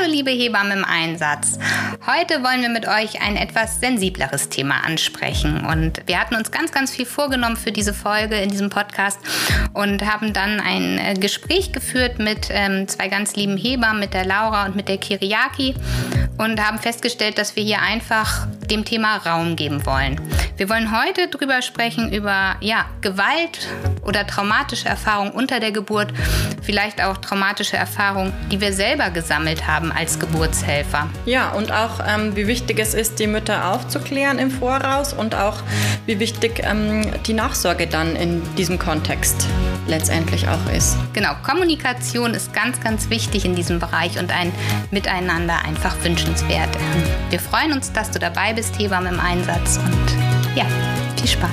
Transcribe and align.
Hallo 0.00 0.12
liebe 0.12 0.30
Hebammen 0.30 0.78
im 0.78 0.84
Einsatz. 0.84 1.58
Heute 2.06 2.42
wollen 2.42 2.62
wir 2.62 2.68
mit 2.70 2.86
euch 2.86 3.20
ein 3.20 3.36
etwas 3.36 3.80
sensibleres 3.80 4.48
Thema 4.48 4.84
ansprechen 4.84 5.66
und 5.66 6.06
wir 6.06 6.18
hatten 6.18 6.36
uns 6.36 6.50
ganz, 6.50 6.72
ganz 6.72 6.90
viel 6.90 7.04
vorgenommen 7.04 7.56
für 7.56 7.72
diese 7.72 7.92
Folge 7.92 8.36
in 8.36 8.48
diesem 8.48 8.70
Podcast 8.70 9.18
und 9.74 10.06
haben 10.06 10.32
dann 10.32 10.60
ein 10.60 10.98
äh, 10.98 11.14
Gespräch 11.14 11.72
geführt 11.72 12.18
mit 12.18 12.48
ähm, 12.50 12.88
zwei 12.88 13.08
ganz 13.08 13.36
lieben 13.36 13.56
Hebammen, 13.56 14.00
mit 14.00 14.14
der 14.14 14.24
Laura 14.24 14.64
und 14.66 14.76
mit 14.76 14.88
der 14.88 14.96
Kiriaki 14.96 15.74
und 16.38 16.64
haben 16.64 16.78
festgestellt, 16.78 17.36
dass 17.36 17.56
wir 17.56 17.62
hier 17.62 17.82
einfach 17.82 18.46
dem 18.70 18.84
Thema 18.84 19.16
Raum 19.16 19.56
geben 19.56 19.84
wollen. 19.84 20.20
Wir 20.56 20.68
wollen 20.68 20.92
heute 20.92 21.28
drüber 21.28 21.62
sprechen 21.62 22.12
über 22.12 22.56
ja, 22.60 22.84
Gewalt 23.00 23.68
oder 24.02 24.26
traumatische 24.26 24.88
Erfahrungen 24.88 25.32
unter 25.32 25.58
der 25.58 25.72
Geburt, 25.72 26.12
vielleicht 26.62 27.02
auch 27.02 27.16
traumatische 27.16 27.76
Erfahrungen, 27.76 28.32
die 28.52 28.60
wir 28.60 28.72
selber 28.72 29.10
gesammelt 29.10 29.66
haben 29.66 29.90
als 29.90 30.18
Geburtshelfer. 30.18 31.08
Ja, 31.24 31.50
und 31.52 31.72
auch 31.72 32.00
ähm, 32.06 32.36
wie 32.36 32.46
wichtig 32.46 32.78
es 32.78 32.94
ist, 32.94 33.18
die 33.18 33.26
Mütter 33.26 33.72
aufzuklären 33.72 34.38
im 34.38 34.50
Voraus 34.50 35.12
und 35.14 35.34
auch 35.34 35.62
wie 36.06 36.18
wichtig 36.18 36.62
ähm, 36.62 37.06
die 37.26 37.32
Nachsorge 37.32 37.86
dann 37.86 38.14
in 38.14 38.42
diesem 38.56 38.78
Kontext 38.78 39.46
letztendlich 39.86 40.46
auch 40.46 40.72
ist. 40.76 40.96
Genau, 41.14 41.30
Kommunikation 41.42 42.34
ist 42.34 42.52
ganz, 42.52 42.80
ganz 42.80 43.10
wichtig 43.10 43.44
in 43.44 43.54
diesem 43.54 43.78
Bereich 43.78 44.18
und 44.18 44.30
ein 44.30 44.52
Miteinander 44.90 45.64
einfach 45.64 45.96
wünschenswert. 46.04 46.68
Wir 47.30 47.40
freuen 47.40 47.72
uns, 47.72 47.92
dass 47.92 48.10
du 48.10 48.18
dabei 48.18 48.52
bist, 48.52 48.59
Hebamme 48.60 49.08
im 49.08 49.20
Einsatz 49.20 49.78
und 49.78 50.56
ja, 50.56 50.66
viel 51.16 51.28
Spaß. 51.28 51.50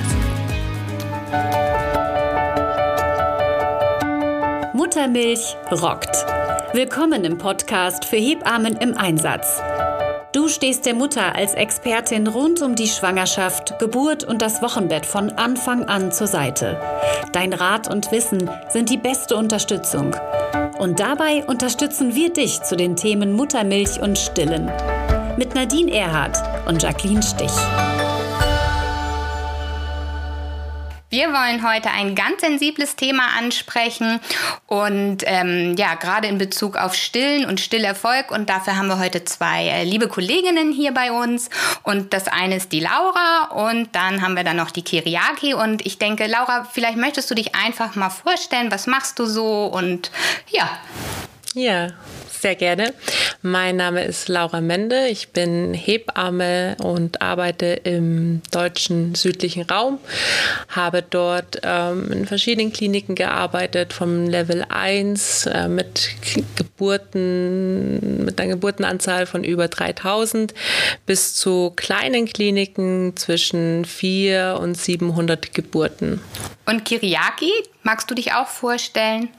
Muttermilch 4.74 5.56
rockt. 5.70 6.14
Willkommen 6.74 7.24
im 7.24 7.38
Podcast 7.38 8.04
für 8.04 8.16
Hebammen 8.16 8.76
im 8.76 8.96
Einsatz. 8.96 9.62
Du 10.32 10.48
stehst 10.48 10.84
der 10.84 10.94
Mutter 10.94 11.34
als 11.34 11.54
Expertin 11.54 12.26
rund 12.26 12.60
um 12.60 12.74
die 12.74 12.88
Schwangerschaft, 12.88 13.78
Geburt 13.78 14.24
und 14.24 14.42
das 14.42 14.60
Wochenbett 14.60 15.06
von 15.06 15.30
Anfang 15.30 15.84
an 15.84 16.12
zur 16.12 16.26
Seite. 16.26 16.78
Dein 17.32 17.54
Rat 17.54 17.90
und 17.90 18.12
Wissen 18.12 18.50
sind 18.68 18.90
die 18.90 18.98
beste 18.98 19.36
Unterstützung. 19.36 20.14
Und 20.78 21.00
dabei 21.00 21.44
unterstützen 21.46 22.14
wir 22.14 22.32
dich 22.32 22.62
zu 22.62 22.76
den 22.76 22.96
Themen 22.96 23.32
Muttermilch 23.32 24.00
und 24.00 24.18
Stillen. 24.18 24.70
Mit 25.38 25.54
Nadine 25.54 25.92
Erhardt 25.92 26.36
und 26.66 26.82
Jacqueline 26.82 27.22
Stich. 27.22 27.52
Wir 31.10 31.28
wollen 31.28 31.64
heute 31.64 31.90
ein 31.90 32.16
ganz 32.16 32.40
sensibles 32.40 32.96
Thema 32.96 33.22
ansprechen 33.38 34.18
und 34.66 35.18
ähm, 35.26 35.76
ja, 35.78 35.94
gerade 35.94 36.26
in 36.26 36.38
Bezug 36.38 36.76
auf 36.76 36.96
Stillen 36.96 37.44
und 37.44 37.60
Stillerfolg. 37.60 38.32
Und 38.32 38.50
dafür 38.50 38.76
haben 38.76 38.88
wir 38.88 38.98
heute 38.98 39.24
zwei 39.24 39.68
äh, 39.68 39.84
liebe 39.84 40.08
Kolleginnen 40.08 40.72
hier 40.72 40.92
bei 40.92 41.12
uns. 41.12 41.50
Und 41.84 42.12
das 42.12 42.26
eine 42.26 42.56
ist 42.56 42.72
die 42.72 42.80
Laura 42.80 43.52
und 43.54 43.94
dann 43.94 44.22
haben 44.22 44.34
wir 44.34 44.42
dann 44.42 44.56
noch 44.56 44.72
die 44.72 44.82
Kiriaki. 44.82 45.54
Und 45.54 45.86
ich 45.86 45.98
denke, 45.98 46.26
Laura, 46.26 46.64
vielleicht 46.64 46.98
möchtest 46.98 47.30
du 47.30 47.36
dich 47.36 47.54
einfach 47.54 47.94
mal 47.94 48.10
vorstellen, 48.10 48.72
was 48.72 48.88
machst 48.88 49.20
du 49.20 49.26
so 49.26 49.66
und 49.66 50.10
ja. 50.48 50.68
Ja, 51.54 51.88
sehr 52.30 52.54
gerne. 52.54 52.92
Mein 53.42 53.76
Name 53.76 54.04
ist 54.04 54.28
Laura 54.28 54.60
Mende. 54.60 55.08
Ich 55.08 55.30
bin 55.30 55.72
Hebamme 55.72 56.76
und 56.82 57.22
arbeite 57.22 57.66
im 57.66 58.42
deutschen 58.50 59.14
südlichen 59.14 59.62
Raum. 59.62 59.98
Habe 60.68 61.02
dort 61.02 61.60
ähm, 61.62 62.12
in 62.12 62.26
verschiedenen 62.26 62.72
Kliniken 62.72 63.14
gearbeitet, 63.14 63.92
vom 63.92 64.26
Level 64.26 64.64
1 64.68 65.46
äh, 65.46 65.68
mit 65.68 66.10
Geburten, 66.56 68.24
mit 68.24 68.40
einer 68.40 68.54
Geburtenanzahl 68.54 69.26
von 69.26 69.42
über 69.42 69.68
3000 69.68 70.52
bis 71.06 71.34
zu 71.34 71.72
kleinen 71.76 72.26
Kliniken 72.26 73.16
zwischen 73.16 73.84
4 73.84 74.58
und 74.60 74.76
700 74.76 75.54
Geburten. 75.54 76.20
Und 76.66 76.84
Kiriaki, 76.84 77.50
magst 77.82 78.10
du 78.10 78.14
dich 78.14 78.34
auch 78.34 78.48
vorstellen? 78.48 79.30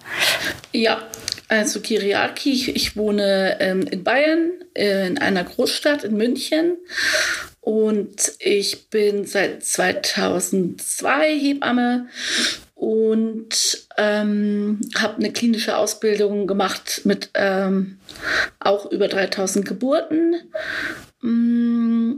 Ja, 0.71 0.99
also 1.49 1.81
Kiriaki, 1.81 2.51
ich, 2.51 2.75
ich 2.75 2.95
wohne 2.95 3.57
ähm, 3.59 3.81
in 3.87 4.03
Bayern, 4.03 4.51
äh, 4.75 5.07
in 5.07 5.17
einer 5.17 5.43
Großstadt 5.43 6.03
in 6.03 6.15
München. 6.15 6.77
Und 7.59 8.31
ich 8.39 8.89
bin 8.89 9.25
seit 9.25 9.65
2002 9.65 11.37
Hebamme 11.37 12.07
und 12.75 13.85
ähm, 13.97 14.79
habe 14.95 15.17
eine 15.17 15.33
klinische 15.33 15.75
Ausbildung 15.75 16.47
gemacht 16.47 17.01
mit 17.03 17.29
ähm, 17.33 17.97
auch 18.59 18.89
über 18.91 19.07
3000 19.07 19.65
Geburten 19.65 20.35
mm, 21.21 22.13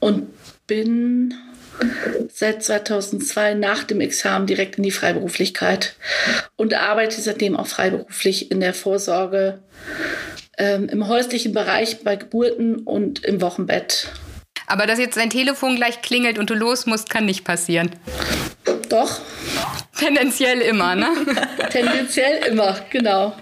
und 0.00 0.26
bin 0.66 1.34
seit 2.32 2.62
2002 2.62 3.54
nach 3.54 3.84
dem 3.84 4.00
Examen 4.00 4.46
direkt 4.46 4.76
in 4.76 4.82
die 4.82 4.90
Freiberuflichkeit 4.90 5.94
und 6.56 6.74
arbeite 6.74 7.20
seitdem 7.20 7.56
auch 7.56 7.66
freiberuflich 7.66 8.50
in 8.50 8.60
der 8.60 8.74
Vorsorge 8.74 9.62
ähm, 10.58 10.88
im 10.88 11.08
häuslichen 11.08 11.52
Bereich 11.52 12.02
bei 12.04 12.16
Geburten 12.16 12.80
und 12.80 13.24
im 13.24 13.40
Wochenbett. 13.40 14.08
Aber 14.66 14.86
dass 14.86 14.98
jetzt 14.98 15.16
dein 15.16 15.30
Telefon 15.30 15.76
gleich 15.76 16.02
klingelt 16.02 16.38
und 16.38 16.50
du 16.50 16.54
los 16.54 16.86
musst, 16.86 17.10
kann 17.10 17.26
nicht 17.26 17.44
passieren. 17.44 17.90
Doch. 18.88 19.20
Tendenziell 19.98 20.60
immer, 20.60 20.94
ne? 20.94 21.08
Tendenziell 21.70 22.44
immer, 22.46 22.78
genau. 22.90 23.34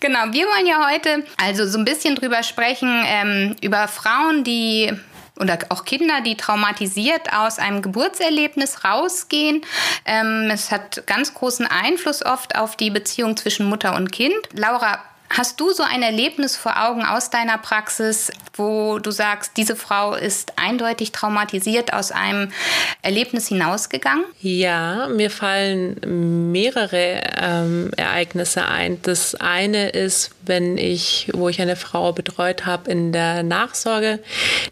Genau, 0.00 0.18
wir 0.32 0.46
wollen 0.46 0.66
ja 0.66 0.90
heute 0.90 1.24
also 1.42 1.66
so 1.66 1.78
ein 1.78 1.84
bisschen 1.84 2.14
drüber 2.14 2.42
sprechen, 2.42 3.04
ähm, 3.06 3.56
über 3.62 3.88
Frauen, 3.88 4.44
die 4.44 4.92
oder 5.38 5.58
auch 5.70 5.84
Kinder, 5.84 6.20
die 6.20 6.36
traumatisiert 6.36 7.32
aus 7.32 7.58
einem 7.58 7.82
Geburtserlebnis 7.82 8.84
rausgehen. 8.84 9.62
Ähm, 10.04 10.50
es 10.52 10.70
hat 10.70 11.06
ganz 11.06 11.34
großen 11.34 11.66
Einfluss 11.66 12.24
oft 12.24 12.56
auf 12.56 12.76
die 12.76 12.90
Beziehung 12.90 13.36
zwischen 13.36 13.66
Mutter 13.66 13.96
und 13.96 14.12
Kind. 14.12 14.36
Laura, 14.52 14.98
Hast 15.34 15.58
du 15.60 15.72
so 15.72 15.82
ein 15.82 16.02
Erlebnis 16.02 16.56
vor 16.56 16.74
Augen 16.86 17.06
aus 17.06 17.30
deiner 17.30 17.56
Praxis, 17.56 18.30
wo 18.52 18.98
du 18.98 19.10
sagst, 19.10 19.52
diese 19.56 19.76
Frau 19.76 20.14
ist 20.14 20.52
eindeutig 20.56 21.10
traumatisiert 21.12 21.94
aus 21.94 22.12
einem 22.12 22.52
Erlebnis 23.00 23.48
hinausgegangen? 23.48 24.26
Ja, 24.42 25.08
mir 25.08 25.30
fallen 25.30 26.52
mehrere 26.52 27.22
ähm, 27.40 27.92
Ereignisse 27.96 28.66
ein. 28.66 29.00
Das 29.00 29.34
eine 29.34 29.88
ist, 29.88 30.32
wenn 30.44 30.76
ich, 30.76 31.30
wo 31.32 31.48
ich 31.48 31.62
eine 31.62 31.76
Frau 31.76 32.12
betreut 32.12 32.66
habe 32.66 32.90
in 32.90 33.12
der 33.12 33.42
Nachsorge, 33.42 34.18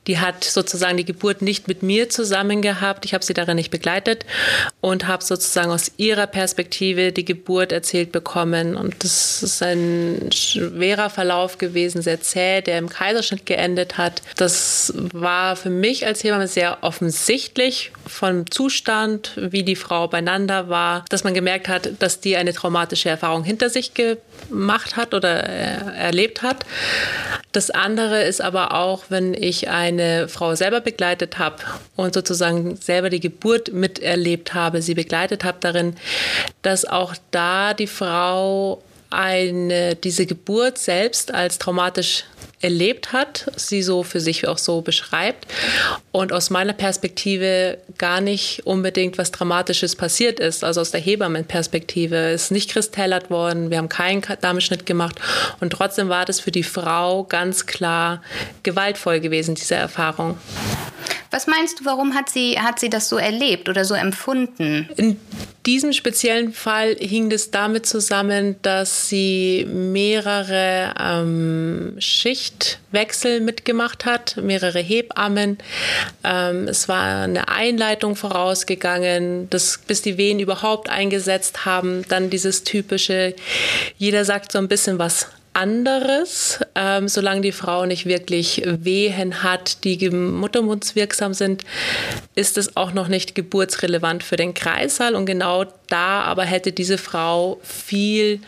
die 0.07 0.19
hat 0.19 0.45
sozusagen 0.45 0.99
die 0.99 1.07
Geburt 1.07 1.41
nicht 1.41 1.69
mit 1.69 1.83
mir 1.83 2.11
zusammen 2.11 2.61
gehabt. 2.61 3.07
Ich 3.07 3.15
habe 3.15 3.25
sie 3.25 3.33
darin 3.33 3.57
nicht 3.57 3.71
begleitet 3.71 4.27
und 4.83 5.07
habe 5.07 5.25
sozusagen 5.25 5.71
aus 5.71 5.91
ihrer 5.97 6.27
Perspektive 6.27 7.13
die 7.13 7.25
Geburt 7.25 7.73
erzählt 7.73 8.13
bekommen. 8.13 8.77
Und 8.77 9.03
das 9.03 9.43
ist 9.43 9.63
ein 9.63 10.29
schwerer 10.53 11.11
Verlauf 11.11 11.59
gewesen, 11.59 12.03
sehr 12.03 12.21
zäh, 12.21 12.61
der 12.61 12.79
im 12.79 12.89
Kaiserschnitt 12.89 13.47
geendet 13.47 13.99
hat. 13.99 14.23
Das 14.37 14.93
war 15.13 15.57
für 15.57 15.71
mich 15.71 16.07
als 16.07 16.23
Hebamme 16.25 16.49
sehr 16.49 16.79
offensichtlich 16.83 17.93
vom 18.07 18.51
Zustand, 18.51 19.33
wie 19.37 19.63
die 19.63 19.77
Frau 19.77 20.09
beieinander 20.09 20.69
war, 20.69 21.05
dass 21.09 21.25
man 21.25 21.35
gemerkt 21.35 21.69
hat, 21.69 21.91
dass 22.01 22.21
die 22.21 22.37
eine 22.37 22.53
traumatische 22.53 23.09
Erfahrung 23.09 23.45
hinter 23.45 23.71
sich 23.71 23.93
gemacht 23.95 24.97
hat 24.97 25.15
oder 25.15 25.49
äh, 25.49 25.99
erlebt 25.99 26.43
hat. 26.43 26.65
Das 27.53 27.71
andere 27.71 28.23
ist 28.23 28.41
aber 28.41 28.75
auch, 28.75 29.05
wenn 29.09 29.35
ich 29.35 29.69
eine 29.69 30.29
Frau 30.29 30.55
selber 30.55 30.81
begleitet 30.81 31.39
habe 31.39 31.57
und 31.97 32.15
sozusagen 32.15 32.77
selber 32.77 33.11
die 33.11 33.21
Geburt 33.21 33.73
miterlebt 33.73 34.55
habe, 34.55 34.83
sie 34.83 34.95
begleitet 34.95 35.43
habe 35.43 35.59
darin, 35.61 35.97
dass 36.63 36.85
auch 36.85 37.15
da 37.33 37.75
die 37.75 37.89
Frau 37.89 38.83
eine, 39.11 39.97
diese 39.97 40.27
Geburt 40.27 40.79
selbst 40.79 41.35
als 41.35 41.59
traumatisch 41.59 42.25
erlebt 42.63 43.13
hat, 43.13 43.51
sie 43.57 43.83
so 43.83 44.03
für 44.03 44.21
sich 44.21 44.47
auch 44.47 44.59
so 44.59 44.83
beschreibt 44.83 45.47
und 46.13 46.33
aus 46.33 46.51
meiner 46.51 46.75
Perspektive 46.75 47.79
gar 47.97 48.21
nicht 48.21 48.67
unbedingt 48.67 49.17
was 49.17 49.31
Dramatisches 49.31 49.97
passiert 49.97 50.39
ist, 50.39 50.63
also 50.63 50.83
aus 50.83 50.91
der 50.91 51.01
Hebammenperspektive 51.01 52.17
ist 52.17 52.51
nicht 52.51 52.71
kristallert 52.71 53.31
worden, 53.31 53.71
wir 53.71 53.79
haben 53.79 53.89
keinen 53.89 54.23
Damenschnitt 54.43 54.85
gemacht 54.85 55.17
und 55.61 55.71
trotzdem 55.71 56.11
war 56.11 56.27
das 56.27 56.39
für 56.39 56.51
die 56.51 56.63
Frau 56.63 57.25
ganz 57.25 57.65
klar 57.65 58.23
gewaltvoll 58.63 59.21
gewesen, 59.21 59.55
diese 59.55 59.77
Erfahrung. 59.77 60.37
Was 61.31 61.47
meinst 61.47 61.81
du, 61.81 61.85
warum 61.85 62.15
hat 62.15 62.29
sie, 62.29 62.59
hat 62.59 62.81
sie 62.81 62.91
das 62.91 63.09
so 63.09 63.17
erlebt 63.17 63.69
oder 63.69 63.85
so 63.85 63.95
empfunden? 63.95 64.89
In 64.97 65.17
diesem 65.65 65.93
speziellen 65.93 66.53
Fall 66.53 66.97
hing 66.99 67.31
es 67.31 67.53
damit 67.53 67.87
zusammen, 67.87 68.57
dass 68.63 69.09
sie 69.09 69.65
mehrere 69.71 70.93
ähm, 70.99 71.95
Schichtwechsel 71.99 73.41
mitgemacht 73.41 74.07
hat, 74.07 74.39
mehrere 74.39 74.81
Hebammen. 74.81 75.59
Ähm, 76.25 76.67
es 76.67 76.89
war 76.89 77.23
eine 77.23 77.49
Einleitung 77.49 78.17
vorausgegangen, 78.17 79.49
dass, 79.51 79.79
bis 79.87 80.03
die 80.03 80.17
Wehen 80.17 80.41
überhaupt 80.41 80.91
eingesetzt 80.91 81.65
haben. 81.65 82.05
Dann 82.09 82.31
dieses 82.31 82.65
typische, 82.65 83.37
jeder 83.99 84.25
sagt 84.25 84.51
so 84.51 84.59
ein 84.59 84.67
bisschen 84.67 84.99
was 84.99 85.29
anderes, 85.53 86.61
ähm, 86.75 87.09
solange 87.09 87.41
die 87.41 87.53
Frau 87.53 87.85
nicht 87.87 88.07
wirklich 88.07 88.63
Wehen 88.65 89.43
hat, 89.43 89.85
die 89.85 90.11
muttermundswirksam 90.11 91.35
sind, 91.35 91.65
ist 92.35 92.57
es 92.57 92.77
auch 92.77 92.93
noch 92.93 93.09
nicht 93.09 93.35
geburtsrelevant 93.35 94.23
für 94.23 94.37
den 94.37 94.55
Kreissaal. 94.55 95.15
Und 95.15 95.27
genau 95.27 95.65
da 95.89 96.23
aber 96.23 96.45
hätte 96.45 96.73
diese 96.73 96.99
Frau 96.99 97.59
viel 97.63 98.41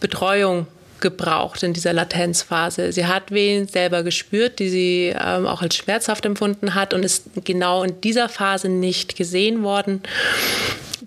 Betreuung 0.00 0.66
gebraucht 1.00 1.62
in 1.62 1.72
dieser 1.72 1.92
Latenzphase. 1.92 2.92
Sie 2.92 3.06
hat 3.06 3.30
Wehen 3.30 3.66
selber 3.66 4.02
gespürt, 4.02 4.58
die 4.58 4.68
sie 4.68 5.14
ähm, 5.18 5.46
auch 5.46 5.62
als 5.62 5.76
schmerzhaft 5.76 6.26
empfunden 6.26 6.74
hat 6.74 6.94
und 6.94 7.04
ist 7.04 7.24
genau 7.44 7.82
in 7.82 8.00
dieser 8.02 8.28
Phase 8.28 8.68
nicht 8.68 9.16
gesehen 9.16 9.62
worden. 9.62 10.02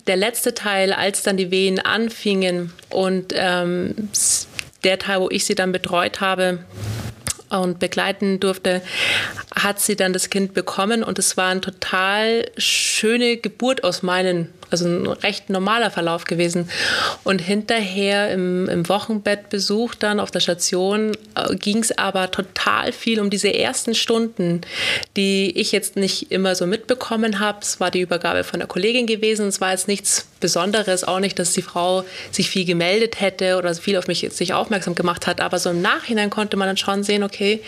Der 0.06 0.16
letzte 0.16 0.52
Teil, 0.52 0.92
als 0.92 1.22
dann 1.22 1.36
die 1.36 1.50
Wehen 1.50 1.78
anfingen 1.78 2.72
und 2.90 3.32
ähm, 3.36 4.10
der 4.84 4.98
Teil, 4.98 5.20
wo 5.20 5.30
ich 5.30 5.44
sie 5.44 5.54
dann 5.54 5.72
betreut 5.72 6.20
habe, 6.20 6.60
und 7.50 7.78
begleiten 7.78 8.40
durfte, 8.40 8.82
hat 9.54 9.80
sie 9.80 9.96
dann 9.96 10.12
das 10.12 10.30
Kind 10.30 10.54
bekommen. 10.54 11.02
Und 11.02 11.18
es 11.18 11.36
war 11.36 11.50
eine 11.50 11.60
total 11.60 12.50
schöne 12.56 13.36
Geburt 13.36 13.84
aus 13.84 14.02
meinen 14.02 14.52
also 14.74 14.88
ein 14.88 15.06
recht 15.06 15.50
normaler 15.50 15.90
Verlauf 15.90 16.24
gewesen. 16.24 16.68
Und 17.22 17.40
hinterher 17.40 18.30
im, 18.30 18.68
im 18.68 18.88
Wochenbettbesuch 18.88 19.94
dann 19.94 20.18
auf 20.18 20.30
der 20.30 20.40
Station 20.40 21.16
äh, 21.36 21.54
ging 21.54 21.78
es 21.78 21.96
aber 21.96 22.30
total 22.30 22.92
viel 22.92 23.20
um 23.20 23.30
diese 23.30 23.54
ersten 23.54 23.94
Stunden, 23.94 24.62
die 25.16 25.52
ich 25.56 25.70
jetzt 25.70 25.96
nicht 25.96 26.32
immer 26.32 26.54
so 26.56 26.66
mitbekommen 26.66 27.38
habe. 27.38 27.58
Es 27.62 27.78
war 27.78 27.90
die 27.90 28.00
Übergabe 28.00 28.42
von 28.42 28.58
der 28.58 28.66
Kollegin 28.66 29.06
gewesen. 29.06 29.46
Es 29.46 29.60
war 29.60 29.70
jetzt 29.70 29.86
nichts 29.86 30.26
Besonderes, 30.40 31.04
auch 31.04 31.20
nicht, 31.20 31.38
dass 31.38 31.52
die 31.52 31.62
Frau 31.62 32.04
sich 32.30 32.50
viel 32.50 32.66
gemeldet 32.66 33.20
hätte 33.20 33.56
oder 33.56 33.74
viel 33.74 33.96
auf 33.96 34.08
mich 34.08 34.28
sich 34.30 34.52
aufmerksam 34.52 34.94
gemacht 34.94 35.26
hat. 35.26 35.40
Aber 35.40 35.58
so 35.58 35.70
im 35.70 35.80
Nachhinein 35.80 36.28
konnte 36.28 36.56
man 36.56 36.68
dann 36.68 36.76
schon 36.76 37.02
sehen, 37.02 37.22
okay, 37.22 37.60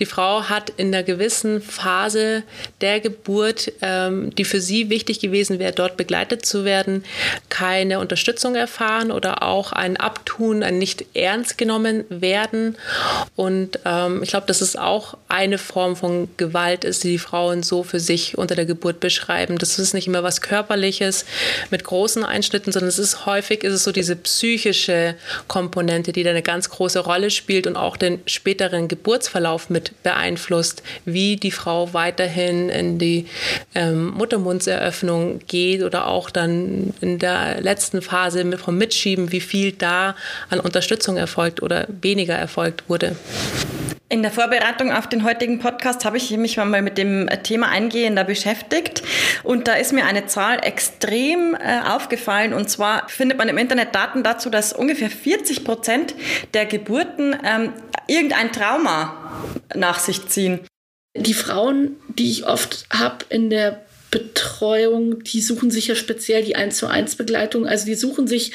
die 0.00 0.06
Frau 0.06 0.44
hat 0.44 0.70
in 0.70 0.94
einer 0.94 1.02
gewissen 1.02 1.60
Phase 1.60 2.42
der 2.80 3.00
Geburt, 3.00 3.72
ähm, 3.82 4.34
die 4.34 4.44
für 4.44 4.60
sie 4.60 4.88
wichtig 4.90 5.20
gewesen 5.20 5.58
wäre, 5.58 5.72
dort 5.72 5.96
begleitet 5.96 6.46
zu 6.46 6.51
werden, 6.64 7.04
keine 7.48 7.98
Unterstützung 7.98 8.54
erfahren 8.54 9.10
oder 9.10 9.42
auch 9.42 9.72
ein 9.72 9.96
Abtun, 9.96 10.62
ein 10.62 10.78
nicht 10.78 11.04
ernst 11.14 11.58
genommen 11.58 12.04
werden. 12.08 12.76
Und 13.36 13.78
ähm, 13.84 14.22
ich 14.22 14.30
glaube, 14.30 14.46
dass 14.46 14.60
es 14.60 14.76
auch 14.76 15.16
eine 15.28 15.58
Form 15.58 15.96
von 15.96 16.28
Gewalt 16.36 16.84
ist, 16.84 17.04
die 17.04 17.12
die 17.12 17.18
Frauen 17.18 17.62
so 17.62 17.82
für 17.82 18.00
sich 18.00 18.38
unter 18.38 18.54
der 18.54 18.66
Geburt 18.66 19.00
beschreiben. 19.00 19.58
Das 19.58 19.78
ist 19.78 19.94
nicht 19.94 20.06
immer 20.06 20.22
was 20.22 20.40
Körperliches 20.40 21.24
mit 21.70 21.84
großen 21.84 22.24
Einschnitten, 22.24 22.72
sondern 22.72 22.88
es 22.88 22.98
ist 22.98 23.26
häufig 23.26 23.64
ist 23.64 23.74
es 23.74 23.84
so 23.84 23.92
diese 23.92 24.16
psychische 24.16 25.14
Komponente, 25.48 26.12
die 26.12 26.22
da 26.22 26.30
eine 26.30 26.42
ganz 26.42 26.70
große 26.70 27.00
Rolle 27.00 27.30
spielt 27.30 27.66
und 27.66 27.76
auch 27.76 27.96
den 27.96 28.20
späteren 28.26 28.88
Geburtsverlauf 28.88 29.70
mit 29.70 30.02
beeinflusst, 30.02 30.82
wie 31.04 31.36
die 31.36 31.50
Frau 31.50 31.92
weiterhin 31.92 32.68
in 32.68 32.98
die 32.98 33.26
ähm, 33.74 34.08
Muttermundseröffnung 34.08 35.40
geht 35.46 35.82
oder 35.82 36.06
auch 36.06 36.30
dann 36.30 36.41
dann 36.42 36.92
in 37.00 37.18
der 37.18 37.60
letzten 37.60 38.02
Phase 38.02 38.58
vom 38.58 38.76
Mitschieben, 38.76 39.32
wie 39.32 39.40
viel 39.40 39.72
da 39.72 40.14
an 40.50 40.60
Unterstützung 40.60 41.16
erfolgt 41.16 41.62
oder 41.62 41.86
weniger 41.88 42.34
erfolgt 42.34 42.88
wurde. 42.88 43.16
In 44.08 44.22
der 44.22 44.30
Vorbereitung 44.30 44.92
auf 44.92 45.08
den 45.08 45.24
heutigen 45.24 45.58
Podcast 45.58 46.04
habe 46.04 46.18
ich 46.18 46.30
mich 46.36 46.58
mal 46.58 46.82
mit 46.82 46.98
dem 46.98 47.30
Thema 47.44 47.70
eingehender 47.70 48.24
beschäftigt 48.24 49.02
und 49.42 49.68
da 49.68 49.72
ist 49.72 49.94
mir 49.94 50.04
eine 50.04 50.26
Zahl 50.26 50.58
extrem 50.62 51.54
äh, 51.54 51.80
aufgefallen 51.88 52.52
und 52.52 52.68
zwar 52.68 53.08
findet 53.08 53.38
man 53.38 53.48
im 53.48 53.56
Internet 53.56 53.94
Daten 53.94 54.22
dazu, 54.22 54.50
dass 54.50 54.74
ungefähr 54.74 55.08
40 55.08 55.64
Prozent 55.64 56.14
der 56.52 56.66
Geburten 56.66 57.34
ähm, 57.42 57.72
irgendein 58.06 58.52
Trauma 58.52 59.32
nach 59.74 59.98
sich 59.98 60.28
ziehen. 60.28 60.60
Die 61.16 61.32
Frauen, 61.32 61.96
die 62.08 62.30
ich 62.30 62.46
oft 62.46 62.84
habe 62.92 63.24
in 63.30 63.48
der 63.48 63.80
Betreuung, 64.12 65.24
die 65.24 65.40
suchen 65.40 65.72
sich 65.72 65.88
ja 65.88 65.96
speziell 65.96 66.44
die 66.44 66.54
1 66.54 66.76
zu 66.76 66.86
1 66.86 67.16
Begleitung. 67.16 67.66
Also 67.66 67.86
die 67.86 67.96
suchen 67.96 68.28
sich 68.28 68.52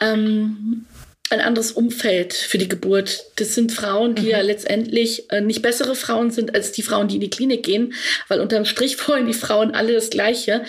ähm, 0.00 0.86
ein 1.28 1.40
anderes 1.40 1.72
Umfeld 1.72 2.32
für 2.32 2.58
die 2.58 2.68
Geburt. 2.68 3.24
Das 3.36 3.54
sind 3.54 3.72
Frauen, 3.72 4.14
die 4.14 4.22
mhm. 4.22 4.28
ja 4.28 4.40
letztendlich 4.40 5.30
äh, 5.30 5.40
nicht 5.40 5.62
bessere 5.62 5.96
Frauen 5.96 6.30
sind 6.30 6.54
als 6.54 6.72
die 6.72 6.82
Frauen, 6.82 7.08
die 7.08 7.16
in 7.16 7.20
die 7.20 7.30
Klinik 7.30 7.64
gehen, 7.64 7.92
weil 8.28 8.40
unterm 8.40 8.64
Strich 8.64 8.96
wollen 9.08 9.26
die 9.26 9.34
Frauen 9.34 9.72
alle 9.72 9.92
das 9.92 10.08
Gleiche. 10.08 10.64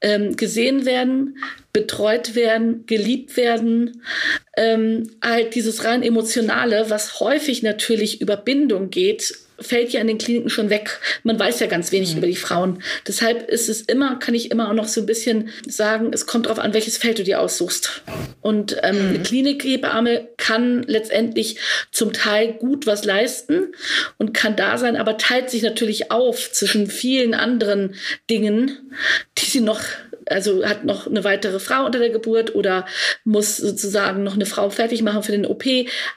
Ähm, 0.00 0.36
gesehen 0.36 0.86
werden, 0.86 1.38
betreut 1.72 2.36
werden, 2.36 2.86
geliebt 2.86 3.36
werden, 3.36 4.00
ähm, 4.56 5.10
halt 5.20 5.56
dieses 5.56 5.84
rein 5.84 6.04
emotionale, 6.04 6.88
was 6.88 7.18
häufig 7.18 7.64
natürlich 7.64 8.20
über 8.20 8.36
Bindung 8.36 8.90
geht, 8.90 9.34
fällt 9.60 9.92
ja 9.92 10.00
in 10.00 10.06
den 10.06 10.18
Kliniken 10.18 10.50
schon 10.50 10.70
weg. 10.70 11.00
Man 11.24 11.38
weiß 11.38 11.60
ja 11.60 11.66
ganz 11.66 11.92
wenig 11.92 12.12
mhm. 12.12 12.18
über 12.18 12.26
die 12.26 12.36
Frauen. 12.36 12.82
Deshalb 13.06 13.48
ist 13.48 13.68
es 13.68 13.82
immer, 13.82 14.18
kann 14.18 14.34
ich 14.34 14.50
immer 14.50 14.68
auch 14.68 14.74
noch 14.74 14.88
so 14.88 15.00
ein 15.00 15.06
bisschen 15.06 15.50
sagen, 15.66 16.10
es 16.12 16.26
kommt 16.26 16.46
darauf 16.46 16.58
an, 16.58 16.74
welches 16.74 16.96
Feld 16.96 17.18
du 17.18 17.24
dir 17.24 17.40
aussuchst. 17.40 18.02
Und 18.40 18.76
ähm, 18.82 18.96
mhm. 18.96 19.08
eine 19.08 19.22
Klinikhebamme 19.22 20.28
kann 20.36 20.82
letztendlich 20.84 21.58
zum 21.90 22.12
Teil 22.12 22.54
gut 22.54 22.86
was 22.86 23.04
leisten 23.04 23.74
und 24.16 24.32
kann 24.34 24.56
da 24.56 24.78
sein, 24.78 24.96
aber 24.96 25.18
teilt 25.18 25.50
sich 25.50 25.62
natürlich 25.62 26.10
auf 26.10 26.52
zwischen 26.52 26.86
vielen 26.86 27.34
anderen 27.34 27.94
Dingen, 28.30 28.92
die 29.38 29.46
sie 29.46 29.60
noch 29.60 29.80
also 30.30 30.62
hat 30.62 30.84
noch 30.84 31.06
eine 31.06 31.24
weitere 31.24 31.58
Frau 31.58 31.86
unter 31.86 31.98
der 31.98 32.10
Geburt 32.10 32.54
oder 32.54 32.84
muss 33.24 33.56
sozusagen 33.56 34.22
noch 34.22 34.34
eine 34.34 34.44
Frau 34.44 34.68
fertig 34.68 35.02
machen 35.02 35.22
für 35.22 35.32
den 35.32 35.46
OP. 35.46 35.64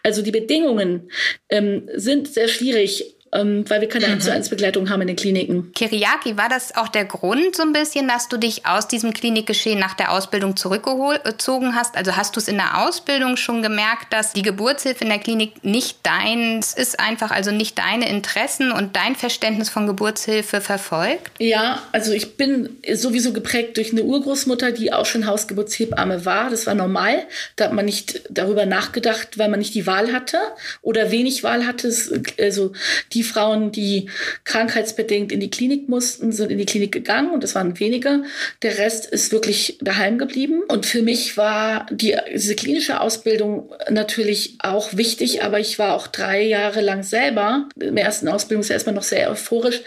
Also 0.03 0.21
die 0.21 0.31
Bedingungen 0.31 1.09
ähm, 1.47 1.89
sind 1.95 2.27
sehr 2.27 2.49
schwierig 2.49 3.15
ähm, 3.33 3.69
weil 3.69 3.81
wir 3.81 3.89
keine 3.89 4.07
mhm. 4.07 4.13
1 4.13 4.25
zu 4.25 4.31
1 4.31 4.49
Begleitung 4.49 4.89
haben 4.89 5.01
in 5.01 5.07
den 5.07 5.15
Kliniken. 5.15 5.71
Kiriaki, 5.73 6.37
war 6.37 6.49
das 6.49 6.75
auch 6.75 6.89
der 6.89 7.05
Grund 7.05 7.55
so 7.55 7.63
ein 7.63 7.73
bisschen, 7.73 8.07
dass 8.07 8.27
du 8.27 8.37
dich 8.37 8.65
aus 8.65 8.87
diesem 8.87 9.13
Klinikgeschehen 9.13 9.79
nach 9.79 9.93
der 9.93 10.11
Ausbildung 10.11 10.57
zurückgezogen 10.57 11.75
hast? 11.75 11.95
Also 11.95 12.15
hast 12.15 12.35
du 12.35 12.39
es 12.39 12.47
in 12.47 12.57
der 12.57 12.85
Ausbildung 12.85 13.37
schon 13.37 13.61
gemerkt, 13.61 14.11
dass 14.11 14.33
die 14.33 14.41
Geburtshilfe 14.41 15.03
in 15.03 15.09
der 15.09 15.19
Klinik 15.19 15.63
nicht 15.63 15.99
deins 16.03 16.73
ist, 16.73 16.99
einfach 16.99 17.31
also 17.31 17.51
nicht 17.51 17.77
deine 17.77 18.09
Interessen 18.09 18.71
und 18.71 18.95
dein 18.95 19.15
Verständnis 19.15 19.69
von 19.69 19.87
Geburtshilfe 19.87 20.59
verfolgt? 20.59 21.31
Ja, 21.39 21.81
also 21.91 22.11
ich 22.11 22.35
bin 22.35 22.77
sowieso 22.93 23.31
geprägt 23.31 23.77
durch 23.77 23.91
eine 23.91 24.03
Urgroßmutter, 24.03 24.71
die 24.71 24.91
auch 24.91 25.05
schon 25.05 25.25
Hausgeburtshebamme 25.25 26.25
war. 26.25 26.49
Das 26.49 26.67
war 26.67 26.75
normal. 26.75 27.25
Da 27.55 27.65
hat 27.65 27.73
man 27.73 27.85
nicht 27.85 28.23
darüber 28.29 28.65
nachgedacht, 28.65 29.37
weil 29.37 29.49
man 29.49 29.59
nicht 29.59 29.73
die 29.73 29.87
Wahl 29.87 30.11
hatte 30.11 30.37
oder 30.81 31.11
wenig 31.11 31.43
Wahl 31.43 31.65
hatte. 31.65 31.91
Also 32.39 32.73
die 33.13 33.20
die 33.21 33.27
Frauen, 33.27 33.71
die 33.71 34.09
krankheitsbedingt 34.45 35.31
in 35.31 35.39
die 35.39 35.51
Klinik 35.51 35.87
mussten, 35.87 36.31
sind 36.31 36.51
in 36.51 36.57
die 36.57 36.65
Klinik 36.65 36.91
gegangen 36.91 37.29
und 37.29 37.43
das 37.43 37.53
waren 37.53 37.79
wenige. 37.79 38.23
Der 38.63 38.79
Rest 38.79 39.05
ist 39.05 39.31
wirklich 39.31 39.77
daheim 39.79 40.17
geblieben. 40.17 40.63
Und 40.67 40.87
für 40.87 41.03
mich 41.03 41.37
war 41.37 41.85
die, 41.91 42.17
diese 42.33 42.55
klinische 42.55 42.99
Ausbildung 42.99 43.69
natürlich 43.91 44.55
auch 44.59 44.97
wichtig, 44.97 45.43
aber 45.43 45.59
ich 45.59 45.77
war 45.77 45.93
auch 45.93 46.07
drei 46.07 46.41
Jahre 46.41 46.81
lang 46.81 47.03
selber. 47.03 47.69
Im 47.79 47.97
ersten 47.97 48.27
Ausbildungsjahr 48.27 48.77
ist 48.77 48.87
man 48.87 48.95
noch 48.95 49.03
sehr 49.03 49.29
euphorisch, 49.29 49.81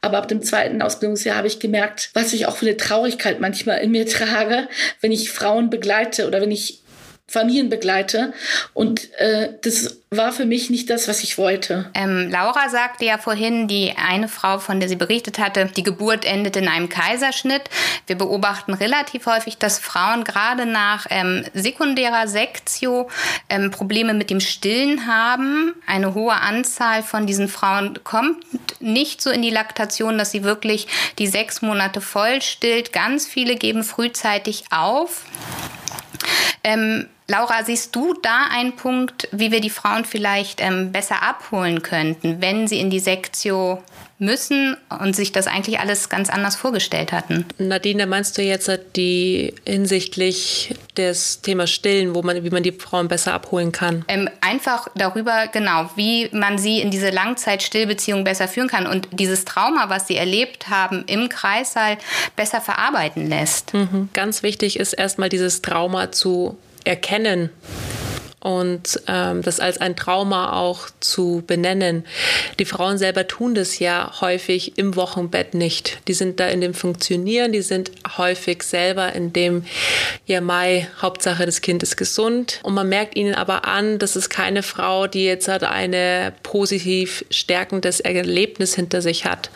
aber 0.00 0.18
ab 0.18 0.28
dem 0.28 0.42
zweiten 0.42 0.80
Ausbildungsjahr 0.80 1.36
habe 1.36 1.48
ich 1.48 1.58
gemerkt, 1.58 2.10
was 2.14 2.32
ich 2.32 2.46
auch 2.46 2.56
für 2.56 2.66
eine 2.66 2.76
Traurigkeit 2.76 3.40
manchmal 3.40 3.80
in 3.80 3.90
mir 3.90 4.06
trage, 4.06 4.68
wenn 5.00 5.10
ich 5.10 5.32
Frauen 5.32 5.70
begleite 5.70 6.28
oder 6.28 6.40
wenn 6.40 6.52
ich 6.52 6.82
Familien 7.28 7.68
begleite. 7.68 8.32
Und 8.72 9.12
äh, 9.18 9.54
das 9.62 9.98
war 10.10 10.32
für 10.32 10.46
mich 10.46 10.70
nicht 10.70 10.88
das, 10.90 11.08
was 11.08 11.24
ich 11.24 11.38
wollte. 11.38 11.90
Ähm, 11.92 12.30
Laura 12.30 12.68
sagte 12.68 13.04
ja 13.04 13.18
vorhin, 13.18 13.66
die 13.66 13.94
eine 13.96 14.28
Frau, 14.28 14.58
von 14.58 14.78
der 14.78 14.88
sie 14.88 14.94
berichtet 14.94 15.40
hatte, 15.40 15.66
die 15.76 15.82
Geburt 15.82 16.24
endet 16.24 16.56
in 16.56 16.68
einem 16.68 16.88
Kaiserschnitt. 16.88 17.62
Wir 18.06 18.16
beobachten 18.16 18.74
relativ 18.74 19.26
häufig, 19.26 19.58
dass 19.58 19.80
Frauen 19.80 20.22
gerade 20.22 20.66
nach 20.66 21.06
ähm, 21.10 21.44
sekundärer 21.52 22.28
Sektio 22.28 23.10
ähm, 23.48 23.72
Probleme 23.72 24.14
mit 24.14 24.30
dem 24.30 24.40
Stillen 24.40 25.08
haben. 25.08 25.74
Eine 25.84 26.14
hohe 26.14 26.34
Anzahl 26.34 27.02
von 27.02 27.26
diesen 27.26 27.48
Frauen 27.48 27.98
kommt 28.04 28.44
nicht 28.80 29.20
so 29.20 29.30
in 29.30 29.42
die 29.42 29.50
Laktation, 29.50 30.16
dass 30.16 30.30
sie 30.30 30.44
wirklich 30.44 30.86
die 31.18 31.26
sechs 31.26 31.60
Monate 31.60 32.00
voll 32.00 32.40
stillt. 32.40 32.92
Ganz 32.92 33.26
viele 33.26 33.56
geben 33.56 33.82
frühzeitig 33.82 34.66
auf. 34.70 35.24
Ähm, 36.64 37.08
Laura, 37.28 37.64
siehst 37.64 37.94
du 37.96 38.14
da 38.14 38.46
einen 38.50 38.76
Punkt, 38.76 39.28
wie 39.32 39.50
wir 39.50 39.60
die 39.60 39.70
Frauen 39.70 40.04
vielleicht 40.04 40.60
ähm, 40.60 40.92
besser 40.92 41.22
abholen 41.22 41.82
könnten, 41.82 42.40
wenn 42.40 42.68
sie 42.68 42.80
in 42.80 42.90
die 42.90 43.00
Sektio 43.00 43.82
müssen 44.18 44.76
und 45.00 45.14
sich 45.14 45.32
das 45.32 45.46
eigentlich 45.46 45.78
alles 45.78 46.08
ganz 46.08 46.30
anders 46.30 46.56
vorgestellt 46.56 47.12
hatten? 47.12 47.44
Nadine, 47.58 48.06
meinst 48.06 48.38
du 48.38 48.42
jetzt 48.42 48.70
die 48.96 49.54
hinsichtlich 49.66 50.74
des 50.96 51.42
Themas 51.42 51.70
Stillen, 51.70 52.14
wo 52.14 52.22
man, 52.22 52.42
wie 52.42 52.50
man 52.50 52.62
die 52.62 52.72
Frauen 52.72 53.08
besser 53.08 53.34
abholen 53.34 53.72
kann? 53.72 54.04
Ähm, 54.08 54.28
einfach 54.40 54.88
darüber, 54.94 55.48
genau, 55.52 55.90
wie 55.96 56.28
man 56.32 56.58
sie 56.58 56.80
in 56.80 56.90
diese 56.90 57.10
Langzeitstillbeziehung 57.10 58.24
besser 58.24 58.48
führen 58.48 58.68
kann 58.68 58.86
und 58.86 59.08
dieses 59.12 59.44
Trauma, 59.44 59.88
was 59.88 60.06
sie 60.06 60.16
erlebt 60.16 60.68
haben 60.68 61.04
im 61.06 61.28
Kreissaal, 61.28 61.98
besser 62.36 62.60
verarbeiten 62.60 63.28
lässt. 63.28 63.74
Mhm. 63.74 64.08
Ganz 64.14 64.42
wichtig 64.42 64.78
ist 64.78 64.94
erstmal 64.94 65.28
dieses 65.28 65.62
Trauma 65.62 66.12
zu 66.12 66.56
erkennen 66.84 67.50
und 68.46 69.02
ähm, 69.08 69.42
das 69.42 69.58
als 69.58 69.78
ein 69.78 69.96
Trauma 69.96 70.52
auch 70.52 70.88
zu 71.00 71.42
benennen. 71.44 72.04
Die 72.60 72.64
Frauen 72.64 72.96
selber 72.96 73.26
tun 73.26 73.56
das 73.56 73.80
ja 73.80 74.20
häufig 74.20 74.78
im 74.78 74.94
Wochenbett 74.94 75.54
nicht. 75.54 75.98
Die 76.06 76.14
sind 76.14 76.38
da 76.38 76.46
in 76.46 76.60
dem 76.60 76.72
Funktionieren, 76.72 77.50
die 77.50 77.62
sind 77.62 77.90
häufig 78.16 78.62
selber 78.62 79.12
in 79.14 79.32
dem, 79.32 79.64
ja, 80.26 80.40
Mai, 80.40 80.86
Hauptsache 81.02 81.44
das 81.44 81.60
Kind 81.60 81.82
ist 81.82 81.96
gesund. 81.96 82.60
Und 82.62 82.74
man 82.74 82.88
merkt 82.88 83.16
ihnen 83.16 83.34
aber 83.34 83.64
an, 83.64 83.98
das 83.98 84.14
ist 84.14 84.30
keine 84.30 84.62
Frau, 84.62 85.08
die 85.08 85.24
jetzt 85.24 85.48
halt 85.48 85.64
eine 85.64 86.32
positiv 86.44 87.24
stärkendes 87.30 87.98
Erlebnis 87.98 88.76
hinter 88.76 89.02
sich 89.02 89.24
hat 89.24 89.50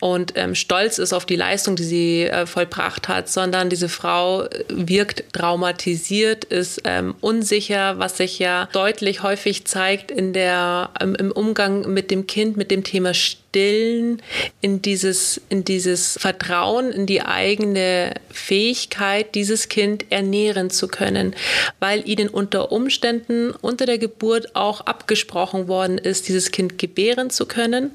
und 0.00 0.32
ähm, 0.36 0.54
stolz 0.54 0.98
ist 0.98 1.12
auf 1.12 1.26
die 1.26 1.36
Leistung, 1.36 1.76
die 1.76 1.84
sie 1.84 2.22
äh, 2.24 2.46
vollbracht 2.46 3.08
hat, 3.08 3.28
sondern 3.28 3.68
diese 3.68 3.90
Frau 3.90 4.48
wirkt 4.68 5.34
traumatisiert, 5.34 6.44
ist 6.44 6.80
ähm, 6.84 7.14
unsicher, 7.20 7.98
was 7.98 8.16
sich 8.16 8.29
ja 8.38 8.68
deutlich 8.72 9.22
häufig 9.22 9.66
zeigt 9.66 10.10
in 10.10 10.32
der, 10.32 10.90
im 11.00 11.32
Umgang 11.32 11.92
mit 11.92 12.10
dem 12.10 12.26
Kind, 12.26 12.56
mit 12.56 12.70
dem 12.70 12.84
Thema 12.84 13.12
Stillen, 13.50 14.22
in 14.60 14.80
dieses, 14.80 15.40
in 15.48 15.64
dieses 15.64 16.16
Vertrauen, 16.20 16.92
in 16.92 17.06
die 17.06 17.22
eigene 17.22 18.14
Fähigkeit, 18.30 19.34
dieses 19.34 19.68
Kind 19.68 20.04
ernähren 20.10 20.70
zu 20.70 20.86
können, 20.86 21.34
weil 21.80 22.08
ihnen 22.08 22.28
unter 22.28 22.70
Umständen 22.70 23.50
unter 23.50 23.86
der 23.86 23.98
Geburt 23.98 24.54
auch 24.54 24.82
abgesprochen 24.82 25.66
worden 25.66 25.98
ist, 25.98 26.28
dieses 26.28 26.52
Kind 26.52 26.78
gebären 26.78 27.30
zu 27.30 27.44
können 27.44 27.90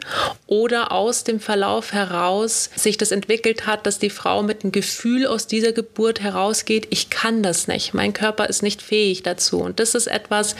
oder 0.45 0.91
aus 0.91 1.23
dem 1.23 1.39
Verlauf 1.39 1.93
heraus 1.93 2.69
sich 2.75 2.97
das 2.97 3.11
entwickelt 3.11 3.65
hat, 3.65 3.87
dass 3.87 3.97
die 3.97 4.09
Frau 4.09 4.43
mit 4.43 4.63
einem 4.63 4.73
Gefühl 4.73 5.25
aus 5.25 5.47
dieser 5.47 5.71
Geburt 5.71 6.19
herausgeht, 6.19 6.87
ich 6.89 7.09
kann 7.09 7.43
das 7.43 7.67
nicht, 7.67 7.93
mein 7.93 8.11
Körper 8.11 8.49
ist 8.49 8.61
nicht 8.61 8.81
fähig 8.81 9.23
dazu. 9.23 9.61
Und 9.61 9.79
das 9.79 9.95
ist 9.95 10.07
etwas, 10.07 10.57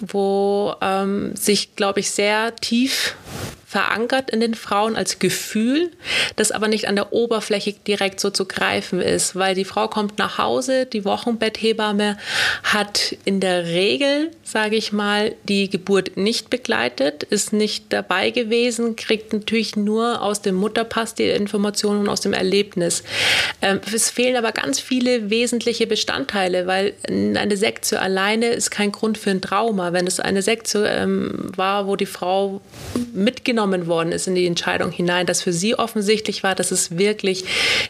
wo 0.00 0.74
ähm, 0.80 1.36
sich, 1.36 1.76
glaube 1.76 2.00
ich, 2.00 2.10
sehr 2.10 2.56
tief 2.56 3.14
verankert 3.72 4.28
in 4.30 4.40
den 4.40 4.54
Frauen 4.54 4.96
als 4.96 5.18
Gefühl, 5.18 5.90
das 6.36 6.52
aber 6.52 6.68
nicht 6.68 6.88
an 6.88 6.94
der 6.94 7.14
Oberfläche 7.14 7.72
direkt 7.72 8.20
so 8.20 8.28
zu 8.28 8.44
greifen 8.44 9.00
ist, 9.00 9.34
weil 9.34 9.54
die 9.54 9.64
Frau 9.64 9.88
kommt 9.88 10.18
nach 10.18 10.36
Hause, 10.36 10.84
die 10.84 11.06
Wochenbetthebamme 11.06 12.18
hat 12.64 13.16
in 13.24 13.40
der 13.40 13.64
Regel, 13.64 14.30
sage 14.52 14.76
ich 14.76 14.92
mal, 14.92 15.34
die 15.44 15.70
Geburt 15.70 16.18
nicht 16.18 16.50
begleitet, 16.50 17.22
ist 17.22 17.54
nicht 17.54 17.86
dabei 17.88 18.28
gewesen, 18.28 18.96
kriegt 18.96 19.32
natürlich 19.32 19.76
nur 19.76 20.20
aus 20.20 20.42
dem 20.42 20.56
Mutterpass 20.56 21.14
die 21.14 21.28
Informationen 21.28 22.06
aus 22.06 22.20
dem 22.20 22.34
Erlebnis. 22.34 23.02
Ähm, 23.62 23.80
es 23.94 24.10
fehlen 24.10 24.36
aber 24.36 24.52
ganz 24.52 24.78
viele 24.78 25.30
wesentliche 25.30 25.86
Bestandteile, 25.86 26.66
weil 26.66 26.92
eine 27.08 27.56
Sektio 27.56 27.96
alleine 27.96 28.48
ist 28.48 28.70
kein 28.70 28.92
Grund 28.92 29.16
für 29.16 29.30
ein 29.30 29.40
Trauma. 29.40 29.94
Wenn 29.94 30.06
es 30.06 30.20
eine 30.20 30.42
Sektio 30.42 30.84
ähm, 30.84 31.50
war, 31.56 31.86
wo 31.86 31.96
die 31.96 32.04
Frau 32.04 32.60
mitgenommen 33.14 33.86
worden 33.86 34.12
ist 34.12 34.28
in 34.28 34.34
die 34.34 34.46
Entscheidung 34.46 34.90
hinein, 34.90 35.24
dass 35.24 35.40
für 35.40 35.54
sie 35.54 35.76
offensichtlich 35.76 36.42
war, 36.42 36.54
dass 36.54 36.72
es 36.72 36.98
wirklich 36.98 37.46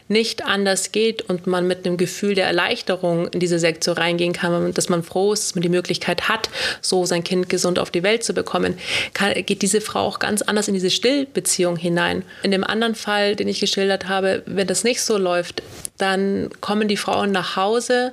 nicht 0.07 0.45
anders 0.45 0.93
geht 0.93 1.23
und 1.23 1.45
man 1.45 1.67
mit 1.67 1.85
einem 1.85 1.97
Gefühl 1.97 2.35
der 2.35 2.47
Erleichterung 2.47 3.27
in 3.27 3.41
diese 3.41 3.59
Sektion 3.59 3.97
reingehen 3.97 4.31
kann, 4.31 4.73
dass 4.73 4.87
man 4.87 5.03
froh 5.03 5.33
ist, 5.33 5.43
dass 5.43 5.55
man 5.55 5.61
die 5.61 5.67
Möglichkeit 5.67 6.29
hat, 6.29 6.49
so 6.81 7.05
sein 7.05 7.23
Kind 7.23 7.49
gesund 7.49 7.79
auf 7.79 7.91
die 7.91 8.03
Welt 8.03 8.23
zu 8.23 8.33
bekommen, 8.33 8.77
kann, 9.13 9.33
geht 9.45 9.61
diese 9.61 9.81
Frau 9.81 10.01
auch 10.01 10.19
ganz 10.19 10.41
anders 10.41 10.67
in 10.67 10.73
diese 10.73 10.89
Stillbeziehung 10.89 11.75
hinein. 11.75 12.23
In 12.43 12.51
dem 12.51 12.63
anderen 12.63 12.95
Fall, 12.95 13.35
den 13.35 13.47
ich 13.47 13.59
geschildert 13.59 14.07
habe, 14.07 14.43
wenn 14.45 14.67
das 14.67 14.83
nicht 14.83 15.01
so 15.01 15.17
läuft, 15.17 15.63
dann 16.03 16.49
kommen 16.59 16.89
die 16.89 16.97
Frauen 16.97 17.31
nach 17.31 17.55
Hause. 17.55 18.11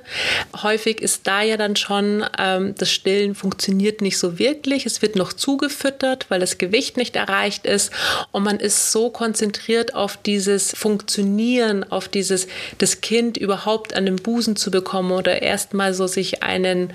Häufig 0.63 1.01
ist 1.01 1.27
da 1.27 1.41
ja 1.41 1.57
dann 1.57 1.75
schon, 1.75 2.25
ähm, 2.39 2.73
das 2.77 2.89
Stillen 2.89 3.35
funktioniert 3.35 3.99
nicht 3.99 4.17
so 4.17 4.39
wirklich. 4.39 4.85
Es 4.85 5.01
wird 5.01 5.17
noch 5.17 5.33
zugefüttert, 5.33 6.27
weil 6.29 6.39
das 6.39 6.57
Gewicht 6.57 6.95
nicht 6.95 7.17
erreicht 7.17 7.65
ist. 7.65 7.91
Und 8.31 8.43
man 8.43 8.61
ist 8.61 8.93
so 8.93 9.09
konzentriert 9.09 9.93
auf 9.93 10.15
dieses 10.15 10.71
Funktionieren, 10.73 11.83
auf 11.83 12.07
dieses, 12.07 12.47
das 12.77 13.01
Kind 13.01 13.35
überhaupt 13.35 13.93
an 13.93 14.05
den 14.05 14.15
Busen 14.15 14.55
zu 14.55 14.71
bekommen 14.71 15.11
oder 15.11 15.41
erstmal 15.41 15.93
so 15.93 16.07
sich 16.07 16.43
einen 16.43 16.93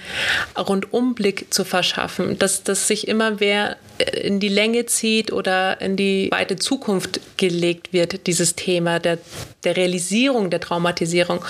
Rundumblick 0.57 1.53
zu 1.53 1.67
verschaffen, 1.67 2.39
dass 2.39 2.63
das 2.63 2.89
sich 2.89 3.07
immer 3.07 3.33
mehr 3.33 3.77
in 3.99 4.41
die 4.41 4.49
Länge 4.49 4.87
zieht 4.87 5.33
oder 5.33 5.81
in 5.81 5.97
die 5.97 6.29
weite 6.31 6.57
Zukunft 6.57 7.21
gelegt 7.37 7.93
wird, 7.93 8.27
dieses 8.27 8.55
Thema 8.55 8.99
der, 8.99 9.19
der 9.65 9.77
Realisierung 9.77 10.51
der 10.51 10.61
Traumatisierung. 10.61 11.45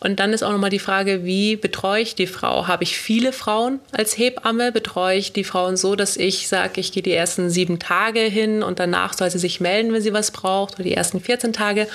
Und 0.00 0.20
dann 0.20 0.32
ist 0.32 0.42
auch 0.42 0.52
nochmal 0.52 0.70
die 0.70 0.78
Frage, 0.78 1.24
wie 1.24 1.56
betreue 1.56 2.02
ich 2.02 2.14
die 2.14 2.26
Frau? 2.26 2.66
Habe 2.66 2.84
ich 2.84 2.96
viele 2.96 3.32
Frauen 3.32 3.80
als 3.92 4.18
Hebamme? 4.18 4.72
Betreue 4.72 5.16
ich 5.16 5.32
die 5.32 5.44
Frauen 5.44 5.76
so, 5.76 5.96
dass 5.96 6.16
ich 6.16 6.48
sage, 6.48 6.80
ich 6.80 6.92
gehe 6.92 7.02
die 7.02 7.12
ersten 7.12 7.50
sieben 7.50 7.78
Tage 7.78 8.20
hin 8.20 8.62
und 8.62 8.78
danach 8.78 9.14
soll 9.14 9.30
sie 9.30 9.38
sich 9.38 9.60
melden, 9.60 9.92
wenn 9.92 10.02
sie 10.02 10.12
was 10.12 10.30
braucht, 10.30 10.74
oder 10.74 10.84
die 10.84 10.94
ersten 10.94 11.20
14 11.20 11.52
Tage? 11.52 11.88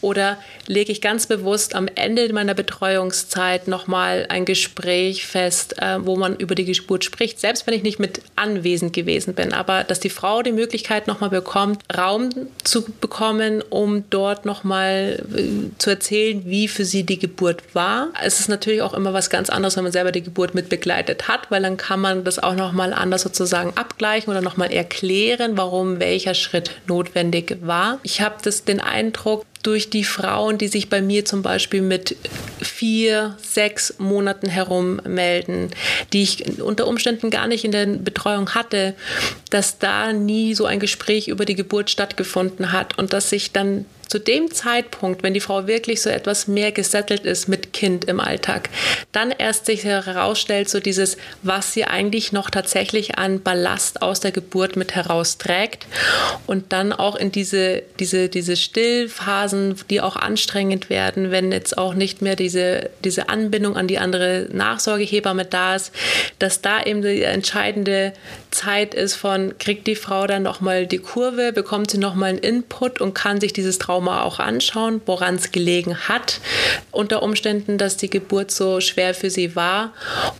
Oder 0.00 0.38
lege 0.66 0.92
ich 0.92 1.00
ganz 1.00 1.26
bewusst 1.26 1.74
am 1.74 1.88
Ende 1.94 2.32
meiner 2.32 2.54
Betreuungszeit 2.54 3.68
nochmal 3.68 4.26
ein 4.28 4.44
Gespräch 4.44 5.26
fest, 5.26 5.80
äh, 5.80 5.98
wo 6.00 6.16
man 6.16 6.36
über 6.36 6.54
die 6.54 6.64
Geburt 6.64 7.04
spricht, 7.04 7.40
selbst 7.40 7.66
wenn 7.66 7.74
ich 7.74 7.82
nicht 7.82 7.98
mit 7.98 8.22
anwesend 8.36 8.92
gewesen 8.92 9.34
bin? 9.34 9.41
Bin, 9.42 9.52
aber 9.52 9.84
dass 9.84 10.00
die 10.00 10.10
Frau 10.10 10.42
die 10.42 10.52
Möglichkeit 10.52 11.06
nochmal 11.06 11.30
bekommt, 11.30 11.82
Raum 11.96 12.30
zu 12.62 12.84
bekommen, 13.00 13.62
um 13.70 14.04
dort 14.10 14.44
nochmal 14.44 15.22
äh, 15.34 15.70
zu 15.78 15.90
erzählen, 15.90 16.42
wie 16.44 16.68
für 16.68 16.84
sie 16.84 17.02
die 17.02 17.18
Geburt 17.18 17.74
war. 17.74 18.08
Es 18.22 18.40
ist 18.40 18.48
natürlich 18.48 18.82
auch 18.82 18.94
immer 18.94 19.12
was 19.12 19.30
ganz 19.30 19.50
anderes, 19.50 19.76
wenn 19.76 19.84
man 19.84 19.92
selber 19.92 20.12
die 20.12 20.22
Geburt 20.22 20.54
mit 20.54 20.68
begleitet 20.68 21.28
hat, 21.28 21.50
weil 21.50 21.62
dann 21.62 21.76
kann 21.76 22.00
man 22.00 22.24
das 22.24 22.38
auch 22.38 22.54
nochmal 22.54 22.92
anders 22.92 23.22
sozusagen 23.22 23.72
abgleichen 23.76 24.30
oder 24.30 24.40
nochmal 24.40 24.72
erklären, 24.72 25.56
warum 25.56 25.98
welcher 25.98 26.34
Schritt 26.34 26.70
notwendig 26.86 27.58
war. 27.62 27.98
Ich 28.02 28.20
habe 28.20 28.36
den 28.68 28.80
Eindruck, 28.80 29.44
durch 29.62 29.90
die 29.90 30.04
Frauen, 30.04 30.58
die 30.58 30.68
sich 30.68 30.90
bei 30.90 31.00
mir 31.00 31.24
zum 31.24 31.42
Beispiel 31.42 31.82
mit 31.82 32.16
vier, 32.60 33.36
sechs 33.40 33.94
Monaten 33.98 34.48
herum 34.48 35.00
melden, 35.06 35.70
die 36.12 36.22
ich 36.22 36.60
unter 36.60 36.86
Umständen 36.86 37.30
gar 37.30 37.46
nicht 37.46 37.64
in 37.64 37.72
der 37.72 37.86
Betreuung 37.86 38.50
hatte, 38.50 38.94
dass 39.50 39.78
da 39.78 40.12
nie 40.12 40.54
so 40.54 40.66
ein 40.66 40.80
Gespräch 40.80 41.28
über 41.28 41.44
die 41.44 41.54
Geburt 41.54 41.90
stattgefunden 41.90 42.72
hat 42.72 42.98
und 42.98 43.12
dass 43.12 43.30
sich 43.30 43.52
dann 43.52 43.84
zu 44.12 44.20
dem 44.20 44.50
Zeitpunkt, 44.50 45.22
wenn 45.22 45.32
die 45.32 45.40
Frau 45.40 45.66
wirklich 45.66 46.02
so 46.02 46.10
etwas 46.10 46.46
mehr 46.46 46.70
gesettelt 46.70 47.24
ist 47.24 47.48
mit 47.48 47.72
Kind 47.72 48.04
im 48.04 48.20
Alltag, 48.20 48.68
dann 49.10 49.30
erst 49.30 49.64
sich 49.64 49.84
herausstellt, 49.84 50.68
so 50.68 50.80
dieses, 50.80 51.16
was 51.40 51.72
sie 51.72 51.86
eigentlich 51.86 52.30
noch 52.30 52.50
tatsächlich 52.50 53.16
an 53.16 53.42
Ballast 53.42 54.02
aus 54.02 54.20
der 54.20 54.30
Geburt 54.30 54.76
mit 54.76 54.94
herausträgt 54.94 55.86
und 56.46 56.74
dann 56.74 56.92
auch 56.92 57.16
in 57.16 57.32
diese, 57.32 57.84
diese, 58.00 58.28
diese 58.28 58.56
Stillphasen, 58.56 59.76
die 59.88 60.02
auch 60.02 60.16
anstrengend 60.16 60.90
werden, 60.90 61.30
wenn 61.30 61.50
jetzt 61.50 61.78
auch 61.78 61.94
nicht 61.94 62.20
mehr 62.20 62.36
diese, 62.36 62.90
diese 63.02 63.30
Anbindung 63.30 63.78
an 63.78 63.88
die 63.88 63.96
andere 63.96 64.46
Nachsorgehebamme 64.52 65.46
da 65.46 65.74
ist, 65.74 65.90
dass 66.38 66.60
da 66.60 66.82
eben 66.82 67.00
die 67.00 67.22
entscheidende 67.22 68.12
Zeit 68.50 68.94
ist 68.94 69.14
von, 69.14 69.56
kriegt 69.58 69.86
die 69.86 69.96
Frau 69.96 70.26
dann 70.26 70.42
nochmal 70.42 70.86
die 70.86 70.98
Kurve, 70.98 71.54
bekommt 71.54 71.90
sie 71.90 71.96
nochmal 71.96 72.28
einen 72.28 72.38
Input 72.38 73.00
und 73.00 73.14
kann 73.14 73.40
sich 73.40 73.54
dieses 73.54 73.78
Trauma 73.78 74.01
auch 74.08 74.38
anschauen, 74.38 75.00
woran 75.06 75.36
es 75.36 75.52
gelegen 75.52 75.96
hat, 76.08 76.40
unter 76.90 77.22
Umständen, 77.22 77.78
dass 77.78 77.96
die 77.96 78.10
Geburt 78.10 78.50
so 78.50 78.80
schwer 78.80 79.14
für 79.14 79.30
sie 79.30 79.56
war 79.56 79.92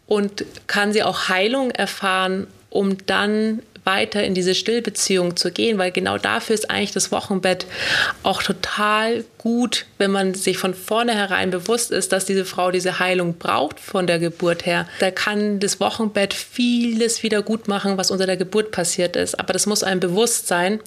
und 0.07 0.45
kann 0.67 0.93
sie 0.93 1.03
auch 1.03 1.29
Heilung 1.29 1.71
erfahren, 1.71 2.47
um 2.71 3.05
dann 3.07 3.63
weiter 3.85 4.23
in 4.23 4.35
diese 4.35 4.55
Stillbeziehung 4.55 5.37
zu 5.37 5.51
gehen, 5.51 5.77
weil 5.79 5.91
genau 5.91 6.17
dafür 6.17 6.55
ist 6.55 6.71
eigentlich 6.71 6.93
das 6.93 7.11
Wochenbett 7.11 7.67
auch 8.23 8.43
total 8.43 9.25
gut, 9.39 9.87
wenn 9.99 10.13
man 10.13 10.35
sich 10.35 10.59
von 10.59 10.73
vornherein 10.73 11.51
bewusst 11.51 11.91
ist, 11.91 12.13
dass 12.13 12.25
diese 12.25 12.45
Frau 12.45 12.71
diese 12.71 13.01
Heilung 13.01 13.39
braucht 13.39 13.81
von 13.81 14.07
der 14.07 14.21
Geburt 14.21 14.67
her. 14.67 14.87
Da 15.01 15.11
kann 15.11 15.59
das 15.59 15.81
Wochenbett 15.81 16.33
vieles 16.33 17.25
wieder 17.25 17.43
gut 17.43 17.67
machen, 17.67 17.97
was 17.97 18.13
unter 18.13 18.27
der 18.27 18.37
Geburt 18.37 18.71
passiert 18.71 19.17
ist. 19.17 19.41
Aber 19.41 19.53
das 19.53 19.67
muss 19.67 19.83
einem 19.83 19.99
bewusst 19.99 20.47
sein. 20.47 20.79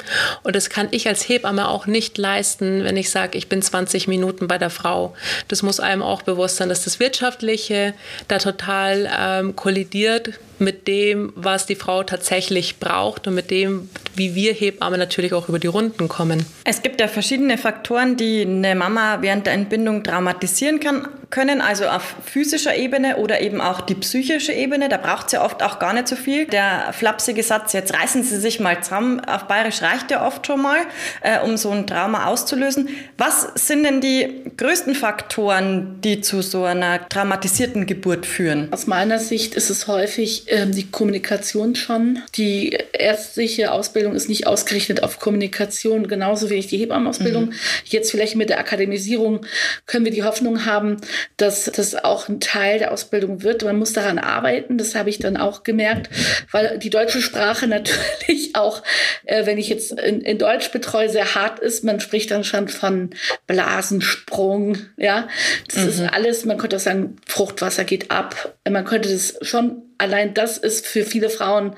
Und 0.44 0.56
das 0.56 0.70
kann 0.70 0.88
ich 0.92 1.08
als 1.10 1.28
Hebamme 1.28 1.68
auch 1.68 1.88
nicht 1.88 2.18
leisten, 2.18 2.86
wenn 2.86 2.96
ich 2.96 3.10
sage, 3.10 3.38
ich 3.38 3.50
bin 3.50 3.62
20 3.62 4.08
Minuten 4.08 4.48
bei 4.48 4.58
der 4.58 4.70
Frau. 4.70 5.14
Das 5.50 5.64
muss 5.64 5.82
einem 5.82 6.02
auch 6.02 6.22
bewusst 6.22 6.56
sein, 6.56 6.70
dass 6.70 6.86
das 6.86 7.02
Wirtschaftliche 7.02 7.94
da 8.30 8.38
total 8.38 9.10
ähm, 9.20 9.56
kollidiert 9.58 10.40
mit 10.60 10.88
dem, 10.88 11.34
was 11.36 11.66
die 11.66 11.76
Frau 11.76 12.04
tatsächlich 12.04 12.80
braucht 12.80 12.85
braucht 12.86 13.28
und 13.28 13.34
mit 13.34 13.50
dem, 13.50 13.90
wie 14.16 14.36
wir 14.36 14.54
Hebammen 14.54 15.00
natürlich 15.00 15.34
auch 15.34 15.50
über 15.50 15.60
die 15.60 15.68
Runden 15.68 16.08
kommen. 16.08 16.46
Es 16.64 16.84
gibt 16.84 17.02
ja 17.02 17.08
verschiedene 17.08 17.58
Faktoren, 17.58 18.16
die 18.16 18.42
eine 18.42 18.76
Mama 18.76 19.18
während 19.22 19.48
der 19.48 19.54
Entbindung 19.54 20.04
traumatisieren 20.04 20.80
kann, 20.80 21.08
können, 21.32 21.62
also 21.62 21.86
auf 21.86 22.16
physischer 22.24 22.76
Ebene 22.76 23.18
oder 23.18 23.42
eben 23.42 23.60
auch 23.60 23.82
die 23.82 23.96
psychische 23.96 24.54
Ebene. 24.54 24.88
Da 24.88 24.98
braucht 24.98 25.28
es 25.28 25.32
ja 25.34 25.44
oft 25.44 25.64
auch 25.64 25.80
gar 25.80 25.94
nicht 25.94 26.08
so 26.08 26.16
viel. 26.16 26.46
Der 26.46 26.94
flapsige 26.94 27.44
Satz, 27.44 27.74
jetzt 27.74 27.94
reißen 27.94 28.24
Sie 28.24 28.40
sich 28.40 28.60
mal 28.60 28.82
zusammen, 28.82 29.20
auf 29.20 29.46
Bayerisch 29.46 29.82
reicht 29.82 30.12
ja 30.12 30.26
oft 30.26 30.46
schon 30.46 30.62
mal, 30.62 30.80
äh, 31.22 31.40
um 31.40 31.58
so 31.58 31.72
ein 31.72 31.88
Trauma 31.88 32.28
auszulösen. 32.28 32.90
Was 33.18 33.50
sind 33.56 33.84
denn 33.84 34.00
die 34.00 34.44
größten 34.58 34.94
Faktoren, 34.96 36.00
die 36.04 36.22
zu 36.22 36.42
so 36.42 36.64
einer 36.64 37.10
traumatisierten 37.10 37.86
Geburt 37.86 38.26
führen? 38.26 38.72
Aus 38.72 38.88
meiner 38.88 39.20
Sicht 39.20 39.56
ist 39.56 39.70
es 39.70 39.88
häufig 39.88 40.46
ähm, 40.48 40.72
die 40.72 40.90
Kommunikation 40.90 41.76
schon. 41.76 42.20
Die 42.36 42.75
ärztliche 42.94 43.72
Ausbildung 43.72 44.16
ist 44.16 44.30
nicht 44.30 44.48
ausgerichtet 44.48 45.04
auf 45.04 45.20
Kommunikation, 45.20 46.08
genauso 46.08 46.50
wenig 46.50 46.68
die 46.68 46.78
Hebammenausbildung. 46.78 47.46
Mhm. 47.46 47.54
Jetzt 47.86 48.12
vielleicht 48.12 48.36
mit 48.36 48.50
der 48.50 48.60
Akademisierung 48.60 49.46
können 49.86 50.06
wir 50.06 50.12
die 50.12 50.24
Hoffnung 50.24 50.66
haben, 50.66 50.98
dass 51.38 51.66
das 51.66 51.96
auch 51.96 52.30
ein 52.30 52.40
Teil 52.40 52.80
der 52.80 52.92
Ausbildung 52.92 53.44
wird. 53.44 53.64
Man 53.64 53.78
muss 53.78 53.94
daran 53.94 54.20
arbeiten, 54.20 54.78
das 54.78 54.96
habe 54.96 55.10
ich 55.10 55.20
dann 55.20 55.38
auch 55.38 55.64
gemerkt, 55.64 56.10
weil 56.52 56.80
die 56.80 56.90
deutsche 56.90 57.22
Sprache 57.22 57.68
natürlich 57.68 58.56
auch, 58.56 58.84
äh, 59.26 59.46
wenn 59.46 59.58
ich 59.58 59.70
jetzt 59.70 59.92
in, 60.00 60.22
in 60.22 60.38
Deutsch 60.38 60.72
betreue, 60.72 61.10
sehr 61.10 61.36
hart 61.36 61.60
ist. 61.60 61.84
Man 61.84 62.00
spricht 62.00 62.32
dann 62.32 62.44
schon 62.44 62.68
von 62.68 63.12
Blasensprung, 63.48 64.78
ja. 64.98 65.28
Das 65.68 65.84
mhm. 65.84 65.90
ist 65.90 66.14
alles, 66.14 66.46
man 66.46 66.58
könnte 66.58 66.78
auch 66.78 66.82
sagen, 66.82 67.18
Fruchtwasser 67.26 67.84
geht 67.84 68.12
ab. 68.12 68.56
Man 68.70 68.86
könnte 68.86 69.10
das 69.10 69.38
schon 69.42 69.82
allein 69.98 70.34
das 70.34 70.58
ist 70.58 70.86
für 70.86 71.04
viele 71.04 71.30
Frauen 71.30 71.76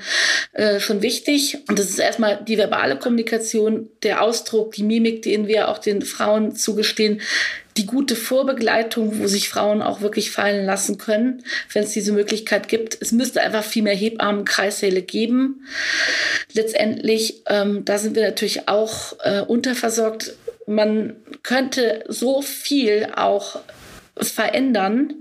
äh, 0.53 0.79
schon 0.79 1.01
wichtig. 1.01 1.57
Und 1.67 1.79
das 1.79 1.89
ist 1.89 1.99
erstmal 1.99 2.43
die 2.43 2.57
verbale 2.57 2.97
Kommunikation, 2.97 3.89
der 4.03 4.21
Ausdruck, 4.21 4.73
die 4.73 4.83
Mimik, 4.83 5.21
den 5.21 5.47
wir 5.47 5.69
auch 5.69 5.77
den 5.77 6.01
Frauen 6.01 6.55
zugestehen, 6.55 7.21
die 7.77 7.85
gute 7.85 8.15
Vorbegleitung, 8.15 9.19
wo 9.19 9.27
sich 9.27 9.49
Frauen 9.49 9.81
auch 9.81 10.01
wirklich 10.01 10.31
fallen 10.31 10.65
lassen 10.65 10.97
können, 10.97 11.43
wenn 11.71 11.83
es 11.83 11.91
diese 11.91 12.11
Möglichkeit 12.11 12.67
gibt. 12.67 12.97
Es 12.99 13.11
müsste 13.11 13.41
einfach 13.41 13.63
viel 13.63 13.83
mehr 13.83 13.95
Hebammenkreissäle 13.95 15.03
geben. 15.03 15.67
Letztendlich, 16.53 17.43
ähm, 17.47 17.85
da 17.85 17.99
sind 17.99 18.15
wir 18.15 18.23
natürlich 18.23 18.67
auch 18.67 19.13
äh, 19.23 19.41
unterversorgt. 19.41 20.33
Man 20.65 21.15
könnte 21.43 22.03
so 22.07 22.41
viel 22.41 23.07
auch 23.15 23.59
verändern 24.19 25.13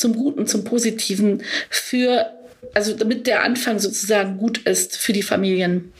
zum 0.00 0.14
Guten, 0.14 0.46
zum 0.46 0.64
Positiven 0.64 1.42
für 1.68 2.32
also 2.74 2.94
damit 2.94 3.26
der 3.26 3.42
Anfang 3.42 3.78
sozusagen 3.78 4.36
gut 4.36 4.58
ist 4.58 4.96
für 4.96 5.12
die 5.12 5.22
Familien. 5.22 5.92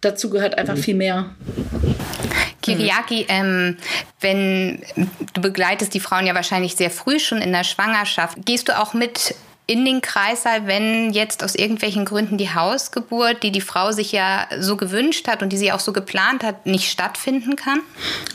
Dazu 0.00 0.30
gehört 0.30 0.56
einfach 0.56 0.76
mhm. 0.76 0.82
viel 0.82 0.94
mehr. 0.94 1.34
Kiriaki, 2.62 3.26
ähm, 3.28 3.76
wenn 4.20 4.82
du 5.34 5.40
begleitest 5.40 5.92
die 5.92 6.00
Frauen 6.00 6.26
ja 6.26 6.34
wahrscheinlich 6.34 6.76
sehr 6.76 6.90
früh 6.90 7.18
schon 7.18 7.42
in 7.42 7.52
der 7.52 7.64
Schwangerschaft, 7.64 8.38
gehst 8.46 8.68
du 8.68 8.78
auch 8.78 8.94
mit 8.94 9.34
in 9.66 9.86
den 9.86 10.02
Kreißsaal, 10.02 10.66
wenn 10.66 11.12
jetzt 11.14 11.42
aus 11.42 11.54
irgendwelchen 11.54 12.04
Gründen 12.04 12.36
die 12.36 12.52
Hausgeburt, 12.52 13.42
die 13.42 13.50
die 13.50 13.62
Frau 13.62 13.92
sich 13.92 14.12
ja 14.12 14.46
so 14.60 14.76
gewünscht 14.76 15.26
hat 15.26 15.42
und 15.42 15.52
die 15.52 15.56
sie 15.56 15.72
auch 15.72 15.80
so 15.80 15.94
geplant 15.94 16.42
hat, 16.42 16.66
nicht 16.66 16.90
stattfinden 16.90 17.56
kann? 17.56 17.80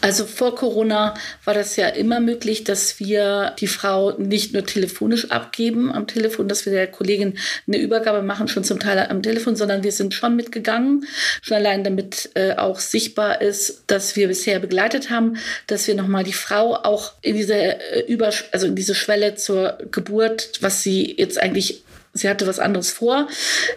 Also 0.01 0.25
vor 0.25 0.55
Corona 0.55 1.13
war 1.45 1.53
das 1.53 1.75
ja 1.75 1.87
immer 1.87 2.19
möglich, 2.19 2.63
dass 2.63 2.99
wir 2.99 3.53
die 3.59 3.67
Frau 3.67 4.13
nicht 4.17 4.53
nur 4.53 4.65
telefonisch 4.65 5.29
abgeben 5.29 5.91
am 5.91 6.07
Telefon, 6.07 6.47
dass 6.47 6.65
wir 6.65 6.73
der 6.73 6.87
Kollegin 6.87 7.37
eine 7.67 7.77
Übergabe 7.77 8.23
machen, 8.23 8.47
schon 8.47 8.63
zum 8.63 8.79
Teil 8.79 8.97
am 8.97 9.21
Telefon, 9.21 9.55
sondern 9.55 9.83
wir 9.83 9.91
sind 9.91 10.15
schon 10.15 10.35
mitgegangen, 10.35 11.05
schon 11.43 11.57
allein 11.57 11.83
damit 11.83 12.31
äh, 12.33 12.55
auch 12.55 12.79
sichtbar 12.79 13.39
ist, 13.39 13.83
dass 13.85 14.15
wir 14.15 14.29
bisher 14.29 14.59
begleitet 14.59 15.11
haben, 15.11 15.37
dass 15.67 15.85
wir 15.85 15.93
nochmal 15.93 16.23
die 16.23 16.33
Frau 16.33 16.73
auch 16.75 17.13
in 17.21 17.35
diese 17.35 17.53
äh, 17.53 18.03
Über 18.07 18.31
also 18.51 18.67
in 18.67 18.75
diese 18.75 18.95
Schwelle 18.95 19.35
zur 19.35 19.77
Geburt, 19.91 20.53
was 20.61 20.81
sie 20.81 21.18
jetzt 21.19 21.39
eigentlich, 21.39 21.83
sie 22.13 22.29
hatte 22.29 22.47
was 22.47 22.59
anderes 22.59 22.91
vor, 22.91 23.27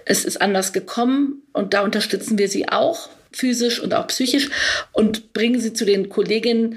es 0.05 0.25
ist 0.25 0.41
anders 0.41 0.73
gekommen 0.73 1.43
und 1.53 1.75
da 1.75 1.83
unterstützen 1.83 2.39
wir 2.39 2.49
sie 2.49 2.69
auch 2.69 3.09
physisch 3.33 3.81
und 3.81 3.95
auch 3.95 4.07
psychisch 4.09 4.51
und 4.93 5.33
bringen 5.33 5.61
sie 5.61 5.73
zu 5.73 5.85
den 5.85 6.09
Kolleginnen, 6.09 6.77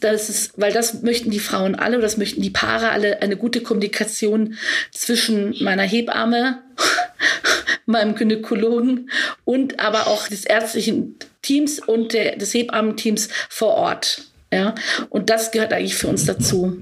das 0.00 0.28
ist, 0.28 0.52
weil 0.56 0.72
das 0.72 1.02
möchten 1.02 1.30
die 1.30 1.40
Frauen 1.40 1.74
alle, 1.74 1.98
das 1.98 2.16
möchten 2.16 2.42
die 2.42 2.50
Paare 2.50 2.90
alle, 2.90 3.22
eine 3.22 3.36
gute 3.36 3.62
Kommunikation 3.62 4.56
zwischen 4.92 5.56
meiner 5.62 5.82
Hebamme, 5.84 6.62
meinem 7.86 8.14
Gynäkologen 8.14 9.10
und 9.44 9.80
aber 9.80 10.06
auch 10.06 10.28
des 10.28 10.44
ärztlichen 10.44 11.16
Teams 11.42 11.78
und 11.78 12.12
der, 12.12 12.36
des 12.36 12.52
Hebammenteams 12.54 13.28
vor 13.48 13.74
Ort. 13.74 14.22
Ja, 14.56 14.74
und 15.10 15.28
das 15.28 15.50
gehört 15.50 15.74
eigentlich 15.74 15.96
für 15.96 16.08
uns 16.08 16.24
dazu. 16.24 16.80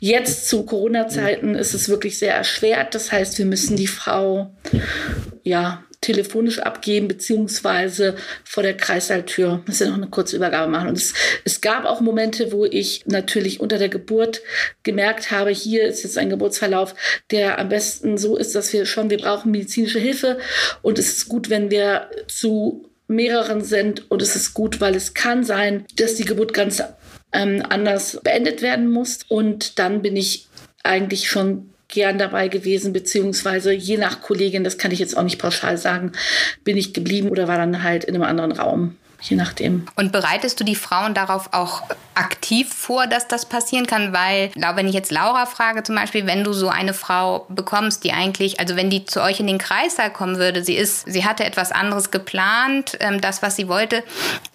Jetzt 0.00 0.48
zu 0.48 0.66
Corona-Zeiten 0.66 1.54
ist 1.54 1.72
es 1.72 1.88
wirklich 1.88 2.18
sehr 2.18 2.34
erschwert. 2.34 2.96
Das 2.96 3.12
heißt, 3.12 3.38
wir 3.38 3.46
müssen 3.46 3.76
die 3.76 3.86
Frau 3.86 4.52
ja 5.44 5.84
telefonisch 6.00 6.58
abgeben, 6.58 7.06
beziehungsweise 7.06 8.16
vor 8.42 8.64
der 8.64 8.76
Kreissaaltür. 8.76 9.62
Müssen 9.68 9.86
wir 9.86 9.90
noch 9.90 9.98
eine 9.98 10.08
kurze 10.08 10.34
Übergabe 10.34 10.68
machen. 10.68 10.88
Und 10.88 10.98
es, 10.98 11.14
es 11.44 11.60
gab 11.60 11.84
auch 11.84 12.00
Momente, 12.00 12.50
wo 12.50 12.64
ich 12.64 13.06
natürlich 13.06 13.60
unter 13.60 13.78
der 13.78 13.88
Geburt 13.88 14.42
gemerkt 14.82 15.30
habe, 15.30 15.50
hier 15.50 15.84
ist 15.84 16.02
jetzt 16.02 16.18
ein 16.18 16.28
Geburtsverlauf, 16.28 16.96
der 17.30 17.60
am 17.60 17.68
besten 17.68 18.18
so 18.18 18.36
ist, 18.36 18.56
dass 18.56 18.72
wir 18.72 18.84
schon, 18.84 19.10
wir 19.10 19.18
brauchen 19.18 19.52
medizinische 19.52 20.00
Hilfe. 20.00 20.38
Und 20.82 20.98
es 20.98 21.18
ist 21.18 21.28
gut, 21.28 21.50
wenn 21.50 21.70
wir 21.70 22.10
zu 22.26 22.90
mehreren 23.08 23.62
sind 23.62 24.10
und 24.10 24.22
es 24.22 24.36
ist 24.36 24.54
gut, 24.54 24.80
weil 24.80 24.94
es 24.94 25.14
kann 25.14 25.44
sein, 25.44 25.84
dass 25.96 26.16
die 26.16 26.24
Geburt 26.24 26.52
ganz 26.52 26.82
ähm, 27.32 27.62
anders 27.68 28.20
beendet 28.22 28.62
werden 28.62 28.90
muss. 28.90 29.20
Und 29.28 29.78
dann 29.78 30.02
bin 30.02 30.16
ich 30.16 30.48
eigentlich 30.82 31.28
schon 31.28 31.70
gern 31.88 32.18
dabei 32.18 32.48
gewesen, 32.48 32.92
beziehungsweise 32.92 33.72
je 33.72 33.96
nach 33.96 34.20
Kollegin, 34.20 34.64
das 34.64 34.78
kann 34.78 34.90
ich 34.90 34.98
jetzt 34.98 35.16
auch 35.16 35.22
nicht 35.22 35.38
pauschal 35.38 35.78
sagen, 35.78 36.12
bin 36.64 36.76
ich 36.76 36.94
geblieben 36.94 37.28
oder 37.28 37.46
war 37.46 37.58
dann 37.58 37.82
halt 37.82 38.04
in 38.04 38.14
einem 38.14 38.24
anderen 38.24 38.52
Raum 38.52 38.96
je 39.20 39.36
nachdem. 39.36 39.86
Und 39.96 40.12
bereitest 40.12 40.60
du 40.60 40.64
die 40.64 40.74
Frauen 40.74 41.14
darauf 41.14 41.52
auch 41.52 41.82
aktiv 42.14 42.72
vor, 42.72 43.06
dass 43.06 43.28
das 43.28 43.46
passieren 43.46 43.86
kann? 43.86 44.12
Weil, 44.12 44.50
wenn 44.54 44.88
ich 44.88 44.94
jetzt 44.94 45.10
Laura 45.10 45.46
frage 45.46 45.82
zum 45.82 45.94
Beispiel, 45.94 46.26
wenn 46.26 46.44
du 46.44 46.52
so 46.52 46.68
eine 46.68 46.94
Frau 46.94 47.46
bekommst, 47.48 48.04
die 48.04 48.12
eigentlich, 48.12 48.60
also 48.60 48.76
wenn 48.76 48.90
die 48.90 49.04
zu 49.04 49.22
euch 49.22 49.40
in 49.40 49.46
den 49.46 49.58
Kreißsaal 49.58 50.12
kommen 50.12 50.38
würde, 50.38 50.64
sie 50.64 50.76
ist, 50.76 51.04
sie 51.10 51.24
hatte 51.24 51.44
etwas 51.44 51.72
anderes 51.72 52.10
geplant, 52.10 52.96
ähm, 53.00 53.20
das, 53.20 53.42
was 53.42 53.56
sie 53.56 53.68
wollte. 53.68 54.02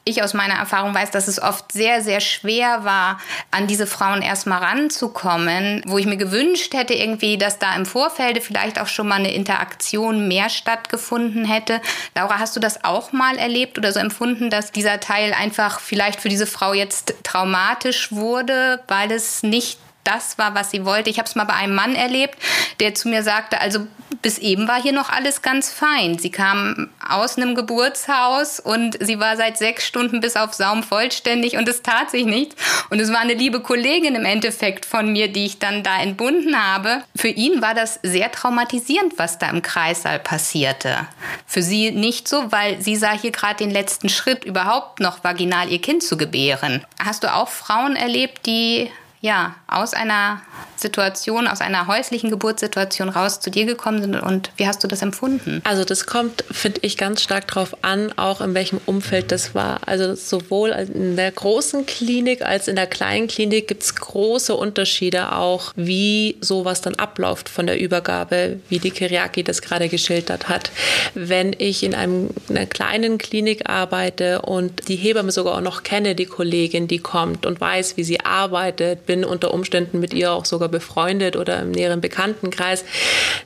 Ich 0.03 0.23
aus 0.23 0.33
meiner 0.33 0.55
Erfahrung 0.55 0.95
weiß, 0.95 1.11
dass 1.11 1.27
es 1.27 1.39
oft 1.39 1.71
sehr, 1.71 2.01
sehr 2.01 2.21
schwer 2.21 2.83
war, 2.83 3.19
an 3.51 3.67
diese 3.67 3.85
Frauen 3.85 4.23
erstmal 4.23 4.63
ranzukommen, 4.63 5.83
wo 5.85 5.99
ich 5.99 6.07
mir 6.07 6.17
gewünscht 6.17 6.73
hätte 6.73 6.95
irgendwie, 6.95 7.37
dass 7.37 7.59
da 7.59 7.75
im 7.75 7.85
Vorfeld 7.85 8.41
vielleicht 8.41 8.81
auch 8.81 8.87
schon 8.87 9.07
mal 9.07 9.19
eine 9.19 9.31
Interaktion 9.31 10.27
mehr 10.27 10.49
stattgefunden 10.49 11.45
hätte. 11.45 11.81
Laura, 12.15 12.39
hast 12.39 12.55
du 12.55 12.59
das 12.59 12.83
auch 12.83 13.11
mal 13.11 13.37
erlebt 13.37 13.77
oder 13.77 13.91
so 13.91 13.99
empfunden, 13.99 14.49
dass 14.49 14.71
dieser 14.71 14.99
Teil 14.99 15.33
einfach 15.33 15.79
vielleicht 15.79 16.19
für 16.19 16.29
diese 16.29 16.47
Frau 16.47 16.73
jetzt 16.73 17.13
traumatisch 17.23 18.11
wurde, 18.11 18.81
weil 18.87 19.11
es 19.11 19.43
nicht 19.43 19.77
das 20.03 20.39
war, 20.39 20.55
was 20.55 20.71
sie 20.71 20.83
wollte. 20.83 21.11
Ich 21.11 21.19
habe 21.19 21.27
es 21.27 21.35
mal 21.35 21.43
bei 21.43 21.53
einem 21.53 21.75
Mann 21.75 21.93
erlebt, 21.93 22.39
der 22.79 22.95
zu 22.95 23.07
mir 23.07 23.21
sagte, 23.21 23.61
also 23.61 23.85
bis 24.21 24.37
eben 24.37 24.67
war 24.67 24.81
hier 24.81 24.93
noch 24.93 25.09
alles 25.09 25.41
ganz 25.41 25.71
fein. 25.71 26.17
Sie 26.19 26.31
kam 26.31 26.89
aus 27.07 27.37
einem 27.37 27.55
Geburtshaus 27.55 28.59
und 28.59 28.97
sie 28.99 29.19
war 29.19 29.37
seit 29.37 29.57
sechs 29.57 29.85
Stunden 29.85 30.19
bis 30.19 30.35
auf 30.35 30.53
Saum 30.53 30.83
vollständig 30.83 31.57
und 31.57 31.67
es 31.67 31.81
tat 31.81 32.11
sich 32.11 32.25
nichts. 32.25 32.55
Und 32.89 32.99
es 32.99 33.11
war 33.11 33.19
eine 33.19 33.33
liebe 33.33 33.61
Kollegin 33.61 34.15
im 34.15 34.25
Endeffekt 34.25 34.85
von 34.85 35.11
mir, 35.11 35.31
die 35.31 35.45
ich 35.45 35.59
dann 35.59 35.83
da 35.83 36.01
entbunden 36.01 36.55
habe. 36.61 37.03
Für 37.15 37.29
ihn 37.29 37.61
war 37.61 37.73
das 37.73 37.99
sehr 38.03 38.31
traumatisierend, 38.31 39.17
was 39.17 39.39
da 39.39 39.49
im 39.49 39.61
Kreissaal 39.61 40.19
passierte. 40.19 41.07
Für 41.45 41.61
sie 41.61 41.91
nicht 41.91 42.27
so, 42.27 42.51
weil 42.51 42.81
sie 42.81 42.95
sah 42.95 43.13
hier 43.13 43.31
gerade 43.31 43.55
den 43.55 43.71
letzten 43.71 44.09
Schritt, 44.09 44.43
überhaupt 44.43 44.99
noch 44.99 45.23
vaginal 45.23 45.69
ihr 45.69 45.81
Kind 45.81 46.03
zu 46.03 46.17
gebären. 46.17 46.85
Hast 47.03 47.23
du 47.23 47.33
auch 47.33 47.49
Frauen 47.49 47.95
erlebt, 47.95 48.45
die 48.45 48.89
ja, 49.21 49.55
aus 49.67 49.93
einer 49.93 50.41
Situation, 50.81 51.47
aus 51.47 51.61
einer 51.61 51.87
häuslichen 51.87 52.29
Geburtssituation 52.29 53.09
raus 53.09 53.39
zu 53.39 53.51
dir 53.51 53.65
gekommen 53.65 54.01
sind 54.01 54.15
und 54.15 54.51
wie 54.57 54.67
hast 54.67 54.83
du 54.83 54.87
das 54.87 55.01
empfunden? 55.01 55.61
Also 55.63 55.85
das 55.85 56.05
kommt, 56.05 56.43
finde 56.51 56.79
ich, 56.81 56.97
ganz 56.97 57.21
stark 57.21 57.47
darauf 57.47 57.83
an, 57.83 58.11
auch 58.17 58.41
in 58.41 58.53
welchem 58.53 58.81
Umfeld 58.85 59.31
das 59.31 59.53
war. 59.53 59.79
Also 59.85 60.15
sowohl 60.15 60.69
in 60.69 61.15
der 61.15 61.31
großen 61.31 61.85
Klinik 61.85 62.41
als 62.41 62.67
in 62.67 62.75
der 62.75 62.87
kleinen 62.87 63.27
Klinik 63.27 63.67
gibt 63.67 63.83
es 63.83 63.95
große 63.95 64.55
Unterschiede 64.55 65.33
auch, 65.35 65.71
wie 65.75 66.37
sowas 66.41 66.81
dann 66.81 66.95
abläuft 66.95 67.47
von 67.47 67.67
der 67.67 67.79
Übergabe, 67.79 68.59
wie 68.69 68.79
die 68.79 68.91
Kiriaki 68.91 69.43
das 69.43 69.61
gerade 69.61 69.87
geschildert 69.87 70.49
hat. 70.49 70.71
Wenn 71.13 71.55
ich 71.57 71.83
in 71.83 71.93
einem, 71.93 72.29
einer 72.49 72.65
kleinen 72.65 73.17
Klinik 73.17 73.69
arbeite 73.69 74.41
und 74.41 74.87
die 74.87 74.95
Hebamme 74.95 75.31
sogar 75.31 75.57
auch 75.57 75.61
noch 75.61 75.83
kenne, 75.83 76.15
die 76.15 76.25
Kollegin, 76.25 76.87
die 76.87 76.99
kommt 76.99 77.45
und 77.45 77.61
weiß, 77.61 77.97
wie 77.97 78.03
sie 78.03 78.19
arbeitet, 78.21 79.05
bin 79.05 79.23
unter 79.23 79.53
Umständen 79.53 79.99
mit 79.99 80.13
ihr 80.13 80.31
auch 80.31 80.45
sogar 80.45 80.70
befreundet 80.71 81.35
oder 81.35 81.59
im 81.59 81.71
näheren 81.71 82.01
Bekanntenkreis, 82.01 82.83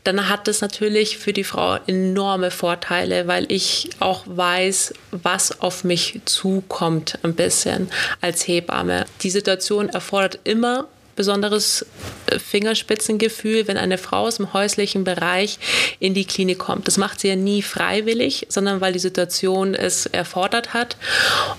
dann 0.04 0.30
hat 0.30 0.48
das 0.48 0.62
natürlich 0.62 1.18
für 1.18 1.34
die 1.34 1.44
Frau 1.44 1.78
enorme 1.88 2.52
Vorteile, 2.52 3.28
weil 3.28 3.52
ich 3.52 3.90
auch 4.00 4.24
weiß, 4.26 4.94
was 5.12 5.62
auf 5.62 5.84
mich 5.84 6.22
zukommt 6.26 7.20
ein 7.24 7.36
bisschen 7.36 7.90
als 8.22 8.48
Hebamme. 8.48 9.06
Die 9.22 9.30
Situation 9.30 9.90
erfordert 9.90 10.40
immer 10.44 10.88
besonderes 11.16 11.86
äh, 12.28 12.40
Fingerspitzengefühl, 12.40 13.68
wenn 13.68 13.78
eine 13.78 13.98
Frau 13.98 14.28
aus 14.28 14.38
dem 14.38 14.54
häuslichen 14.54 15.04
Bereich 15.04 15.60
in 16.00 16.14
die 16.14 16.26
Klinik 16.26 16.60
kommt. 16.60 16.88
Das 16.88 16.98
macht 16.98 17.20
sie 17.20 17.30
ja 17.30 17.36
nie 17.36 17.62
freiwillig, 17.62 18.48
sondern 18.50 18.82
weil 18.82 18.94
die 18.94 19.00
Situation 19.00 19.74
es 19.74 20.06
erfordert 20.06 20.74
hat. 20.74 20.98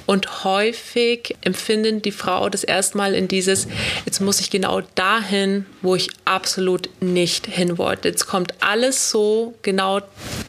Und 0.06 0.44
häufig 0.44 1.36
empfindet 1.40 2.04
die 2.04 2.12
Frau 2.12 2.48
das 2.48 2.64
erstmal 2.64 3.14
in 3.14 3.28
dieses, 3.28 3.66
jetzt 4.04 4.20
muss 4.20 4.40
ich 4.40 4.50
genau 4.50 4.82
dahin, 4.94 5.66
wo 5.82 5.94
ich 5.94 6.10
absolut 6.24 6.88
nicht 7.00 7.46
hin 7.46 7.78
wollte. 7.78 8.08
Jetzt 8.08 8.26
kommt 8.26 8.54
alles 8.60 9.10
so, 9.10 9.54
genau 9.62 10.00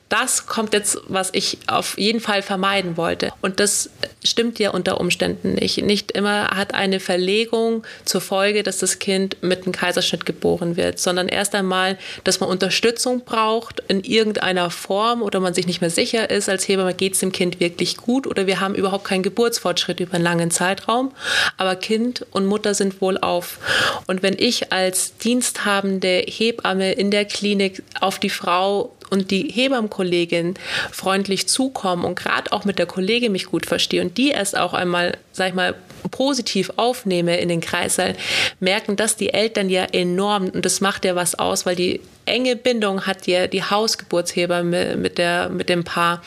das 0.09 0.45
kommt 0.45 0.73
jetzt, 0.73 0.99
was 1.07 1.29
ich 1.33 1.57
auf 1.67 1.97
jeden 1.97 2.21
Fall 2.21 2.41
vermeiden 2.41 2.95
wollte. 2.95 3.31
Und 3.41 3.59
das 3.59 3.89
stimmt 4.23 4.57
ja 4.59 4.71
unter 4.71 4.99
Umständen 5.01 5.53
nicht. 5.53 5.81
Nicht 5.83 6.11
immer 6.11 6.49
hat 6.55 6.73
eine 6.73 6.99
Verlegung 6.99 7.83
zur 8.05 8.21
Folge, 8.21 8.63
dass 8.63 8.77
das 8.77 8.96
Kind 8.99 9.37
mit 9.41 9.63
einem 9.63 9.71
Kaiserschnitt 9.71 10.25
geboren 10.25 10.77
wird, 10.77 10.99
sondern 10.99 11.27
erst 11.27 11.55
einmal, 11.55 11.97
dass 12.23 12.39
man 12.39 12.49
Unterstützung 12.49 13.23
braucht 13.25 13.81
in 13.87 14.03
irgendeiner 14.03 14.69
Form 14.69 15.21
oder 15.21 15.39
man 15.39 15.53
sich 15.53 15.67
nicht 15.67 15.81
mehr 15.81 15.89
sicher 15.89 16.29
ist, 16.29 16.49
als 16.49 16.67
Hebamme 16.67 16.93
geht 16.93 17.13
es 17.13 17.19
dem 17.19 17.31
Kind 17.31 17.59
wirklich 17.59 17.97
gut 17.97 18.27
oder 18.27 18.47
wir 18.47 18.59
haben 18.59 18.75
überhaupt 18.75 19.05
keinen 19.05 19.23
Geburtsfortschritt 19.23 19.99
über 19.99 20.15
einen 20.15 20.23
langen 20.23 20.51
Zeitraum, 20.51 21.11
aber 21.57 21.75
Kind 21.75 22.25
und 22.31 22.45
Mutter 22.45 22.73
sind 22.73 23.01
wohl 23.01 23.17
auf. 23.17 23.59
Und 24.07 24.23
wenn 24.23 24.35
ich 24.37 24.71
als 24.71 25.17
diensthabende 25.17 26.23
Hebamme 26.27 26.93
in 26.93 27.11
der 27.11 27.25
Klinik 27.25 27.83
auf 27.99 28.19
die 28.19 28.29
Frau 28.29 28.91
und 29.09 29.31
die 29.31 29.49
Hebammenkollegin 29.49 30.55
freundlich 30.91 31.47
zukommen 31.47 32.03
und 32.03 32.15
gerade 32.15 32.51
auch 32.51 32.65
mit 32.65 32.79
der 32.79 32.85
Kollegin 32.85 33.31
mich 33.31 33.45
gut 33.45 33.65
verstehe 33.65 34.01
und 34.01 34.17
die 34.17 34.29
erst 34.29 34.57
auch 34.57 34.73
einmal, 34.73 35.17
sag 35.31 35.49
ich 35.49 35.53
mal, 35.53 35.75
positiv 36.11 36.71
aufnehme 36.77 37.37
in 37.39 37.49
den 37.49 37.61
Kreißsaal, 37.61 38.15
merken 38.59 38.95
das 38.95 39.15
die 39.15 39.33
Eltern 39.33 39.69
ja 39.69 39.83
enorm 39.83 40.49
und 40.49 40.65
das 40.65 40.81
macht 40.81 41.05
ja 41.05 41.15
was 41.15 41.35
aus, 41.35 41.65
weil 41.65 41.75
die 41.75 42.01
enge 42.25 42.55
Bindung 42.55 43.05
hat 43.07 43.27
ja 43.27 43.47
die 43.47 43.63
Hausgeburtsheber 43.63 44.63
mit, 44.63 45.17
der, 45.17 45.49
mit 45.49 45.69
dem 45.69 45.83
Paar. 45.83 46.21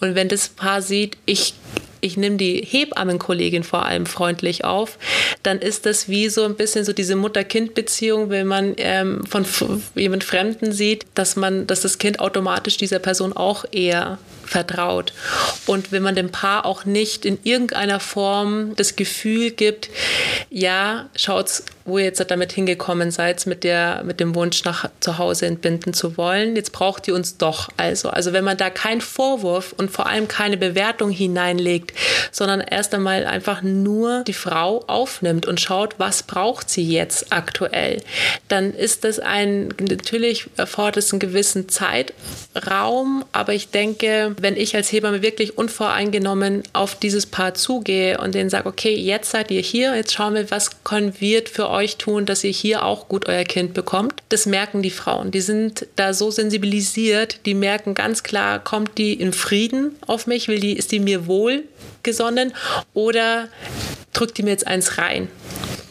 Und 0.00 0.14
wenn 0.14 0.28
das 0.28 0.48
Paar 0.48 0.82
sieht, 0.82 1.16
ich 1.26 1.54
ich 2.04 2.16
nehme 2.16 2.36
die 2.36 2.66
Hebammenkollegin 2.68 3.62
vor 3.62 3.86
allem 3.86 4.06
freundlich 4.06 4.64
auf, 4.64 4.98
dann 5.44 5.60
ist 5.60 5.86
das 5.86 6.08
wie 6.08 6.28
so 6.28 6.44
ein 6.44 6.56
bisschen 6.56 6.84
so 6.84 6.92
diese 6.92 7.14
Mutter-Kind-Beziehung, 7.14 8.28
wenn 8.28 8.48
man 8.48 8.74
ähm, 8.76 9.24
von 9.24 9.46
jemand 9.94 10.24
Fremden 10.24 10.72
sieht, 10.72 11.06
dass 11.14 11.36
man, 11.36 11.66
dass 11.68 11.80
das 11.82 11.98
Kind 11.98 12.18
automatisch 12.18 12.76
dieser 12.76 12.98
Person 12.98 13.32
auch 13.32 13.64
eher 13.70 14.18
vertraut. 14.52 15.12
Und 15.66 15.90
wenn 15.90 16.02
man 16.02 16.14
dem 16.14 16.30
Paar 16.30 16.64
auch 16.64 16.84
nicht 16.84 17.24
in 17.24 17.38
irgendeiner 17.42 18.00
Form 18.00 18.76
das 18.76 18.96
Gefühl 18.96 19.50
gibt, 19.50 19.90
ja, 20.50 21.08
schaut's 21.16 21.64
wo 21.84 21.98
ihr 21.98 22.04
jetzt 22.04 22.24
damit 22.30 22.52
hingekommen 22.52 23.10
seid, 23.10 23.44
mit, 23.46 23.64
der, 23.64 24.02
mit 24.04 24.20
dem 24.20 24.34
Wunsch 24.34 24.64
nach 24.64 24.88
zu 25.00 25.18
Hause 25.18 25.46
entbinden 25.46 25.92
zu 25.92 26.16
wollen. 26.16 26.54
Jetzt 26.56 26.72
braucht 26.72 27.08
ihr 27.08 27.14
uns 27.14 27.38
doch 27.38 27.68
also. 27.76 28.10
Also 28.10 28.32
wenn 28.32 28.44
man 28.44 28.56
da 28.56 28.70
keinen 28.70 29.00
Vorwurf 29.00 29.74
und 29.76 29.90
vor 29.90 30.06
allem 30.06 30.28
keine 30.28 30.56
Bewertung 30.56 31.10
hineinlegt, 31.10 31.92
sondern 32.30 32.60
erst 32.60 32.94
einmal 32.94 33.26
einfach 33.26 33.62
nur 33.62 34.24
die 34.24 34.32
Frau 34.32 34.84
aufnimmt 34.86 35.46
und 35.46 35.60
schaut, 35.60 35.94
was 35.98 36.22
braucht 36.22 36.70
sie 36.70 36.84
jetzt 36.84 37.32
aktuell, 37.32 38.02
dann 38.48 38.74
ist 38.74 39.04
das 39.04 39.18
ein, 39.18 39.68
natürlich 39.80 40.46
erfordert 40.56 40.98
es 40.98 41.12
einen 41.12 41.20
gewissen 41.20 41.68
Zeitraum, 41.68 43.24
aber 43.32 43.54
ich 43.54 43.70
denke, 43.70 44.34
wenn 44.40 44.56
ich 44.56 44.76
als 44.76 44.92
Hebamme 44.92 45.22
wirklich 45.22 45.58
unvoreingenommen 45.58 46.62
auf 46.72 46.94
dieses 46.94 47.26
Paar 47.26 47.54
zugehe 47.54 48.18
und 48.18 48.34
denen 48.34 48.50
sage, 48.50 48.68
okay, 48.68 48.94
jetzt 48.94 49.30
seid 49.30 49.50
ihr 49.50 49.60
hier, 49.60 49.94
jetzt 49.96 50.12
schauen 50.12 50.34
wir, 50.34 50.50
was 50.50 50.84
können 50.84 51.14
wir 51.18 51.42
für 51.46 51.70
euch 51.70 51.96
tun, 51.96 52.26
dass 52.26 52.44
ihr 52.44 52.50
hier 52.50 52.84
auch 52.84 53.08
gut 53.08 53.28
euer 53.28 53.44
Kind 53.44 53.74
bekommt. 53.74 54.14
Das 54.28 54.46
merken 54.46 54.82
die 54.82 54.90
Frauen. 54.90 55.30
Die 55.30 55.40
sind 55.40 55.86
da 55.96 56.14
so 56.14 56.30
sensibilisiert, 56.30 57.40
die 57.46 57.54
merken 57.54 57.94
ganz 57.94 58.22
klar, 58.22 58.58
kommt 58.58 58.98
die 58.98 59.14
in 59.14 59.32
Frieden 59.32 59.96
auf 60.06 60.26
mich, 60.26 60.48
will 60.48 60.60
die, 60.60 60.76
ist 60.76 60.92
die 60.92 61.00
mir 61.00 61.26
wohl 61.26 61.64
gesonnen 62.02 62.54
oder 62.94 63.48
drückt 64.12 64.38
die 64.38 64.42
mir 64.42 64.50
jetzt 64.50 64.66
eins 64.66 64.98
rein? 64.98 65.28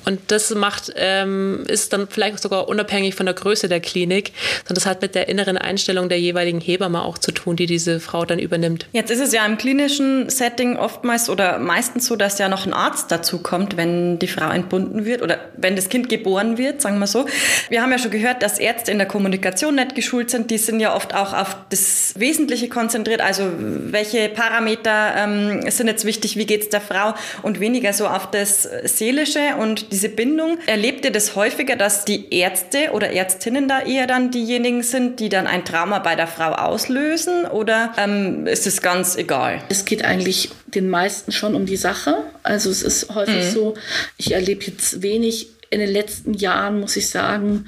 Und 0.05 0.19
das 0.27 0.49
macht, 0.55 0.91
ähm, 0.95 1.63
ist 1.67 1.93
dann 1.93 2.07
vielleicht 2.07 2.41
sogar 2.41 2.67
unabhängig 2.67 3.15
von 3.15 3.25
der 3.25 3.35
Größe 3.35 3.69
der 3.69 3.79
Klinik, 3.79 4.31
sondern 4.59 4.75
das 4.75 4.85
hat 4.85 5.01
mit 5.01 5.15
der 5.15 5.29
inneren 5.29 5.57
Einstellung 5.57 6.09
der 6.09 6.19
jeweiligen 6.19 6.59
Hebamme 6.59 7.01
auch 7.03 7.17
zu 7.17 7.31
tun, 7.31 7.55
die 7.55 7.65
diese 7.65 7.99
Frau 7.99 8.25
dann 8.25 8.39
übernimmt. 8.39 8.87
Jetzt 8.93 9.11
ist 9.11 9.19
es 9.19 9.33
ja 9.33 9.45
im 9.45 9.57
klinischen 9.57 10.29
Setting 10.29 10.77
oftmals 10.77 11.29
oder 11.29 11.59
meistens 11.59 12.07
so, 12.07 12.15
dass 12.15 12.39
ja 12.39 12.49
noch 12.49 12.65
ein 12.65 12.73
Arzt 12.73 13.11
dazu 13.11 13.39
kommt, 13.39 13.77
wenn 13.77 14.19
die 14.19 14.27
Frau 14.27 14.49
entbunden 14.49 15.05
wird 15.05 15.21
oder 15.21 15.39
wenn 15.57 15.75
das 15.75 15.89
Kind 15.89 16.09
geboren 16.09 16.57
wird, 16.57 16.81
sagen 16.81 16.99
wir 16.99 17.07
so. 17.07 17.25
Wir 17.69 17.81
haben 17.81 17.91
ja 17.91 17.99
schon 17.99 18.11
gehört, 18.11 18.41
dass 18.43 18.59
Ärzte 18.59 18.91
in 18.91 18.97
der 18.97 19.07
Kommunikation 19.07 19.75
nicht 19.75 19.95
geschult 19.95 20.29
sind. 20.31 20.51
Die 20.51 20.57
sind 20.57 20.79
ja 20.79 20.95
oft 20.95 21.13
auch 21.13 21.33
auf 21.33 21.55
das 21.69 22.13
Wesentliche 22.17 22.69
konzentriert, 22.69 23.21
also 23.21 23.51
welche 23.57 24.29
Parameter 24.29 25.13
ähm, 25.17 25.69
sind 25.69 25.87
jetzt 25.87 26.05
wichtig, 26.05 26.37
wie 26.37 26.45
geht 26.45 26.63
es 26.63 26.69
der 26.69 26.81
Frau 26.81 27.13
und 27.43 27.59
weniger 27.59 27.93
so 27.93 28.07
auf 28.07 28.31
das 28.31 28.67
Seelische 28.83 29.55
und 29.59 29.90
diese 29.91 30.09
Bindung. 30.09 30.57
Erlebt 30.65 31.05
ihr 31.05 31.11
das 31.11 31.35
häufiger, 31.35 31.75
dass 31.75 32.05
die 32.05 32.33
Ärzte 32.33 32.91
oder 32.93 33.11
Ärztinnen 33.11 33.67
da 33.67 33.81
eher 33.81 34.07
dann 34.07 34.31
diejenigen 34.31 34.83
sind, 34.83 35.19
die 35.19 35.29
dann 35.29 35.47
ein 35.47 35.65
Trauma 35.65 35.99
bei 35.99 36.15
der 36.15 36.27
Frau 36.27 36.51
auslösen 36.53 37.45
oder 37.45 37.93
ähm, 37.97 38.47
ist 38.47 38.65
es 38.65 38.81
ganz 38.81 39.15
egal? 39.15 39.61
Es 39.69 39.85
geht 39.85 40.03
eigentlich 40.03 40.49
den 40.67 40.89
meisten 40.89 41.31
schon 41.31 41.55
um 41.55 41.65
die 41.65 41.77
Sache. 41.77 42.23
Also 42.43 42.69
es 42.69 42.81
ist 42.81 43.13
häufig 43.13 43.45
mhm. 43.45 43.51
so, 43.51 43.73
ich 44.17 44.31
erlebe 44.31 44.65
jetzt 44.65 45.01
wenig 45.01 45.49
in 45.71 45.79
den 45.79 45.89
letzten 45.89 46.33
Jahren, 46.33 46.81
muss 46.81 46.97
ich 46.97 47.09
sagen, 47.09 47.65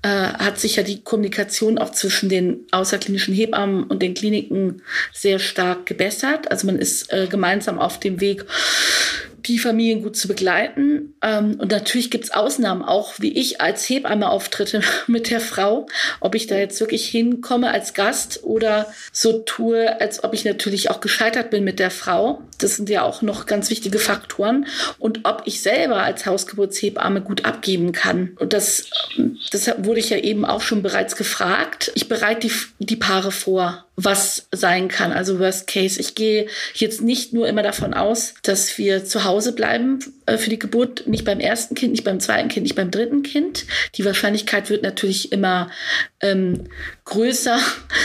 äh, 0.00 0.08
hat 0.08 0.58
sich 0.58 0.76
ja 0.76 0.82
die 0.82 1.02
Kommunikation 1.02 1.78
auch 1.78 1.90
zwischen 1.90 2.30
den 2.30 2.60
außerklinischen 2.70 3.34
Hebammen 3.34 3.84
und 3.84 4.00
den 4.00 4.14
Kliniken 4.14 4.80
sehr 5.12 5.38
stark 5.38 5.84
gebessert. 5.84 6.50
Also 6.50 6.66
man 6.66 6.78
ist 6.78 7.12
äh, 7.12 7.26
gemeinsam 7.26 7.78
auf 7.78 8.00
dem 8.00 8.20
Weg, 8.22 8.46
die 9.46 9.58
Familien 9.58 10.02
gut 10.02 10.16
zu 10.16 10.28
begleiten. 10.28 11.14
Ähm, 11.22 11.56
und 11.58 11.70
natürlich 11.70 12.10
gibt 12.10 12.24
es 12.24 12.30
Ausnahmen, 12.30 12.82
auch 12.82 13.14
wie 13.18 13.32
ich 13.32 13.60
als 13.60 13.88
Hebamme 13.88 14.30
auftritte 14.30 14.82
mit 15.06 15.30
der 15.30 15.40
Frau, 15.40 15.86
ob 16.20 16.34
ich 16.34 16.46
da 16.46 16.56
jetzt 16.56 16.80
wirklich 16.80 17.08
hinkomme 17.08 17.70
als 17.70 17.94
Gast 17.94 18.44
oder 18.44 18.92
so 19.12 19.40
tue, 19.40 20.00
als 20.00 20.24
ob 20.24 20.34
ich 20.34 20.44
natürlich 20.44 20.90
auch 20.90 21.00
gescheitert 21.00 21.50
bin 21.50 21.64
mit 21.64 21.78
der 21.78 21.90
Frau. 21.90 22.42
Das 22.62 22.76
sind 22.76 22.88
ja 22.88 23.02
auch 23.02 23.22
noch 23.22 23.46
ganz 23.46 23.70
wichtige 23.70 23.98
Faktoren. 23.98 24.66
Und 24.98 25.20
ob 25.24 25.42
ich 25.44 25.60
selber 25.62 26.02
als 26.02 26.26
Hausgeburtshebamme 26.26 27.20
gut 27.20 27.44
abgeben 27.44 27.92
kann. 27.92 28.36
Und 28.38 28.52
das, 28.52 28.90
das 29.50 29.70
wurde 29.78 30.00
ich 30.00 30.10
ja 30.10 30.18
eben 30.18 30.44
auch 30.44 30.60
schon 30.62 30.82
bereits 30.82 31.16
gefragt. 31.16 31.92
Ich 31.94 32.08
bereite 32.08 32.48
die, 32.48 32.52
die 32.78 32.96
Paare 32.96 33.32
vor 33.32 33.84
was 33.96 34.48
sein 34.52 34.88
kann. 34.88 35.12
Also 35.12 35.38
Worst 35.38 35.66
Case. 35.66 36.00
Ich 36.00 36.14
gehe 36.14 36.46
jetzt 36.74 37.02
nicht 37.02 37.32
nur 37.32 37.46
immer 37.46 37.62
davon 37.62 37.92
aus, 37.92 38.34
dass 38.42 38.78
wir 38.78 39.04
zu 39.04 39.24
Hause 39.24 39.52
bleiben 39.52 39.98
äh, 40.26 40.38
für 40.38 40.50
die 40.50 40.58
Geburt, 40.58 41.06
nicht 41.06 41.24
beim 41.24 41.40
ersten 41.40 41.74
Kind, 41.74 41.92
nicht 41.92 42.04
beim 42.04 42.20
zweiten 42.20 42.48
Kind, 42.48 42.64
nicht 42.64 42.74
beim 42.74 42.90
dritten 42.90 43.22
Kind. 43.22 43.66
Die 43.94 44.04
Wahrscheinlichkeit 44.04 44.70
wird 44.70 44.82
natürlich 44.82 45.30
immer 45.30 45.70
ähm, 46.22 46.64
größer 47.04 47.58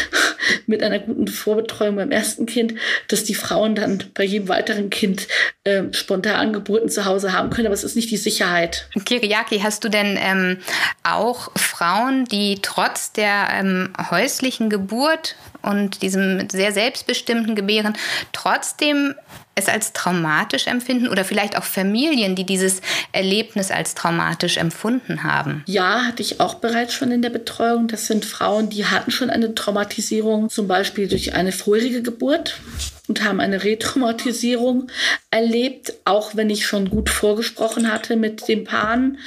mit 0.66 0.84
einer 0.84 1.00
guten 1.00 1.28
Vorbetreuung 1.28 1.96
beim 1.96 2.12
ersten 2.12 2.46
Kind, 2.46 2.76
dass 3.08 3.24
die 3.24 3.36
Frauen 3.36 3.76
dann 3.76 4.04
bei 4.14 4.24
jedem 4.24 4.50
weiteren 4.50 4.90
Kind 4.90 5.28
äh, 5.64 5.84
spontan 5.92 6.54
Geburten 6.54 6.90
zu 6.90 7.06
Hause 7.06 7.34
haben 7.34 7.50
können. 7.50 7.68
Aber 7.68 7.74
es 7.74 7.84
ist 7.84 7.96
nicht 7.96 8.12
die 8.12 8.18
Sicherheit. 8.18 8.90
Kiriaki, 9.06 9.60
hast 9.60 9.84
du 9.84 9.90
denn 9.90 10.18
ähm, 10.20 10.58
auch 11.04 11.52
Frauen, 11.56 12.26
die 12.26 12.60
trotz 12.62 13.14
der 13.14 13.50
ähm, 13.54 13.94
häuslichen 14.10 14.70
Geburt 14.70 15.36
und 15.62 16.02
diesem 16.02 16.50
sehr 16.50 16.72
selbstbestimmten 16.72 17.56
Gebären 17.56 17.96
trotzdem 18.34 19.16
es 19.58 19.67
als 19.67 19.93
traumatisch 19.93 20.67
empfinden 20.67 21.08
oder 21.08 21.26
vielleicht 21.26 21.58
auch 21.58 21.63
Familien, 21.63 22.36
die 22.36 22.46
dieses 22.46 22.82
Erlebnis 23.12 23.72
als 23.72 23.96
traumatisch 23.96 24.58
empfunden 24.58 25.24
haben? 25.24 25.63
Ja, 25.65 26.06
hatte 26.06 26.22
ich 26.22 26.39
auch 26.39 26.56
bereits 26.56 26.93
schon 26.93 27.12
in 27.12 27.22
der 27.22 27.30
Betreuung. 27.30 27.88
Das 27.88 28.08
sind 28.08 28.26
Frauen, 28.26 28.70
die 28.70 28.86
hatten 28.86 29.12
schon 29.12 29.30
eine 29.30 29.56
Traumatisierung, 29.56 30.50
zum 30.50 30.67
Beispiel 30.67 31.08
durch 31.08 31.34
eine 31.34 31.52
vorherige 31.52 32.02
Geburt 32.02 32.60
und 33.08 33.24
haben 33.24 33.39
eine 33.39 33.63
Retraumatisierung 33.63 34.88
erlebt, 35.32 35.93
auch 36.06 36.36
wenn 36.36 36.50
ich 36.50 36.65
schon 36.65 36.89
gut 36.89 37.10
vorgesprochen 37.10 37.91
hatte 37.91 38.15
mit 38.15 38.48
den 38.48 38.63
Paaren 38.63 39.17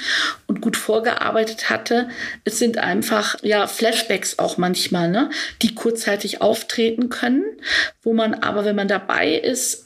und 0.47 0.61
gut 0.61 0.77
vorgearbeitet 0.77 1.69
hatte. 1.69 2.09
Es 2.43 2.59
sind 2.59 2.77
einfach 2.77 3.35
ja 3.41 3.67
Flashbacks 3.67 4.39
auch 4.39 4.57
manchmal, 4.57 5.09
ne, 5.09 5.29
die 5.61 5.75
kurzzeitig 5.75 6.41
auftreten 6.41 7.09
können, 7.09 7.43
wo 8.03 8.13
man 8.13 8.35
aber, 8.35 8.65
wenn 8.65 8.75
man 8.75 8.87
dabei 8.87 9.33
ist, 9.33 9.85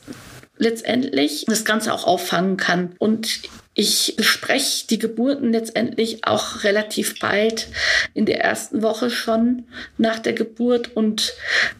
letztendlich 0.58 1.46
das 1.48 1.66
Ganze 1.66 1.94
auch 1.94 2.06
auffangen 2.06 2.58
kann. 2.58 2.96
Und 3.00 3.42
ich 3.78 4.16
bespreche 4.16 4.88
die 4.88 5.00
Geburten 5.00 5.52
letztendlich 5.52 6.26
auch 6.26 6.64
relativ 6.64 7.20
bald 7.20 7.68
in 8.14 8.26
der 8.26 8.40
ersten 8.42 8.82
Woche 8.82 9.10
schon 9.10 9.66
nach 9.98 10.20
der 10.20 10.32
Geburt 10.32 10.96
und 10.96 11.34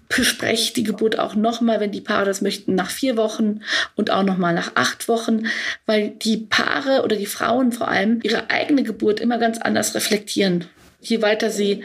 bespreche 0.10 0.74
die 0.74 0.84
Geburt 0.84 1.18
auch 1.18 1.36
nochmal, 1.36 1.80
wenn 1.80 1.94
die 1.94 2.02
Paare 2.02 2.26
das 2.26 2.42
möchten, 2.42 2.76
nach 2.76 2.90
vier 2.90 3.16
Wochen 3.16 3.62
und 3.96 4.12
auch 4.12 4.24
nochmal 4.24 4.54
nach 4.54 4.74
acht 4.76 5.08
Wochen, 5.08 5.48
weil 5.86 6.10
die 6.10 6.38
Paare 6.38 7.04
oder 7.04 7.16
die 7.16 7.26
Frauen 7.26 7.72
vor 7.72 7.88
allem 7.88 8.20
ihre 8.24 8.50
eigene 8.50 8.84
Geburt 8.84 9.22
immer 9.22 9.38
ganz 9.38 9.58
anders 9.58 9.96
reflektieren 9.96 10.66
je 11.10 11.22
weiter 11.22 11.50
sie 11.50 11.84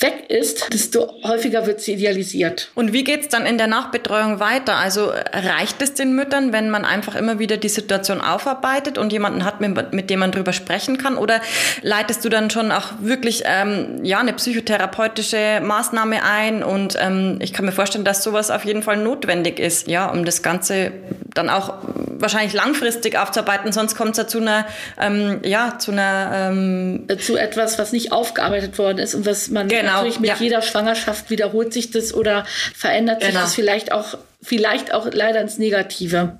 weg 0.00 0.24
ist, 0.28 0.72
desto 0.72 1.22
häufiger 1.22 1.66
wird 1.66 1.80
sie 1.80 1.94
idealisiert. 1.94 2.70
Und 2.74 2.92
wie 2.92 3.04
geht 3.04 3.22
es 3.22 3.28
dann 3.28 3.46
in 3.46 3.58
der 3.58 3.66
Nachbetreuung 3.66 4.40
weiter? 4.40 4.76
Also 4.76 5.12
reicht 5.32 5.80
es 5.82 5.94
den 5.94 6.14
Müttern, 6.14 6.52
wenn 6.52 6.70
man 6.70 6.84
einfach 6.84 7.14
immer 7.14 7.38
wieder 7.38 7.56
die 7.56 7.68
Situation 7.68 8.20
aufarbeitet 8.20 8.98
und 8.98 9.12
jemanden 9.12 9.44
hat, 9.44 9.60
mit, 9.60 9.92
mit 9.92 10.10
dem 10.10 10.20
man 10.20 10.32
drüber 10.32 10.52
sprechen 10.52 10.98
kann? 10.98 11.16
Oder 11.16 11.40
leitest 11.82 12.24
du 12.24 12.28
dann 12.28 12.50
schon 12.50 12.72
auch 12.72 12.92
wirklich 13.00 13.42
ähm, 13.46 14.04
ja, 14.04 14.18
eine 14.18 14.32
psychotherapeutische 14.32 15.60
Maßnahme 15.62 16.22
ein? 16.22 16.62
Und 16.62 16.96
ähm, 17.00 17.38
ich 17.40 17.52
kann 17.52 17.64
mir 17.64 17.72
vorstellen, 17.72 18.04
dass 18.04 18.22
sowas 18.22 18.50
auf 18.50 18.64
jeden 18.64 18.82
Fall 18.82 18.96
notwendig 18.96 19.58
ist, 19.58 19.88
ja, 19.88 20.10
um 20.10 20.24
das 20.24 20.42
Ganze 20.42 20.92
dann 21.34 21.50
auch 21.50 21.74
wahrscheinlich 22.20 22.52
langfristig 22.52 23.18
aufzuarbeiten, 23.18 23.72
sonst 23.72 23.96
kommt 23.96 24.12
es 24.12 24.18
ja 24.18 24.26
zu 24.26 24.38
einer, 24.38 24.66
ähm, 25.00 25.40
ja, 25.44 25.78
zu 25.78 25.92
einer... 25.92 26.50
Ähm, 26.50 27.06
zu 27.18 27.36
etwas, 27.36 27.78
was 27.78 27.92
nicht 27.92 28.12
aufgearbeitet 28.12 28.78
worden 28.78 28.98
ist 28.98 29.14
und 29.14 29.26
was 29.26 29.48
man 29.48 29.68
genau, 29.68 29.92
natürlich 29.92 30.20
mit 30.20 30.30
ja. 30.30 30.36
jeder 30.38 30.62
Schwangerschaft 30.62 31.30
wiederholt 31.30 31.72
sich 31.72 31.90
das 31.90 32.14
oder 32.14 32.44
verändert 32.74 33.20
genau. 33.20 33.32
sich 33.32 33.40
das 33.40 33.54
vielleicht 33.54 33.92
auch 33.92 34.18
vielleicht 34.42 34.94
auch 34.94 35.08
leider 35.10 35.40
ins 35.40 35.58
Negative. 35.58 36.38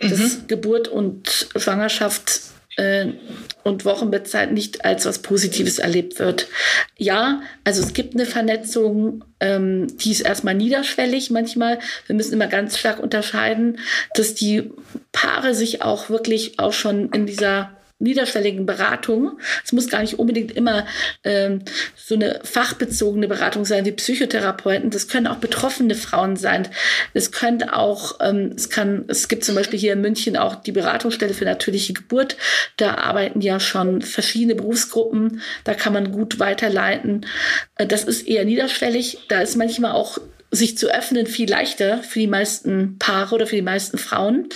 Mhm. 0.00 0.10
Dass 0.10 0.46
Geburt 0.46 0.88
und 0.88 1.48
Schwangerschaft 1.56 2.40
äh, 2.80 3.12
und 3.62 3.84
Wochenbettzeit 3.84 4.52
nicht 4.52 4.84
als 4.84 5.04
was 5.04 5.20
Positives 5.20 5.78
erlebt 5.78 6.18
wird. 6.18 6.48
Ja, 6.96 7.42
also 7.62 7.82
es 7.82 7.92
gibt 7.92 8.14
eine 8.14 8.24
Vernetzung, 8.24 9.24
ähm, 9.38 9.86
die 9.98 10.10
ist 10.10 10.22
erstmal 10.22 10.54
niederschwellig 10.54 11.30
manchmal. 11.30 11.78
Wir 12.06 12.16
müssen 12.16 12.32
immer 12.32 12.46
ganz 12.46 12.78
stark 12.78 12.98
unterscheiden, 13.00 13.78
dass 14.14 14.34
die 14.34 14.70
Paare 15.12 15.54
sich 15.54 15.82
auch 15.82 16.08
wirklich 16.08 16.58
auch 16.58 16.72
schon 16.72 17.10
in 17.10 17.26
dieser 17.26 17.76
niederschwelligen 18.00 18.66
Beratung. 18.66 19.38
Es 19.64 19.72
muss 19.72 19.88
gar 19.88 20.00
nicht 20.00 20.18
unbedingt 20.18 20.52
immer 20.52 20.86
ähm, 21.22 21.62
so 21.94 22.14
eine 22.14 22.40
fachbezogene 22.42 23.28
Beratung 23.28 23.64
sein 23.64 23.84
wie 23.84 23.92
Psychotherapeuten. 23.92 24.90
Das 24.90 25.08
können 25.08 25.26
auch 25.26 25.36
betroffene 25.36 25.94
Frauen 25.94 26.36
sein. 26.36 26.68
Es 27.14 27.30
könnte 27.30 27.76
auch, 27.76 28.18
ähm, 28.20 28.52
es 28.56 28.70
kann, 28.70 29.04
es 29.08 29.28
gibt 29.28 29.44
zum 29.44 29.54
Beispiel 29.54 29.78
hier 29.78 29.92
in 29.92 30.00
München 30.00 30.36
auch 30.36 30.56
die 30.56 30.72
Beratungsstelle 30.72 31.34
für 31.34 31.44
natürliche 31.44 31.92
Geburt. 31.92 32.36
Da 32.76 32.94
arbeiten 32.94 33.40
ja 33.40 33.60
schon 33.60 34.02
verschiedene 34.02 34.54
Berufsgruppen. 34.54 35.42
Da 35.64 35.74
kann 35.74 35.92
man 35.92 36.10
gut 36.12 36.38
weiterleiten. 36.38 37.26
Äh, 37.76 37.86
das 37.86 38.04
ist 38.04 38.26
eher 38.26 38.44
niederschwellig. 38.44 39.18
Da 39.28 39.40
ist 39.40 39.56
manchmal 39.56 39.92
auch 39.92 40.18
sich 40.50 40.76
zu 40.76 40.88
öffnen 40.88 41.26
viel 41.26 41.48
leichter 41.48 42.02
für 42.02 42.18
die 42.18 42.26
meisten 42.26 42.98
Paare 42.98 43.34
oder 43.34 43.46
für 43.46 43.56
die 43.56 43.62
meisten 43.62 43.98
Frauen. 43.98 44.48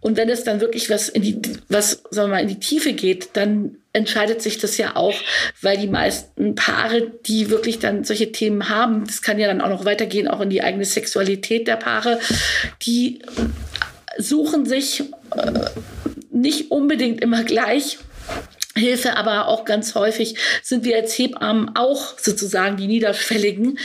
Und 0.00 0.16
wenn 0.16 0.28
es 0.28 0.44
dann 0.44 0.60
wirklich 0.60 0.90
was 0.90 1.08
in 1.08 1.22
die, 1.22 1.40
was, 1.68 2.02
sagen 2.10 2.30
wir 2.30 2.36
mal, 2.36 2.42
in 2.42 2.48
die 2.48 2.60
Tiefe 2.60 2.92
geht, 2.92 3.30
dann 3.34 3.76
entscheidet 3.92 4.42
sich 4.42 4.58
das 4.58 4.76
ja 4.76 4.96
auch, 4.96 5.14
weil 5.62 5.78
die 5.78 5.88
meisten 5.88 6.54
Paare, 6.54 7.10
die 7.26 7.50
wirklich 7.50 7.78
dann 7.78 8.04
solche 8.04 8.32
Themen 8.32 8.68
haben, 8.68 9.06
das 9.06 9.22
kann 9.22 9.38
ja 9.38 9.48
dann 9.48 9.60
auch 9.60 9.68
noch 9.68 9.84
weitergehen, 9.84 10.28
auch 10.28 10.40
in 10.40 10.50
die 10.50 10.62
eigene 10.62 10.84
Sexualität 10.84 11.66
der 11.66 11.76
Paare, 11.76 12.20
die 12.82 13.22
suchen 14.18 14.66
sich 14.66 15.04
äh, 15.34 15.52
nicht 16.30 16.70
unbedingt 16.70 17.20
immer 17.20 17.42
gleich 17.44 17.98
Hilfe, 18.76 19.16
aber 19.16 19.48
auch 19.48 19.64
ganz 19.64 19.94
häufig 19.94 20.36
sind 20.62 20.84
wir 20.84 20.96
als 20.96 21.18
Hebammen 21.18 21.74
auch 21.74 22.18
sozusagen 22.18 22.76
die 22.76 22.86
Niederschwelligen, 22.86 23.78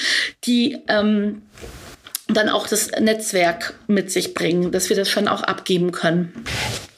die 0.43 0.77
ähm, 0.87 1.41
dann 2.27 2.49
auch 2.49 2.67
das 2.67 2.89
Netzwerk 2.99 3.75
mit 3.87 4.11
sich 4.11 4.33
bringen, 4.33 4.71
dass 4.71 4.89
wir 4.89 4.95
das 4.95 5.09
schon 5.09 5.27
auch 5.27 5.43
abgeben 5.43 5.91
können. 5.91 6.33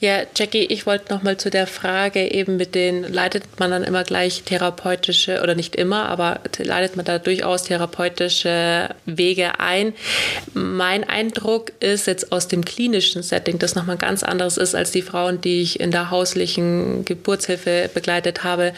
Ja, 0.00 0.20
Jackie, 0.34 0.64
ich 0.64 0.86
wollte 0.86 1.12
noch 1.12 1.24
mal 1.24 1.36
zu 1.36 1.50
der 1.50 1.66
Frage 1.66 2.30
eben 2.30 2.56
mit 2.56 2.76
den, 2.76 3.02
leitet 3.02 3.42
man 3.58 3.72
dann 3.72 3.82
immer 3.82 4.04
gleich 4.04 4.44
therapeutische, 4.44 5.42
oder 5.42 5.56
nicht 5.56 5.74
immer, 5.74 6.08
aber 6.08 6.40
leitet 6.56 6.96
man 6.96 7.04
da 7.04 7.18
durchaus 7.18 7.64
therapeutische 7.64 8.90
Wege 9.06 9.58
ein. 9.58 9.92
Mein 10.54 11.02
Eindruck 11.02 11.72
ist 11.80 12.06
jetzt 12.06 12.30
aus 12.30 12.46
dem 12.46 12.64
klinischen 12.64 13.24
Setting, 13.24 13.58
das 13.58 13.74
nochmal 13.74 13.96
ganz 13.96 14.22
anderes 14.22 14.56
ist 14.56 14.76
als 14.76 14.92
die 14.92 15.02
Frauen, 15.02 15.40
die 15.40 15.62
ich 15.62 15.80
in 15.80 15.90
der 15.90 16.10
hauslichen 16.10 17.04
Geburtshilfe 17.04 17.90
begleitet 17.92 18.44
habe. 18.44 18.74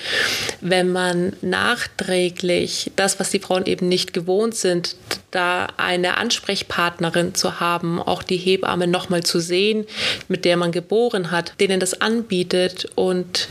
Wenn 0.63 0.91
man 0.91 1.35
nachträglich 1.43 2.93
das, 2.97 3.21
was 3.21 3.31
die 3.31 3.41
Frauen 3.41 3.67
eben 3.67 3.89
nicht 3.89 4.15
gewohnt 4.15 4.55
sind, 4.55 4.97
da 5.31 5.69
eine 5.77 6.17
Ansprechpartnerin 6.41 7.35
zu 7.35 7.61
haben, 7.61 8.01
auch 8.01 8.23
die 8.23 8.37
Hebamme 8.37 8.87
nochmal 8.87 9.23
zu 9.23 9.41
sehen, 9.41 9.87
mit 10.29 10.45
der 10.45 10.57
man 10.57 10.73
geboren 10.73 11.31
hat, 11.31 11.55
denen 11.61 11.81
das 11.81 12.01
anbietet 12.01 12.89
und 12.95 13.49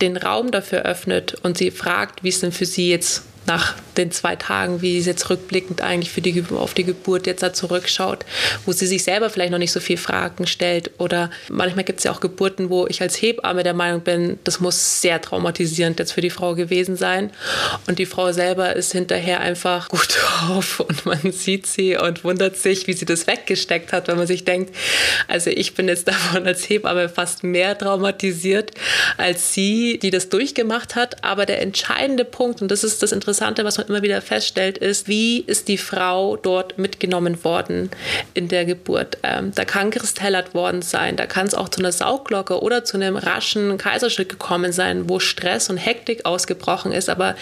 den 0.00 0.16
Raum 0.16 0.50
dafür 0.50 0.82
öffnet 0.82 1.36
und 1.42 1.56
sie 1.56 1.70
fragt, 1.70 2.22
wie 2.22 2.28
es 2.28 2.40
denn 2.40 2.52
für 2.52 2.66
sie 2.66 2.90
jetzt 2.90 3.24
nach 3.50 3.74
den 3.96 4.12
zwei 4.12 4.36
Tagen, 4.36 4.80
wie 4.80 5.00
sie 5.00 5.10
jetzt 5.10 5.28
rückblickend 5.28 5.82
eigentlich 5.82 6.12
für 6.12 6.20
die, 6.20 6.44
auf 6.54 6.72
die 6.72 6.84
Geburt 6.84 7.26
jetzt 7.26 7.42
da 7.42 7.52
zurückschaut, 7.52 8.24
wo 8.64 8.70
sie 8.70 8.86
sich 8.86 9.02
selber 9.02 9.28
vielleicht 9.28 9.50
noch 9.50 9.58
nicht 9.58 9.72
so 9.72 9.80
viel 9.80 9.96
Fragen 9.96 10.46
stellt. 10.46 10.92
Oder 10.98 11.30
manchmal 11.48 11.84
gibt 11.84 11.98
es 11.98 12.04
ja 12.04 12.12
auch 12.12 12.20
Geburten, 12.20 12.70
wo 12.70 12.86
ich 12.86 13.02
als 13.02 13.20
Hebamme 13.20 13.64
der 13.64 13.74
Meinung 13.74 14.02
bin, 14.02 14.38
das 14.44 14.60
muss 14.60 15.00
sehr 15.00 15.20
traumatisierend 15.20 15.98
jetzt 15.98 16.12
für 16.12 16.20
die 16.20 16.30
Frau 16.30 16.54
gewesen 16.54 16.94
sein. 16.94 17.32
Und 17.88 17.98
die 17.98 18.06
Frau 18.06 18.30
selber 18.30 18.76
ist 18.76 18.92
hinterher 18.92 19.40
einfach 19.40 19.88
gut 19.88 20.08
drauf 20.16 20.78
und 20.78 21.04
man 21.04 21.32
sieht 21.32 21.66
sie 21.66 21.96
und 21.96 22.22
wundert 22.22 22.56
sich, 22.56 22.86
wie 22.86 22.92
sie 22.92 23.04
das 23.04 23.26
weggesteckt 23.26 23.92
hat, 23.92 24.06
wenn 24.06 24.16
man 24.16 24.28
sich 24.28 24.44
denkt, 24.44 24.72
also 25.26 25.50
ich 25.50 25.74
bin 25.74 25.88
jetzt 25.88 26.06
davon 26.08 26.46
als 26.46 26.68
Hebamme 26.68 27.08
fast 27.08 27.42
mehr 27.42 27.76
traumatisiert 27.76 28.70
als 29.16 29.52
sie, 29.52 29.98
die 30.00 30.10
das 30.10 30.28
durchgemacht 30.28 30.94
hat. 30.94 31.24
Aber 31.24 31.46
der 31.46 31.60
entscheidende 31.60 32.24
Punkt, 32.24 32.62
und 32.62 32.70
das 32.70 32.84
ist 32.84 33.02
das 33.02 33.10
Interessante, 33.10 33.39
Interessante, 33.40 33.64
was 33.64 33.78
man 33.78 33.86
immer 33.86 34.02
wieder 34.02 34.20
feststellt, 34.20 34.76
ist, 34.76 35.08
wie 35.08 35.38
ist 35.38 35.68
die 35.68 35.78
Frau 35.78 36.36
dort 36.36 36.76
mitgenommen 36.76 37.42
worden 37.42 37.88
in 38.34 38.48
der 38.48 38.66
Geburt. 38.66 39.16
Ähm, 39.22 39.52
da 39.54 39.64
kann 39.64 39.90
kristellert 39.90 40.52
worden 40.52 40.82
sein, 40.82 41.16
da 41.16 41.24
kann 41.24 41.46
es 41.46 41.54
auch 41.54 41.70
zu 41.70 41.78
einer 41.78 41.90
Sauglocke 41.90 42.60
oder 42.60 42.84
zu 42.84 42.98
einem 42.98 43.16
raschen 43.16 43.78
Kaiserschnitt 43.78 44.28
gekommen 44.28 44.72
sein, 44.72 45.08
wo 45.08 45.20
Stress 45.20 45.70
und 45.70 45.78
Hektik 45.78 46.26
ausgebrochen 46.26 46.92
ist. 46.92 47.08
Aber 47.08 47.34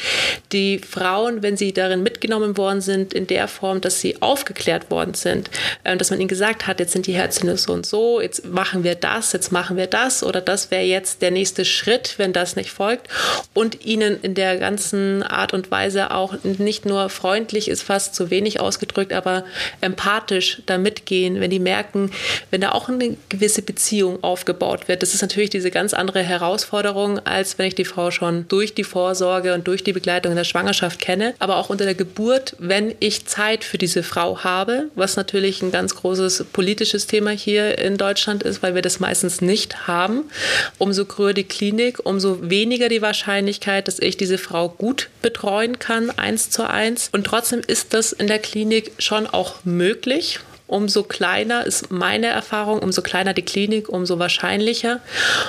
die 0.53 0.79
Frauen, 0.79 1.43
wenn 1.43 1.57
sie 1.57 1.73
darin 1.73 2.05
mitgenommen 2.05 2.57
worden 2.57 2.81
sind, 2.81 3.13
in 3.13 3.27
der 3.27 3.49
Form, 3.49 3.81
dass 3.81 4.01
sie 4.01 4.23
aufgeklärt 4.23 4.93
worden 4.93 5.15
sind, 5.15 5.51
ähm, 5.85 5.99
dass 5.99 6.11
man 6.11 6.21
ihnen 6.21 6.29
gesagt 6.29 6.69
hat, 6.69 6.79
jetzt 6.79 6.93
sind 6.93 7.09
die 7.09 7.15
Herzchen 7.15 7.57
so 7.57 7.73
und 7.73 7.85
so, 7.85 8.21
jetzt 8.21 8.47
machen 8.47 8.85
wir 8.85 8.95
das, 8.95 9.33
jetzt 9.33 9.51
machen 9.51 9.77
wir 9.77 9.89
das 9.89 10.23
oder 10.23 10.41
das 10.41 10.71
wäre 10.71 10.85
jetzt 10.85 11.23
der 11.23 11.33
nächste 11.33 11.65
Schritt, 11.65 12.15
wenn 12.19 12.33
das 12.33 12.55
nicht 12.55 12.71
folgt 12.71 13.09
und 13.53 13.85
ihnen 13.85 14.21
in 14.23 14.37
der 14.37 14.59
ganzen 14.59 15.25
Art 15.25 15.53
und 15.53 15.73
Weise 15.73 15.78
Weise 15.79 16.11
auch 16.11 16.35
nicht 16.43 16.87
nur 16.87 17.09
freundlich 17.09 17.69
ist 17.69 17.83
fast 17.83 18.15
zu 18.15 18.31
wenig 18.31 18.61
ausgedrückt, 18.61 19.13
aber 19.13 19.45
empathisch 19.81 20.63
da 20.67 20.77
mitgehen, 20.77 21.41
wenn 21.41 21.51
die 21.51 21.61
merken, 21.61 22.11
wenn 22.51 22.61
da 22.61 22.73
auch 22.73 22.89
eine 22.89 23.17
gewisse 23.29 23.63
Beziehung 23.63 24.23
aufgebaut 24.23 24.89
wird. 24.89 25.03
Das 25.03 25.15
ist 25.15 25.23
natürlich 25.23 25.51
diese 25.51 25.71
ganz 25.71 25.95
andere 25.95 26.23
Herausforderung, 26.23 27.21
als 27.25 27.59
wenn 27.59 27.67
ich 27.67 27.77
die 27.77 27.85
Frau 27.85 28.11
schon 28.11 28.47
durch 28.49 28.75
die 28.75 28.85
Vorsorge 28.85 29.55
und 29.55 29.69
durch 29.69 29.85
die 29.85 29.93
Begleitung 29.93 30.33
in 30.33 30.37
der 30.37 30.45
Schwangerschaft 30.45 31.01
kenne, 31.01 31.35
aber 31.39 31.57
auch 31.57 31.71
unter 31.71 31.85
der 31.85 31.95
Geburt, 31.95 32.57
wenn 32.59 32.95
ich 32.99 33.27
Zeit 33.27 33.63
für 33.65 33.79
diese 33.79 34.03
Frau 34.03 34.43
habe, 34.43 34.89
was 34.97 35.17
natürlich 35.17 35.63
ein 35.63 35.71
ganz 35.71 35.95
großes 35.95 36.47
politisches 36.53 37.07
Thema 37.07 37.31
hier 37.31 37.79
in 37.79 37.97
Deutschland 37.97 38.43
ist, 38.43 38.63
weil 38.63 38.75
wir 38.75 38.83
das 38.83 38.99
meistens 38.99 39.41
nicht 39.41 39.87
haben. 39.87 40.25
Umso 40.79 41.05
größer 41.05 41.35
die 41.35 41.45
Klinik, 41.45 42.05
umso 42.05 42.51
weniger 42.51 42.89
die 42.89 43.03
Wahrscheinlichkeit, 43.03 43.87
dass 43.87 43.99
ich 43.99 44.17
diese 44.17 44.39
Frau 44.39 44.69
gut 44.69 45.09
betreuen 45.69 45.79
kann, 45.79 46.11
eins 46.11 46.51
zu 46.51 46.69
eins. 46.69 47.09
Und 47.13 47.25
trotzdem 47.25 47.61
ist 47.67 47.95
das 47.95 48.13
in 48.13 48.27
der 48.27 48.39
Klinik 48.39 48.93
schon 48.99 49.27
auch 49.27 49.65
möglich 49.65 50.41
umso 50.69 51.03
kleiner 51.03 51.67
ist 51.67 51.91
meine 51.91 52.27
Erfahrung, 52.27 52.79
umso 52.79 53.03
kleiner 53.03 53.35
die 53.35 53.43
Klinik, 53.43 53.89
umso 53.89 54.19
wahrscheinlicher. 54.19 55.01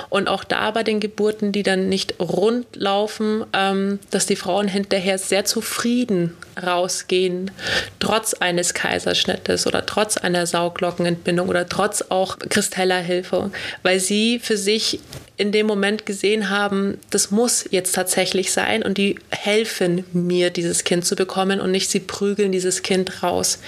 Und 0.08 0.28
auch 0.28 0.42
da 0.42 0.72
bei 0.72 0.82
den 0.82 0.98
Geburten, 0.98 1.52
die 1.52 1.62
dann 1.62 1.88
nicht 1.88 2.14
rund 2.18 2.66
laufen, 2.74 3.44
ähm, 3.52 4.00
dass 4.10 4.26
die 4.26 4.36
Frauen 4.36 4.66
hinterher 4.66 5.18
sehr 5.18 5.44
zufrieden 5.44 6.36
rausgehen, 6.60 7.50
trotz 7.98 8.34
eines 8.34 8.74
Kaiserschnittes 8.74 9.66
oder 9.66 9.86
trotz 9.86 10.16
einer 10.16 10.46
Sauglockenentbindung 10.46 11.48
oder 11.48 11.68
trotz 11.68 12.02
auch 12.08 12.38
Kristellerhilfe, 12.38 13.50
weil 13.82 14.00
sie 14.00 14.38
für 14.38 14.56
sich 14.56 15.00
in 15.40 15.52
dem 15.52 15.66
Moment 15.66 16.04
gesehen 16.04 16.50
haben, 16.50 16.98
das 17.08 17.30
muss 17.30 17.64
jetzt 17.70 17.94
tatsächlich 17.94 18.52
sein 18.52 18.82
und 18.82 18.98
die 18.98 19.18
helfen 19.30 20.04
mir, 20.12 20.50
dieses 20.50 20.84
Kind 20.84 21.06
zu 21.06 21.16
bekommen 21.16 21.62
und 21.62 21.70
nicht 21.70 21.88
sie 21.88 22.00
prügeln 22.00 22.52
dieses 22.52 22.82
Kind 22.82 23.22
raus. 23.22 23.58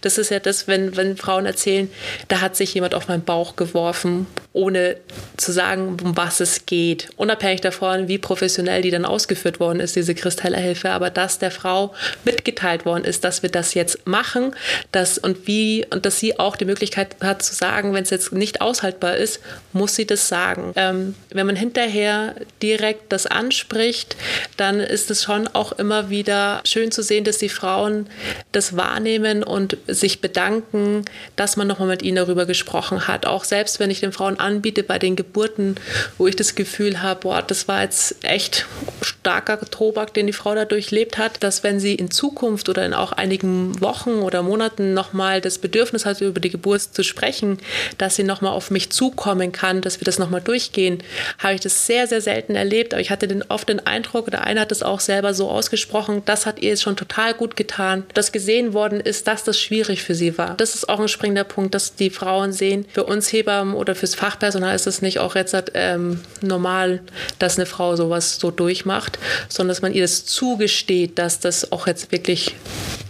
Das 0.00 0.18
ist 0.18 0.32
ja 0.32 0.40
das, 0.40 0.66
wenn 0.66 0.96
wenn 1.00 1.16
Frauen 1.16 1.46
erzählen, 1.46 1.90
da 2.28 2.40
hat 2.40 2.56
sich 2.56 2.74
jemand 2.74 2.94
auf 2.94 3.08
meinen 3.08 3.24
Bauch 3.24 3.56
geworfen, 3.56 4.26
ohne 4.52 4.96
zu 5.36 5.52
sagen, 5.52 5.96
um 6.02 6.16
was 6.16 6.40
es 6.40 6.66
geht. 6.66 7.10
Unabhängig 7.16 7.60
davon, 7.60 8.08
wie 8.08 8.18
professionell 8.18 8.82
die 8.82 8.90
dann 8.90 9.04
ausgeführt 9.04 9.60
worden 9.60 9.80
ist, 9.80 9.94
diese 9.96 10.14
Kristallerhilfe, 10.14 10.90
aber 10.90 11.10
dass 11.10 11.38
der 11.38 11.50
Frau 11.50 11.94
mitgeteilt 12.24 12.84
worden 12.84 13.04
ist, 13.04 13.24
dass 13.24 13.42
wir 13.42 13.50
das 13.50 13.74
jetzt 13.74 14.06
machen, 14.06 14.54
dass 14.90 15.18
und 15.18 15.46
wie 15.46 15.86
und 15.90 16.04
dass 16.04 16.18
sie 16.18 16.38
auch 16.38 16.56
die 16.56 16.64
Möglichkeit 16.64 17.16
hat 17.20 17.42
zu 17.42 17.54
sagen, 17.54 17.94
wenn 17.94 18.02
es 18.02 18.10
jetzt 18.10 18.32
nicht 18.32 18.60
aushaltbar 18.60 19.16
ist, 19.16 19.40
muss 19.72 19.94
sie 19.94 20.06
das 20.06 20.28
sagen. 20.28 20.72
Ähm, 20.74 21.14
wenn 21.30 21.46
man 21.46 21.56
hinterher 21.56 22.34
direkt 22.60 23.12
das 23.12 23.26
anspricht, 23.26 24.16
dann 24.56 24.80
ist 24.80 25.10
es 25.10 25.22
schon 25.22 25.46
auch 25.48 25.72
immer 25.72 26.10
wieder 26.10 26.60
schön 26.64 26.90
zu 26.90 27.02
sehen, 27.02 27.24
dass 27.24 27.38
die 27.38 27.48
Frauen 27.48 28.08
das 28.50 28.76
wahrnehmen 28.76 29.44
und 29.44 29.76
sich 29.86 30.20
bedanken, 30.20 30.89
dass 31.36 31.56
man 31.56 31.66
nochmal 31.66 31.88
mit 31.88 32.02
ihnen 32.02 32.16
darüber 32.16 32.46
gesprochen 32.46 33.08
hat. 33.08 33.26
Auch 33.26 33.44
selbst 33.44 33.80
wenn 33.80 33.90
ich 33.90 34.00
den 34.00 34.12
Frauen 34.12 34.38
anbiete 34.38 34.82
bei 34.82 34.98
den 34.98 35.16
Geburten, 35.16 35.76
wo 36.18 36.26
ich 36.26 36.36
das 36.36 36.54
Gefühl 36.54 37.02
habe, 37.02 37.20
boah, 37.20 37.42
das 37.42 37.68
war 37.68 37.82
jetzt 37.82 38.24
echt 38.24 38.66
starker 39.02 39.60
Tobak, 39.70 40.14
den 40.14 40.26
die 40.26 40.32
Frau 40.32 40.54
da 40.54 40.64
durchlebt 40.64 41.18
hat, 41.18 41.42
dass 41.42 41.62
wenn 41.62 41.80
sie 41.80 41.94
in 41.94 42.10
Zukunft 42.10 42.68
oder 42.68 42.84
in 42.84 42.94
auch 42.94 43.12
einigen 43.12 43.80
Wochen 43.80 44.20
oder 44.20 44.42
Monaten 44.42 44.94
nochmal 44.94 45.40
das 45.40 45.58
Bedürfnis 45.58 46.06
hat, 46.06 46.20
über 46.20 46.40
die 46.40 46.50
Geburt 46.50 46.80
zu 46.80 47.02
sprechen, 47.02 47.58
dass 47.98 48.16
sie 48.16 48.22
nochmal 48.22 48.52
auf 48.52 48.70
mich 48.70 48.90
zukommen 48.90 49.52
kann, 49.52 49.80
dass 49.80 50.00
wir 50.00 50.04
das 50.04 50.18
nochmal 50.18 50.40
durchgehen, 50.40 51.02
habe 51.38 51.54
ich 51.54 51.60
das 51.60 51.86
sehr, 51.86 52.06
sehr 52.06 52.20
selten 52.20 52.54
erlebt. 52.54 52.94
Aber 52.94 53.00
ich 53.00 53.10
hatte 53.10 53.28
den, 53.28 53.42
oft 53.48 53.68
den 53.68 53.84
Eindruck, 53.86 54.26
oder 54.26 54.44
einer 54.44 54.62
hat 54.62 54.72
es 54.72 54.82
auch 54.82 55.00
selber 55.00 55.34
so 55.34 55.48
ausgesprochen, 55.50 56.22
das 56.24 56.46
hat 56.46 56.60
ihr 56.60 56.70
jetzt 56.70 56.82
schon 56.82 56.96
total 56.96 57.34
gut 57.34 57.56
getan, 57.56 58.04
dass 58.14 58.32
gesehen 58.32 58.72
worden 58.72 59.00
ist, 59.00 59.26
dass 59.26 59.44
das 59.44 59.58
schwierig 59.58 60.02
für 60.02 60.14
sie 60.14 60.38
war. 60.38 60.54
Das 60.56 60.79
ist 60.82 60.88
auch 60.88 61.00
ein 61.00 61.08
springender 61.08 61.44
Punkt, 61.44 61.74
dass 61.74 61.94
die 61.94 62.10
Frauen 62.10 62.52
sehen, 62.52 62.86
für 62.92 63.04
uns 63.04 63.32
Hebammen 63.32 63.74
oder 63.74 63.94
fürs 63.94 64.14
Fachpersonal 64.14 64.74
ist 64.74 64.86
es 64.86 65.02
nicht 65.02 65.18
auch 65.18 65.34
jetzt 65.34 65.54
ähm, 65.74 66.20
normal, 66.40 67.00
dass 67.38 67.58
eine 67.58 67.66
Frau 67.66 67.96
sowas 67.96 68.36
so 68.36 68.50
durchmacht, 68.50 69.18
sondern 69.48 69.68
dass 69.68 69.82
man 69.82 69.92
ihr 69.92 70.02
das 70.02 70.24
zugesteht, 70.26 71.18
dass 71.18 71.40
das 71.40 71.72
auch 71.72 71.86
jetzt 71.86 72.12
wirklich 72.12 72.54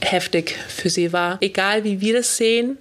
heftig 0.02 0.56
für 0.68 0.88
sie 0.88 1.12
war. 1.12 1.38
Egal 1.40 1.84
wie 1.84 2.00
wir 2.00 2.14
das 2.14 2.36
sehen 2.36 2.78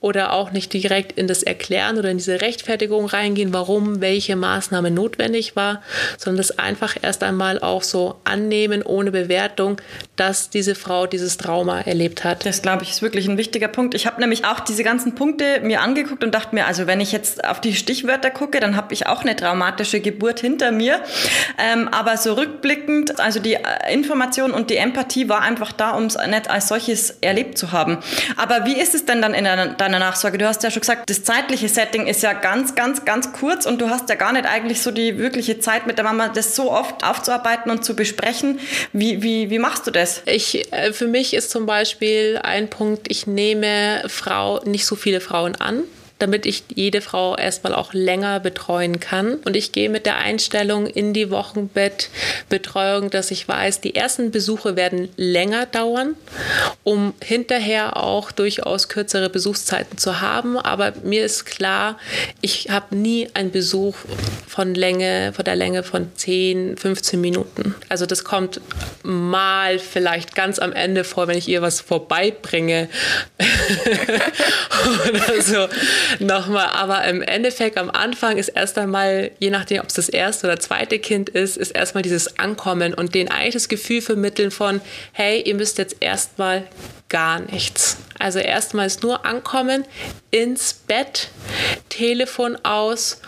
oder 0.00 0.32
auch 0.32 0.50
nicht 0.52 0.72
direkt 0.72 1.12
in 1.12 1.26
das 1.26 1.42
Erklären 1.42 1.98
oder 1.98 2.10
in 2.10 2.16
diese 2.16 2.40
Rechtfertigung 2.40 3.06
reingehen, 3.06 3.52
warum 3.52 4.00
welche 4.00 4.36
Maßnahme 4.36 4.90
notwendig 4.90 5.56
war, 5.56 5.82
sondern 6.18 6.38
das 6.38 6.58
einfach 6.58 6.96
erst 7.00 7.22
einmal 7.22 7.58
auch 7.60 7.82
so 7.82 8.16
annehmen 8.24 8.82
ohne 8.82 9.10
Bewertung, 9.10 9.80
dass 10.16 10.48
diese 10.48 10.74
Frau 10.76 11.06
dieses 11.06 11.38
Trauma 11.38 11.80
erlebt 11.80 12.22
hat. 12.22 12.46
Das 12.46 12.62
glaube 12.62 12.84
ich 12.84 12.90
ist 12.90 13.02
wirklich 13.02 13.26
ein 13.26 13.36
wichtiger 13.36 13.66
Punkt. 13.66 13.94
Ich 13.94 14.06
habe 14.06 14.20
nämlich 14.20 14.44
auch 14.44 14.60
diese 14.60 14.84
ganzen 14.84 15.14
Punkte 15.16 15.60
mir 15.62 15.80
angeguckt 15.80 16.22
und 16.22 16.32
dachte 16.34 16.54
mir, 16.54 16.66
also 16.66 16.86
wenn 16.86 17.00
ich 17.00 17.10
jetzt 17.10 17.44
auf 17.44 17.60
die 17.60 17.74
Stichwörter 17.74 18.30
gucke, 18.30 18.60
dann 18.60 18.76
habe 18.76 18.94
ich 18.94 19.06
auch 19.06 19.22
eine 19.22 19.34
traumatische 19.34 20.00
Geburt 20.00 20.38
hinter 20.40 20.70
mir. 20.70 21.00
Ähm, 21.58 21.88
aber 21.88 22.16
so 22.16 22.34
rückblickend, 22.34 23.18
also 23.18 23.40
die 23.40 23.54
äh, 23.54 23.92
Information 23.92 24.52
und 24.52 24.70
die 24.70 24.76
Empathie 24.76 25.28
war 25.28 25.40
einfach 25.40 25.72
da, 25.72 25.90
um 25.90 26.04
es 26.04 26.16
nicht 26.16 26.48
als 26.48 26.68
solches 26.68 27.18
erlebt 27.20 27.58
zu 27.58 27.72
haben. 27.72 27.98
Aber 28.36 28.66
wie 28.66 28.78
ist 28.78 28.94
es 28.94 29.04
denn 29.06 29.20
dann 29.20 29.34
in 29.34 29.44
deiner 29.44 29.98
Nachsorge? 29.98 30.38
Du 30.38 30.46
hast 30.46 30.62
ja 30.62 30.70
schon 30.70 30.80
gesagt, 30.80 31.10
das 31.10 31.24
zeitliche 31.24 31.68
Setting 31.68 32.06
ist 32.06 32.22
ja 32.22 32.34
ganz, 32.34 32.76
ganz, 32.76 33.04
ganz 33.04 33.32
kurz 33.32 33.66
und 33.66 33.80
du 33.80 33.90
hast 33.90 34.08
ja 34.08 34.14
gar 34.14 34.32
nicht 34.32 34.46
eigentlich 34.46 34.80
so 34.80 34.92
die 34.92 35.18
wirkliche 35.18 35.58
Zeit 35.58 35.88
mit 35.88 35.98
der 35.98 36.04
Mama, 36.04 36.28
das 36.28 36.54
so 36.54 36.70
oft 36.70 37.02
aufzuarbeiten 37.04 37.70
und 37.70 37.84
zu 37.84 37.96
besprechen. 37.96 38.60
Wie, 38.92 39.22
wie, 39.22 39.50
wie 39.50 39.58
machst 39.58 39.86
du 39.86 39.90
das? 39.90 40.03
Ich, 40.26 40.72
äh, 40.72 40.92
für 40.92 41.06
mich 41.06 41.34
ist 41.34 41.50
zum 41.50 41.66
Beispiel 41.66 42.38
ein 42.42 42.70
Punkt, 42.70 43.06
ich 43.10 43.26
nehme 43.26 44.02
Frau, 44.08 44.60
nicht 44.64 44.86
so 44.86 44.96
viele 44.96 45.20
Frauen 45.20 45.54
an 45.56 45.84
damit 46.18 46.46
ich 46.46 46.64
jede 46.74 47.00
Frau 47.00 47.36
erstmal 47.36 47.74
auch 47.74 47.92
länger 47.92 48.40
betreuen 48.40 49.00
kann. 49.00 49.34
Und 49.44 49.56
ich 49.56 49.72
gehe 49.72 49.88
mit 49.88 50.06
der 50.06 50.16
Einstellung 50.16 50.86
in 50.86 51.12
die 51.12 51.30
Wochenbettbetreuung, 51.30 53.10
dass 53.10 53.30
ich 53.30 53.46
weiß, 53.46 53.80
die 53.80 53.94
ersten 53.94 54.30
Besuche 54.30 54.76
werden 54.76 55.08
länger 55.16 55.66
dauern, 55.66 56.14
um 56.84 57.14
hinterher 57.22 57.96
auch 57.96 58.30
durchaus 58.30 58.88
kürzere 58.88 59.28
Besuchszeiten 59.28 59.98
zu 59.98 60.20
haben. 60.20 60.56
Aber 60.56 60.92
mir 61.02 61.24
ist 61.24 61.46
klar, 61.46 61.98
ich 62.40 62.70
habe 62.70 62.96
nie 62.96 63.28
einen 63.34 63.50
Besuch 63.50 63.96
von 64.46 64.74
Länge, 64.74 65.32
von 65.34 65.44
der 65.44 65.56
Länge 65.56 65.82
von 65.82 66.12
10, 66.14 66.76
15 66.76 67.20
Minuten. 67.20 67.74
Also 67.88 68.06
das 68.06 68.22
kommt 68.22 68.60
mal 69.02 69.78
vielleicht 69.80 70.36
ganz 70.36 70.60
am 70.60 70.72
Ende 70.72 71.02
vor, 71.02 71.26
wenn 71.26 71.36
ich 71.36 71.48
ihr 71.48 71.60
was 71.60 71.80
vorbeibringe 71.80 72.88
oder 75.08 75.42
so 75.42 75.68
nochmal. 76.18 76.68
Aber 76.74 77.04
im 77.04 77.22
Endeffekt 77.22 77.76
am 77.76 77.90
Anfang 77.90 78.36
ist 78.36 78.48
erst 78.48 78.78
einmal, 78.78 79.30
je 79.38 79.50
nachdem, 79.50 79.80
ob 79.80 79.88
es 79.88 79.94
das 79.94 80.08
erste 80.08 80.46
oder 80.46 80.58
zweite 80.58 80.98
Kind 80.98 81.28
ist, 81.28 81.56
ist 81.56 81.70
erstmal 81.70 82.02
dieses 82.02 82.38
Ankommen 82.38 82.94
und 82.94 83.14
denen 83.14 83.30
eigentlich 83.30 83.54
das 83.54 83.68
Gefühl 83.68 84.00
vermitteln 84.00 84.50
von, 84.50 84.80
hey, 85.12 85.40
ihr 85.42 85.54
müsst 85.54 85.78
jetzt 85.78 85.96
erstmal 86.00 86.64
gar 87.08 87.40
nichts. 87.40 87.98
Also 88.18 88.38
erstmals 88.38 89.02
nur 89.02 89.24
ankommen, 89.24 89.84
ins 90.30 90.74
Bett, 90.74 91.28
Telefon 91.88 92.56
aus 92.64 93.20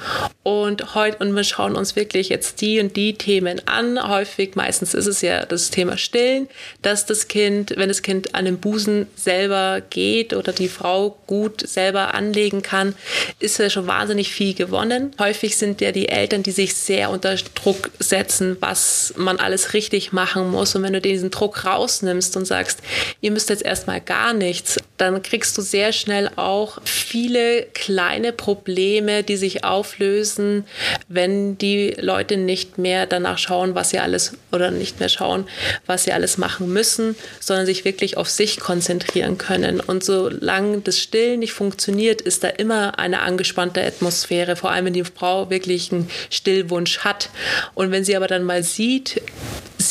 und 0.47 0.95
heute 0.95 1.19
und 1.19 1.35
wir 1.35 1.43
schauen 1.43 1.75
uns 1.75 1.97
wirklich 1.97 2.29
jetzt 2.29 2.61
die 2.61 2.79
und 2.79 2.95
die 2.95 3.15
Themen 3.15 3.61
an. 3.67 3.99
Häufig, 4.09 4.55
meistens 4.55 4.95
ist 4.95 5.09
es 5.09 5.21
ja 5.21 5.45
das 5.45 5.73
Thema 5.73 5.99
Stillen, 5.99 6.49
dass 6.83 7.05
das 7.05 7.27
Kind, 7.27 7.75
wenn 7.77 7.89
das 7.89 8.01
Kind 8.01 8.37
an 8.37 8.45
den 8.45 8.59
Busen 8.59 9.09
selber 9.17 9.83
geht 9.91 10.35
oder 10.35 10.53
die 10.53 10.69
Frau 10.69 11.19
gut 11.27 11.67
selber 11.67 12.15
anlegen 12.15 12.63
kann, 12.63 12.95
ist 13.41 13.59
ja 13.59 13.69
schon 13.69 13.89
wahnsinnig 13.89 14.31
viel 14.31 14.55
gewonnen. 14.55 15.11
Häufig 15.19 15.57
sind 15.57 15.81
ja 15.81 15.91
die 15.91 16.09
Eltern, 16.09 16.45
die 16.45 16.53
sich 16.53 16.77
sehr 16.77 17.11
unter 17.11 17.35
Druck 17.57 17.91
setzen, 17.99 18.57
was 18.61 19.15
man 19.17 19.41
alles 19.41 19.75
richtig 19.75 20.13
machen 20.13 20.53
muss. 20.53 20.77
Und 20.77 20.85
wenn 20.85 20.93
du 20.93 21.01
diesen 21.01 21.33
Druck 21.33 21.65
rausnimmst 21.65 22.37
und 22.37 22.45
sagst, 22.45 22.83
ihr 23.21 23.33
müsst 23.33 23.51
jetzt 23.51 23.65
erstmal 23.65 24.01
gar 24.01 24.33
nichts, 24.33 24.79
dann 24.97 25.23
kriegst 25.23 25.57
du 25.59 25.63
sehr 25.63 25.93
schnell 25.93 26.31
auch 26.37 26.79
viele 26.85 27.63
kleine 27.75 28.33
Probleme, 28.33 29.23
die 29.23 29.37
sich 29.37 29.65
auflösen, 29.65 30.65
wenn 31.09 31.59
die 31.59 31.95
Leute 31.99 32.37
nicht 32.37 32.79
mehr 32.79 33.07
danach 33.07 33.39
schauen, 33.39 33.75
was 33.75 33.91
sie 33.91 33.99
alles 33.99 34.33
oder 34.53 34.71
nicht 34.71 35.01
mehr 35.01 35.09
schauen, 35.09 35.47
was 35.87 36.05
sie 36.05 36.13
alles 36.13 36.39
machen 36.39 36.73
müssen, 36.73 37.15
sondern 37.41 37.67
sich 37.67 37.85
wirklich 37.85 38.17
auf 38.17 38.29
sich 38.29 38.59
konzentrieren 38.59 39.39
können. 39.39 39.81
Und 39.81 40.05
solange 40.05 40.79
das 40.81 40.99
Stillen 40.99 41.41
nicht 41.41 41.53
funktioniert, 41.53 42.21
ist 42.21 42.45
da 42.45 42.49
immer 42.49 42.99
eine 42.99 43.21
angespannte 43.21 43.85
Atmosphäre, 43.85 44.57
vor 44.57 44.71
allem 44.71 44.87
wenn 44.87 44.93
die 44.93 45.05
Frau 45.05 45.51
wirklich 45.51 45.93
einen 45.93 46.11
Stillwunsch 46.31 46.99
hat. 47.01 47.31
Und 47.75 47.91
wenn 47.91 48.05
sie 48.05 48.17
aber 48.17 48.27
dann 48.27 48.45
mal 48.45 48.63
sieht, 48.63 49.21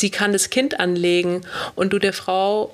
sie 0.00 0.10
kann 0.10 0.32
das 0.32 0.50
Kind 0.50 0.80
anlegen 0.80 1.42
und 1.74 1.92
du 1.92 1.98
der 1.98 2.12
Frau 2.12 2.72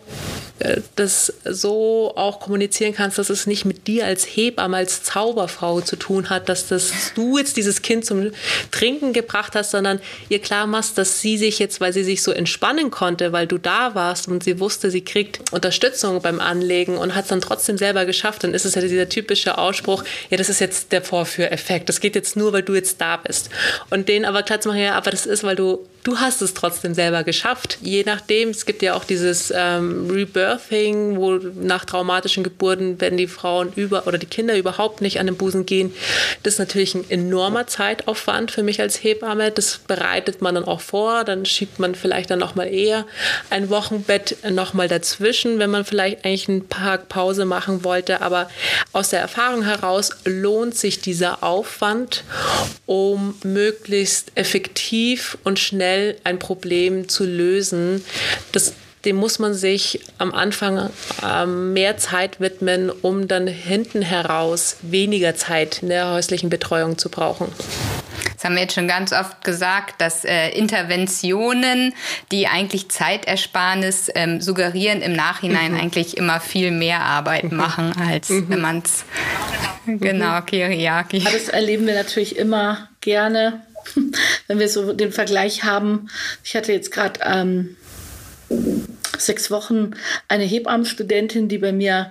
äh, 0.62 0.80
das 0.96 1.32
so 1.44 2.12
auch 2.16 2.40
kommunizieren 2.40 2.94
kannst, 2.94 3.18
dass 3.18 3.30
es 3.30 3.46
nicht 3.46 3.64
mit 3.64 3.86
dir 3.86 4.06
als 4.06 4.24
Hebamme, 4.24 4.76
als 4.76 5.02
Zauberfrau 5.02 5.80
zu 5.80 5.96
tun 5.96 6.30
hat, 6.30 6.48
dass 6.48 6.68
das, 6.68 6.92
du 7.14 7.38
jetzt 7.38 7.56
dieses 7.56 7.82
Kind 7.82 8.04
zum 8.04 8.32
Trinken 8.70 9.12
gebracht 9.12 9.54
hast, 9.54 9.70
sondern 9.72 10.00
ihr 10.28 10.38
klar 10.40 10.66
machst, 10.66 10.98
dass 10.98 11.20
sie 11.20 11.36
sich 11.38 11.58
jetzt, 11.58 11.80
weil 11.80 11.92
sie 11.92 12.04
sich 12.04 12.22
so 12.22 12.30
entspannen 12.30 12.90
konnte, 12.90 13.32
weil 13.32 13.46
du 13.46 13.58
da 13.58 13.94
warst 13.94 14.28
und 14.28 14.44
sie 14.44 14.60
wusste, 14.60 14.90
sie 14.90 15.02
kriegt 15.02 15.52
Unterstützung 15.52 16.22
beim 16.22 16.40
Anlegen 16.40 16.96
und 16.96 17.14
hat 17.14 17.24
es 17.24 17.28
dann 17.30 17.40
trotzdem 17.40 17.78
selber 17.78 18.04
geschafft, 18.04 18.44
dann 18.44 18.54
ist 18.54 18.64
es 18.64 18.74
ja 18.74 18.82
dieser 18.82 19.08
typische 19.08 19.58
Ausspruch, 19.58 20.04
ja, 20.30 20.36
das 20.36 20.48
ist 20.48 20.60
jetzt 20.60 20.92
der 20.92 21.02
Vorführeffekt, 21.02 21.88
das 21.88 22.00
geht 22.00 22.14
jetzt 22.14 22.36
nur, 22.36 22.52
weil 22.52 22.62
du 22.62 22.74
jetzt 22.74 23.00
da 23.00 23.16
bist. 23.16 23.50
Und 23.90 24.08
den 24.08 24.24
aber 24.24 24.42
klar 24.42 24.60
zu 24.60 24.68
machen, 24.68 24.80
ja, 24.80 24.94
aber 24.94 25.10
das 25.10 25.26
ist, 25.26 25.42
weil 25.42 25.56
du 25.56 25.86
du 26.04 26.18
hast 26.18 26.42
es 26.42 26.54
trotzdem 26.54 26.94
selber 26.94 27.22
geschafft. 27.22 27.78
Je 27.80 28.02
nachdem, 28.04 28.50
es 28.50 28.66
gibt 28.66 28.82
ja 28.82 28.94
auch 28.94 29.04
dieses 29.04 29.52
ähm, 29.54 30.10
Rebirthing, 30.10 31.16
wo 31.16 31.34
nach 31.34 31.84
traumatischen 31.84 32.42
Geburten, 32.42 33.00
wenn 33.00 33.16
die 33.16 33.28
Frauen 33.28 33.72
über 33.76 34.06
oder 34.06 34.18
die 34.18 34.26
Kinder 34.26 34.56
überhaupt 34.56 35.00
nicht 35.00 35.20
an 35.20 35.26
den 35.26 35.36
Busen 35.36 35.64
gehen, 35.64 35.94
das 36.42 36.54
ist 36.54 36.58
natürlich 36.58 36.94
ein 36.94 37.08
enormer 37.08 37.66
Zeitaufwand 37.66 38.50
für 38.50 38.62
mich 38.62 38.80
als 38.80 39.02
Hebamme. 39.02 39.50
Das 39.52 39.78
bereitet 39.86 40.42
man 40.42 40.54
dann 40.56 40.64
auch 40.64 40.80
vor, 40.80 41.24
dann 41.24 41.44
schiebt 41.46 41.78
man 41.78 41.94
vielleicht 41.94 42.30
dann 42.30 42.40
noch 42.40 42.54
mal 42.54 42.66
eher 42.66 43.06
ein 43.50 43.70
Wochenbett 43.70 44.36
noch 44.50 44.74
mal 44.74 44.88
dazwischen, 44.88 45.58
wenn 45.58 45.70
man 45.70 45.84
vielleicht 45.84 46.24
eigentlich 46.24 46.48
einen 46.48 46.68
Tag 46.68 47.08
Pause 47.08 47.44
machen 47.44 47.84
wollte. 47.84 48.22
Aber 48.22 48.50
aus 48.92 49.10
der 49.10 49.20
Erfahrung 49.20 49.62
heraus 49.62 50.10
lohnt 50.24 50.76
sich 50.76 51.00
dieser 51.00 51.44
Aufwand, 51.44 52.24
um 52.86 53.34
möglichst 53.44 54.32
effektiv 54.34 55.38
und 55.44 55.58
schnell 55.58 55.91
schnell 55.92 56.16
ein 56.24 56.38
Problem 56.38 57.08
zu 57.08 57.24
lösen. 57.24 58.04
Das, 58.52 58.74
dem 59.04 59.16
muss 59.16 59.38
man 59.38 59.54
sich 59.54 60.00
am 60.18 60.32
Anfang 60.32 60.90
ähm, 61.26 61.72
mehr 61.72 61.96
Zeit 61.96 62.40
widmen, 62.40 62.90
um 62.90 63.28
dann 63.28 63.46
hinten 63.46 64.02
heraus 64.02 64.76
weniger 64.82 65.34
Zeit 65.34 65.82
in 65.82 65.88
der 65.88 66.12
häuslichen 66.12 66.50
Betreuung 66.50 66.98
zu 66.98 67.08
brauchen. 67.08 67.48
Das 68.34 68.44
haben 68.44 68.54
wir 68.54 68.62
jetzt 68.62 68.74
schon 68.74 68.88
ganz 68.88 69.12
oft 69.12 69.44
gesagt, 69.44 70.00
dass 70.00 70.24
äh, 70.24 70.48
Interventionen, 70.50 71.94
die 72.32 72.48
eigentlich 72.48 72.88
Zeitersparnis 72.88 74.10
ähm, 74.16 74.40
suggerieren, 74.40 75.00
im 75.00 75.12
Nachhinein 75.12 75.72
mhm. 75.72 75.80
eigentlich 75.80 76.16
immer 76.16 76.40
viel 76.40 76.72
mehr 76.72 77.00
Arbeit 77.00 77.50
mhm. 77.50 77.56
machen, 77.56 77.92
als 78.00 78.30
mhm. 78.30 78.48
wenn 78.48 78.60
man 78.60 78.82
es 78.84 79.04
genau, 79.86 80.40
Kiriaki. 80.40 81.20
Das 81.20 81.48
erleben 81.48 81.86
wir 81.86 81.94
natürlich 81.94 82.36
immer 82.36 82.88
gerne, 83.00 83.62
wenn 84.46 84.58
wir 84.58 84.68
so 84.68 84.92
den 84.92 85.12
Vergleich 85.12 85.64
haben. 85.64 86.08
Ich 86.44 86.56
hatte 86.56 86.72
jetzt 86.72 86.90
gerade 86.90 87.20
ähm, 87.24 87.76
sechs 89.18 89.50
Wochen 89.50 89.92
eine 90.28 90.44
Hebammenstudentin, 90.44 91.48
die 91.48 91.58
bei 91.58 91.72
mir 91.72 92.10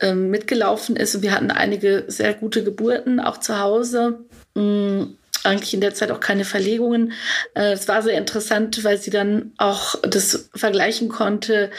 ähm, 0.00 0.30
mitgelaufen 0.30 0.96
ist. 0.96 1.14
Und 1.14 1.22
wir 1.22 1.32
hatten 1.32 1.50
einige 1.50 2.04
sehr 2.08 2.34
gute 2.34 2.64
Geburten, 2.64 3.20
auch 3.20 3.38
zu 3.38 3.58
Hause. 3.58 4.20
Mhm 4.54 5.18
eigentlich 5.44 5.74
in 5.74 5.80
der 5.80 5.94
Zeit 5.94 6.10
auch 6.10 6.20
keine 6.20 6.44
Verlegungen. 6.44 7.12
Äh, 7.54 7.72
es 7.72 7.88
war 7.88 8.02
sehr 8.02 8.18
interessant, 8.18 8.82
weil 8.84 8.98
sie 8.98 9.10
dann 9.10 9.52
auch 9.58 9.94
das 10.02 10.50
vergleichen 10.54 11.08
konnte 11.08 11.70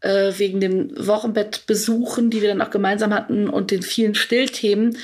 äh, 0.00 0.32
wegen 0.36 0.60
den 0.60 0.92
Wochenbettbesuchen, 1.06 2.30
die 2.30 2.42
wir 2.42 2.48
dann 2.48 2.62
auch 2.62 2.70
gemeinsam 2.70 3.14
hatten 3.14 3.48
und 3.48 3.70
den 3.70 3.82
vielen 3.82 4.14
Stillthemen, 4.14 4.96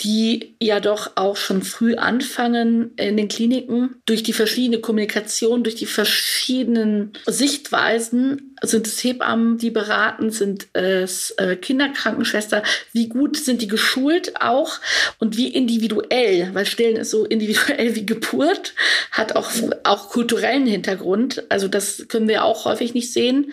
die 0.00 0.56
ja 0.60 0.80
doch 0.80 1.12
auch 1.16 1.36
schon 1.36 1.62
früh 1.62 1.94
anfangen 1.96 2.92
in 2.96 3.16
den 3.16 3.28
Kliniken. 3.28 3.96
Durch 4.06 4.22
die 4.22 4.32
verschiedene 4.32 4.80
Kommunikation, 4.80 5.62
durch 5.62 5.76
die 5.76 5.86
verschiedenen 5.86 7.12
Sichtweisen 7.26 8.54
sind 8.62 8.86
es 8.86 9.02
Hebammen, 9.02 9.58
die 9.58 9.70
beraten, 9.70 10.30
sind 10.30 10.68
es 10.72 11.32
äh, 11.32 11.56
Kinderkrankenschwester, 11.56 12.62
wie 12.92 13.08
gut 13.08 13.36
sind 13.36 13.62
die 13.62 13.68
geschult 13.68 14.40
auch 14.40 14.78
und 15.18 15.36
wie 15.36 15.48
individuell, 15.48 16.50
weil 16.54 16.66
Stillen 16.66 16.96
ist 16.96 17.10
so 17.10 17.24
individuell 17.24 17.94
wie 17.94 18.06
Geburt, 18.06 18.74
hat 19.10 19.36
auch, 19.36 19.50
auch 19.82 20.08
kulturellen 20.08 20.66
Hintergrund. 20.66 21.44
Also 21.48 21.68
das 21.68 22.06
können 22.08 22.28
wir 22.28 22.44
auch 22.44 22.64
häufig 22.64 22.94
nicht 22.94 23.12
sehen. 23.12 23.52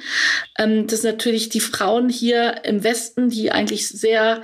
Ähm, 0.57 0.87
das 0.87 1.01
sind 1.01 1.11
natürlich 1.11 1.49
die 1.49 1.59
Frauen 1.59 2.09
hier 2.09 2.63
im 2.63 2.83
Westen, 2.83 3.29
die 3.29 3.51
eigentlich 3.51 3.87
sehr 3.87 4.41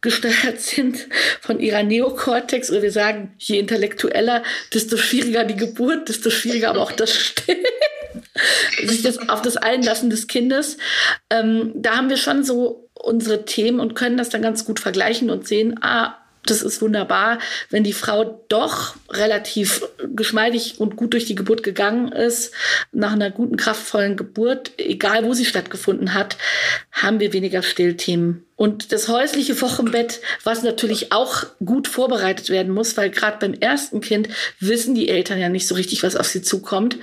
gesteuert 0.00 0.60
sind 0.60 1.08
von 1.40 1.60
ihrer 1.60 1.82
Neokortex 1.82 2.70
oder 2.70 2.82
wir 2.82 2.92
sagen, 2.92 3.34
je 3.38 3.58
intellektueller, 3.58 4.42
desto 4.72 4.96
schwieriger 4.96 5.44
die 5.44 5.56
Geburt, 5.56 6.08
desto 6.08 6.30
schwieriger 6.30 6.70
aber 6.70 6.82
auch 6.82 6.92
das 6.92 7.12
Stillen. 7.12 7.64
sich 8.86 9.02
das 9.02 9.28
auf 9.28 9.42
das 9.42 9.56
Einlassen 9.56 10.10
des 10.10 10.26
Kindes. 10.26 10.78
Ähm, 11.30 11.72
da 11.74 11.96
haben 11.96 12.10
wir 12.10 12.16
schon 12.16 12.44
so 12.44 12.88
unsere 12.94 13.44
Themen 13.44 13.80
und 13.80 13.94
können 13.94 14.16
das 14.16 14.28
dann 14.28 14.42
ganz 14.42 14.64
gut 14.64 14.80
vergleichen 14.80 15.30
und 15.30 15.46
sehen, 15.46 15.78
ah, 15.82 16.16
das 16.44 16.62
ist 16.62 16.80
wunderbar, 16.80 17.38
wenn 17.68 17.84
die 17.84 17.92
Frau 17.92 18.42
doch 18.48 18.94
relativ 19.10 19.84
geschmeidig 20.14 20.80
und 20.80 20.96
gut 20.96 21.12
durch 21.12 21.26
die 21.26 21.34
Geburt 21.34 21.62
gegangen 21.62 22.10
ist, 22.10 22.54
nach 22.90 23.12
einer 23.12 23.30
guten, 23.30 23.56
kraftvollen 23.56 24.16
Geburt, 24.16 24.72
egal 24.78 25.24
wo 25.24 25.34
sie 25.34 25.44
stattgefunden 25.44 26.14
hat, 26.14 26.38
haben 27.02 27.20
wir 27.20 27.32
weniger 27.32 27.62
Stillthemen. 27.62 28.44
Und 28.58 28.90
das 28.90 29.06
häusliche 29.06 29.60
Wochenbett, 29.62 30.20
was 30.42 30.64
natürlich 30.64 31.12
auch 31.12 31.44
gut 31.64 31.86
vorbereitet 31.86 32.50
werden 32.50 32.74
muss, 32.74 32.96
weil 32.96 33.08
gerade 33.08 33.36
beim 33.38 33.54
ersten 33.54 34.00
Kind 34.00 34.28
wissen 34.58 34.96
die 34.96 35.08
Eltern 35.08 35.38
ja 35.38 35.48
nicht 35.48 35.68
so 35.68 35.76
richtig, 35.76 36.02
was 36.02 36.16
auf 36.16 36.26
sie 36.26 36.42
zukommt. 36.42 36.96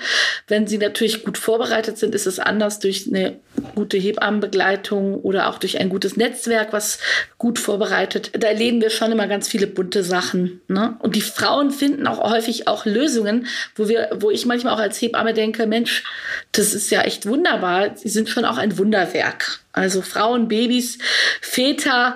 Wenn 0.50 0.68
sie 0.68 0.78
natürlich 0.78 1.24
gut 1.24 1.38
vorbereitet 1.38 1.98
sind, 1.98 2.14
ist 2.14 2.28
es 2.28 2.40
anders 2.40 2.80
durch 2.80 3.08
eine 3.08 3.40
gute 3.74 3.96
Hebammenbegleitung 3.96 5.16
oder 5.16 5.48
auch 5.48 5.58
durch 5.58 5.80
ein 5.80 5.88
gutes 5.88 6.18
Netzwerk, 6.18 6.74
was 6.74 7.00
gut 7.38 7.58
vorbereitet. 7.58 8.32
Da 8.34 8.48
erleben 8.48 8.82
wir 8.82 8.90
schon 8.90 9.14
immer 9.14 9.28
ganz 9.28 9.48
viele 9.48 9.68
bunte 9.68 10.04
Sachen. 10.04 10.60
Ne? 10.68 10.98
Und 11.00 11.16
die 11.16 11.22
Frauen 11.22 11.72
finden 11.72 12.06
auch 12.06 12.30
häufig 12.30 12.68
auch 12.68 12.86
Lösungen, 12.86 13.48
wo 13.76 13.88
wir, 13.88 14.10
wo 14.20 14.30
ich 14.30 14.46
manchmal 14.46 14.74
auch 14.74 14.80
als 14.80 15.02
Hebamme 15.02 15.34
denke, 15.34 15.68
Mensch, 15.68 16.04
das 16.52 16.74
ist 16.74 16.90
ja 16.90 17.04
echt 17.04 17.26
wunderbar. 17.26 17.96
Sie 17.96 18.10
sind 18.10 18.28
schon 18.28 18.44
auch 18.44 18.58
ein 18.58 18.78
Wunderwerk. 18.78 19.62
Also 19.76 20.02
Frauen, 20.02 20.48
Babys, 20.48 20.98
Väter 21.42 22.16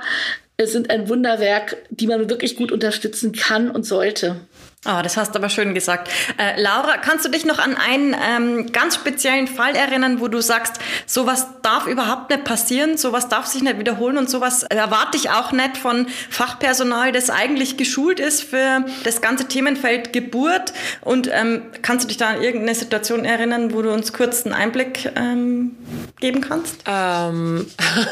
sind 0.62 0.90
ein 0.90 1.10
Wunderwerk, 1.10 1.78
die 1.90 2.08
man 2.08 2.30
wirklich 2.30 2.56
gut 2.56 2.72
unterstützen 2.72 3.34
kann 3.34 3.70
und 3.70 3.84
sollte. 3.84 4.48
Oh, 4.86 5.02
das 5.04 5.18
hast 5.18 5.36
du 5.36 5.40
aber 5.40 5.50
schön 5.50 5.74
gesagt. 5.74 6.10
Äh, 6.38 6.62
Laura, 6.62 6.96
kannst 6.96 7.26
du 7.26 7.30
dich 7.30 7.44
noch 7.44 7.60
an 7.60 7.76
einen 7.76 8.16
ähm, 8.16 8.72
ganz 8.72 8.96
speziellen 8.96 9.50
Fall 9.50 9.76
erinnern, 9.76 10.22
wo 10.22 10.30
du 10.30 10.40
sagst, 10.40 10.76
sowas 11.06 11.48
darf 11.64 11.86
überhaupt 11.86 12.30
nicht 12.30 12.46
passieren, 12.46 12.96
sowas 12.96 13.28
darf 13.28 13.46
sich 13.46 13.62
nicht 13.62 13.78
wiederholen 13.78 14.18
und 14.18 14.30
sowas 14.30 14.64
erwarte 14.64 15.18
ich 15.18 15.32
auch 15.32 15.52
nicht 15.52 15.76
von 15.76 16.08
Fachpersonal, 16.30 17.12
das 17.12 17.30
eigentlich 17.30 17.76
geschult 17.76 18.22
ist 18.22 18.42
für 18.42 18.86
das 19.04 19.20
ganze 19.20 19.50
Themenfeld 19.50 20.14
Geburt. 20.14 20.72
Und 21.02 21.30
ähm, 21.30 21.64
kannst 21.82 22.06
du 22.06 22.08
dich 22.08 22.16
da 22.16 22.30
an 22.30 22.42
irgendeine 22.42 22.74
Situation 22.74 23.26
erinnern, 23.26 23.74
wo 23.74 23.82
du 23.82 23.92
uns 23.92 24.14
kurz 24.14 24.46
einen 24.46 24.56
Einblick 24.56 25.12
ähm, 25.18 25.76
geben 26.22 26.40
kannst? 26.40 26.84
Ähm, 26.88 27.68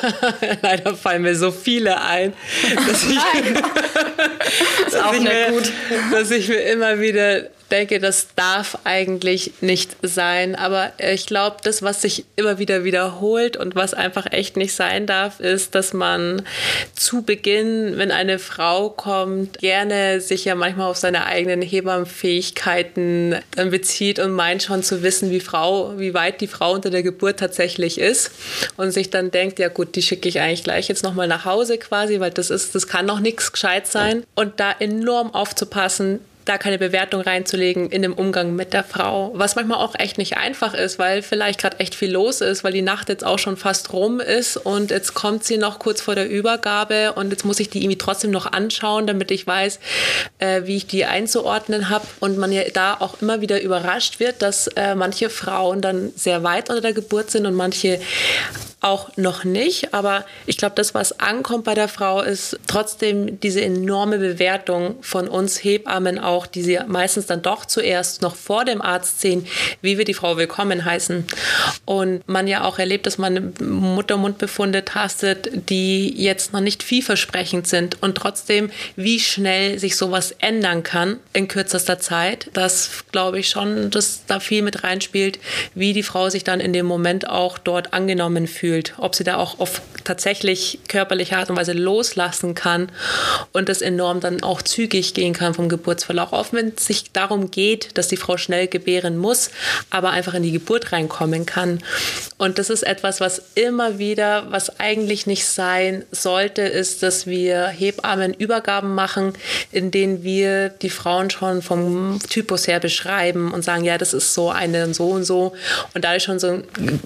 leider 0.62 0.98
fallen 0.98 1.22
mir 1.22 1.38
so 1.38 1.50
viele 1.52 2.02
ein, 2.02 2.34
dass 2.76 3.04
ich, 3.06 3.16
das 4.84 4.88
ist 4.88 5.02
auch 5.02 5.14
nicht 5.14 5.50
gut. 5.50 5.72
dass 6.12 6.30
ich 6.30 6.50
mir 6.50 6.57
immer 6.58 7.00
wieder 7.00 7.44
denke, 7.72 8.00
das 8.00 8.28
darf 8.36 8.80
eigentlich 8.84 9.54
nicht 9.62 9.98
sein. 10.02 10.56
Aber 10.56 10.92
ich 10.98 11.26
glaube, 11.26 11.58
das, 11.64 11.82
was 11.82 12.02
sich 12.02 12.26
immer 12.36 12.60
wieder 12.60 12.84
wiederholt 12.84 13.58
und 13.58 13.76
was 13.76 13.94
einfach 13.94 14.28
echt 14.32 14.58
nicht 14.58 14.74
sein 14.74 15.06
darf, 15.06 15.40
ist, 15.40 15.76
dass 15.76 15.94
man 15.94 16.44
zu 16.94 17.22
Beginn, 17.22 17.98
wenn 17.98 18.12
eine 18.12 18.40
Frau 18.40 18.90
kommt, 18.90 19.60
gerne 19.60 20.22
sich 20.22 20.46
ja 20.46 20.56
manchmal 20.56 20.90
auf 20.90 20.98
seine 20.98 21.26
eigenen 21.26 21.62
Hebammenfähigkeiten 21.62 23.36
dann 23.56 23.70
bezieht 23.70 24.20
und 24.20 24.32
meint 24.32 24.64
schon 24.64 24.84
zu 24.84 25.04
wissen, 25.04 25.30
wie 25.32 25.40
Frau, 25.40 25.98
wie 25.98 26.14
weit 26.14 26.42
die 26.42 26.48
Frau 26.48 26.74
unter 26.74 26.90
der 26.90 27.04
Geburt 27.04 27.40
tatsächlich 27.40 28.00
ist 28.00 28.32
und 28.78 28.92
sich 28.92 29.10
dann 29.10 29.32
denkt, 29.32 29.60
ja 29.60 29.68
gut, 29.68 29.96
die 29.96 30.02
schicke 30.02 30.30
ich 30.30 30.40
eigentlich 30.40 30.64
gleich 30.64 30.88
jetzt 30.88 31.04
nochmal 31.04 31.28
nach 31.28 31.46
Hause 31.46 31.78
quasi, 31.78 32.20
weil 32.20 32.32
das 32.32 32.50
ist, 32.50 32.76
das 32.76 32.88
kann 32.88 33.06
noch 33.06 33.20
nichts 33.20 33.52
gescheit 33.52 33.88
sein. 33.88 34.24
Und 34.36 34.60
da 34.60 34.72
enorm 34.80 35.34
aufzupassen, 35.34 36.20
da 36.48 36.58
keine 36.58 36.78
Bewertung 36.78 37.22
reinzulegen 37.22 37.90
in 37.90 38.02
dem 38.02 38.14
Umgang 38.14 38.56
mit 38.56 38.74
der 38.74 38.84
Frau. 38.84 39.32
Was 39.36 39.56
manchmal 39.56 39.80
auch 39.80 39.96
echt 39.98 40.18
nicht 40.18 40.38
einfach 40.38 40.74
ist, 40.74 41.00
weil 41.00 41.22
vielleicht 41.22 41.60
gerade 41.60 41.80
echt 41.80 41.96
viel 41.96 42.12
los 42.12 42.42
ist, 42.42 42.64
weil 42.64 42.74
die 42.74 42.82
Nacht 42.82 43.10
jetzt 43.10 43.26
auch 43.26 43.40
schon 43.40 43.58
fast 43.58 43.94
rum 43.94 44.20
ist 44.20 44.58
und 44.58 44.92
jetzt 44.92 45.14
kommt 45.14 45.44
sie 45.44 45.58
noch 45.58 45.80
kurz 45.80 46.02
vor 46.02 46.16
der 46.16 46.30
Übergabe 46.30 47.14
und 47.14 47.32
jetzt 47.32 47.46
muss 47.46 47.60
ich 47.60 47.70
die 47.70 47.80
irgendwie 47.80 47.98
trotzdem 47.98 48.32
noch 48.32 48.46
anschauen, 48.52 49.08
damit 49.08 49.32
ich 49.32 49.46
weiß, 49.46 49.80
äh, 50.40 50.64
wie 50.66 50.78
ich 50.78 50.88
die 50.88 51.06
einzuordnen 51.06 51.90
habe. 51.90 52.06
Und 52.20 52.38
man 52.38 52.52
ja 52.52 52.64
da 52.74 52.96
auch 53.00 53.22
immer 53.22 53.42
wieder 53.42 53.62
überrascht 53.62 54.20
wird, 54.20 54.42
dass 54.42 54.68
äh, 54.68 54.96
manche 54.96 55.30
Frauen 55.30 55.82
dann 55.82 56.12
sehr 56.16 56.44
weit 56.44 56.70
unter 56.70 56.82
der 56.82 56.94
Geburt 56.94 57.32
sind 57.32 57.46
und 57.46 57.54
manche 57.54 58.00
auch 58.82 59.10
noch 59.18 59.44
nicht. 59.44 59.94
Aber 59.94 60.26
ich 60.46 60.58
glaube, 60.58 60.76
das, 60.76 60.94
was 60.94 61.20
ankommt 61.20 61.64
bei 61.64 61.74
der 61.74 61.88
Frau, 61.88 62.22
ist 62.22 62.60
trotzdem 62.68 63.40
diese 63.40 63.62
enorme 63.62 64.20
Bewertung 64.20 64.96
von 65.02 65.28
uns 65.28 65.64
Hebammen 65.64 66.20
auch, 66.20 66.37
die 66.46 66.62
sie 66.62 66.80
meistens 66.88 67.26
dann 67.26 67.42
doch 67.42 67.66
zuerst 67.66 68.22
noch 68.22 68.36
vor 68.36 68.66
dem 68.66 68.82
Arzt 68.82 69.22
sehen, 69.22 69.48
wie 69.82 69.98
wir 69.98 70.06
die 70.06 70.14
Frau 70.14 70.38
willkommen 70.38 70.86
heißen. 70.86 71.26
Und 71.86 72.28
man 72.28 72.48
ja 72.48 72.64
auch 72.64 72.80
erlebt, 72.80 73.06
dass 73.06 73.18
man 73.18 73.54
Muttermundbefunde 73.60 74.86
tastet, 74.86 75.50
die 75.70 76.14
jetzt 76.22 76.54
noch 76.54 76.60
nicht 76.60 76.84
vielversprechend 76.84 77.68
sind 77.68 78.02
und 78.02 78.16
trotzdem, 78.16 78.70
wie 78.96 79.20
schnell 79.20 79.80
sich 79.80 79.96
sowas 79.96 80.36
ändern 80.40 80.84
kann 80.84 81.18
in 81.34 81.48
kürzester 81.48 82.00
Zeit. 82.00 82.50
Das 82.54 83.06
glaube 83.12 83.40
ich 83.40 83.50
schon, 83.50 83.90
dass 83.90 84.26
da 84.28 84.40
viel 84.40 84.62
mit 84.62 84.84
reinspielt, 84.84 85.40
wie 85.74 85.94
die 85.94 86.04
Frau 86.04 86.30
sich 86.30 86.44
dann 86.44 86.60
in 86.60 86.74
dem 86.74 86.86
Moment 86.86 87.30
auch 87.30 87.58
dort 87.58 87.94
angenommen 87.94 88.48
fühlt, 88.48 88.94
ob 88.98 89.16
sie 89.16 89.24
da 89.24 89.38
auch 89.38 89.60
auf 89.60 89.82
tatsächlich 90.04 90.80
körperliche 90.88 91.38
Art 91.38 91.50
und 91.50 91.58
Weise 91.58 91.74
loslassen 91.74 92.56
kann 92.56 92.90
und 93.54 93.70
das 93.70 93.82
enorm 93.82 94.20
dann 94.20 94.42
auch 94.44 94.62
zügig 94.62 95.14
gehen 95.14 95.34
kann 95.34 95.54
vom 95.54 95.70
Geburtsverlauf. 95.70 96.27
Auch 96.34 96.52
wenn 96.52 96.74
es 96.76 96.86
sich 96.86 97.12
darum 97.12 97.52
geht, 97.52 97.98
dass 97.98 98.08
die 98.08 98.18
Frau 98.18 98.38
schnell 98.38 98.68
gebären 98.68 99.18
muss, 99.18 99.50
aber 99.90 100.12
einfach 100.12 100.34
in 100.34 100.44
die 100.44 100.52
Geburt 100.52 100.92
reinkommen 100.92 101.46
kann. 101.46 101.80
Und 102.38 102.60
das 102.60 102.70
ist 102.70 102.84
etwas, 102.84 103.20
was 103.20 103.42
immer 103.56 104.00
wieder, 104.00 104.52
was 104.52 104.80
eigentlich 104.80 105.28
nicht 105.28 105.46
sein 105.46 106.06
sollte, 106.12 106.62
ist, 106.62 107.04
dass 107.04 107.28
wir 107.28 107.68
Hebammen 107.68 108.34
Übergaben 108.34 108.94
machen, 108.96 109.34
in 109.72 109.92
denen 109.92 110.24
wir 110.24 110.70
die 110.70 110.90
Frauen 110.90 111.30
schon 111.30 111.62
vom 111.62 112.20
Typus 112.30 112.68
her 112.68 112.80
beschreiben 112.80 113.52
und 113.52 113.64
sagen, 113.64 113.84
ja, 113.84 113.98
das 113.98 114.14
ist 114.14 114.34
so 114.34 114.50
eine 114.50 114.86
und 114.86 114.94
so 114.94 115.10
und 115.10 115.24
so 115.24 115.54
und 115.94 116.04
dadurch 116.04 116.24
schon 116.24 116.40
so 116.40 116.48
ein 116.48 116.64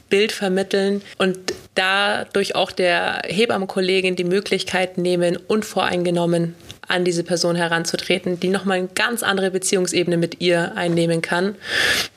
Bild 0.09 0.31
vermitteln 0.31 1.01
und 1.17 1.37
dadurch 1.75 2.55
auch 2.55 2.71
der 2.71 3.21
Hebammenkollegin 3.25 4.15
die 4.15 4.23
Möglichkeit 4.23 4.97
nehmen, 4.97 5.37
unvoreingenommen 5.37 6.55
an 6.91 7.05
diese 7.05 7.23
Person 7.23 7.55
heranzutreten, 7.55 8.39
die 8.39 8.49
nochmal 8.49 8.79
eine 8.79 8.89
ganz 8.89 9.23
andere 9.23 9.51
Beziehungsebene 9.51 10.17
mit 10.17 10.41
ihr 10.41 10.73
einnehmen 10.75 11.21
kann. 11.21 11.55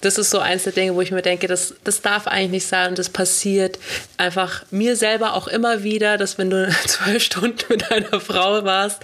Das 0.00 0.18
ist 0.18 0.30
so 0.30 0.38
eins 0.38 0.64
der 0.64 0.72
Dinge, 0.72 0.94
wo 0.94 1.00
ich 1.00 1.12
mir 1.12 1.22
denke, 1.22 1.46
das, 1.46 1.74
das 1.84 2.02
darf 2.02 2.26
eigentlich 2.26 2.50
nicht 2.50 2.66
sein 2.66 2.90
und 2.90 2.98
das 2.98 3.08
passiert 3.08 3.78
einfach 4.16 4.64
mir 4.70 4.96
selber 4.96 5.34
auch 5.34 5.46
immer 5.46 5.82
wieder, 5.82 6.18
dass 6.18 6.38
wenn 6.38 6.50
du 6.50 6.68
zwölf 6.86 7.22
Stunden 7.22 7.58
mit 7.68 7.90
einer 7.90 8.20
Frau 8.20 8.64
warst 8.64 9.02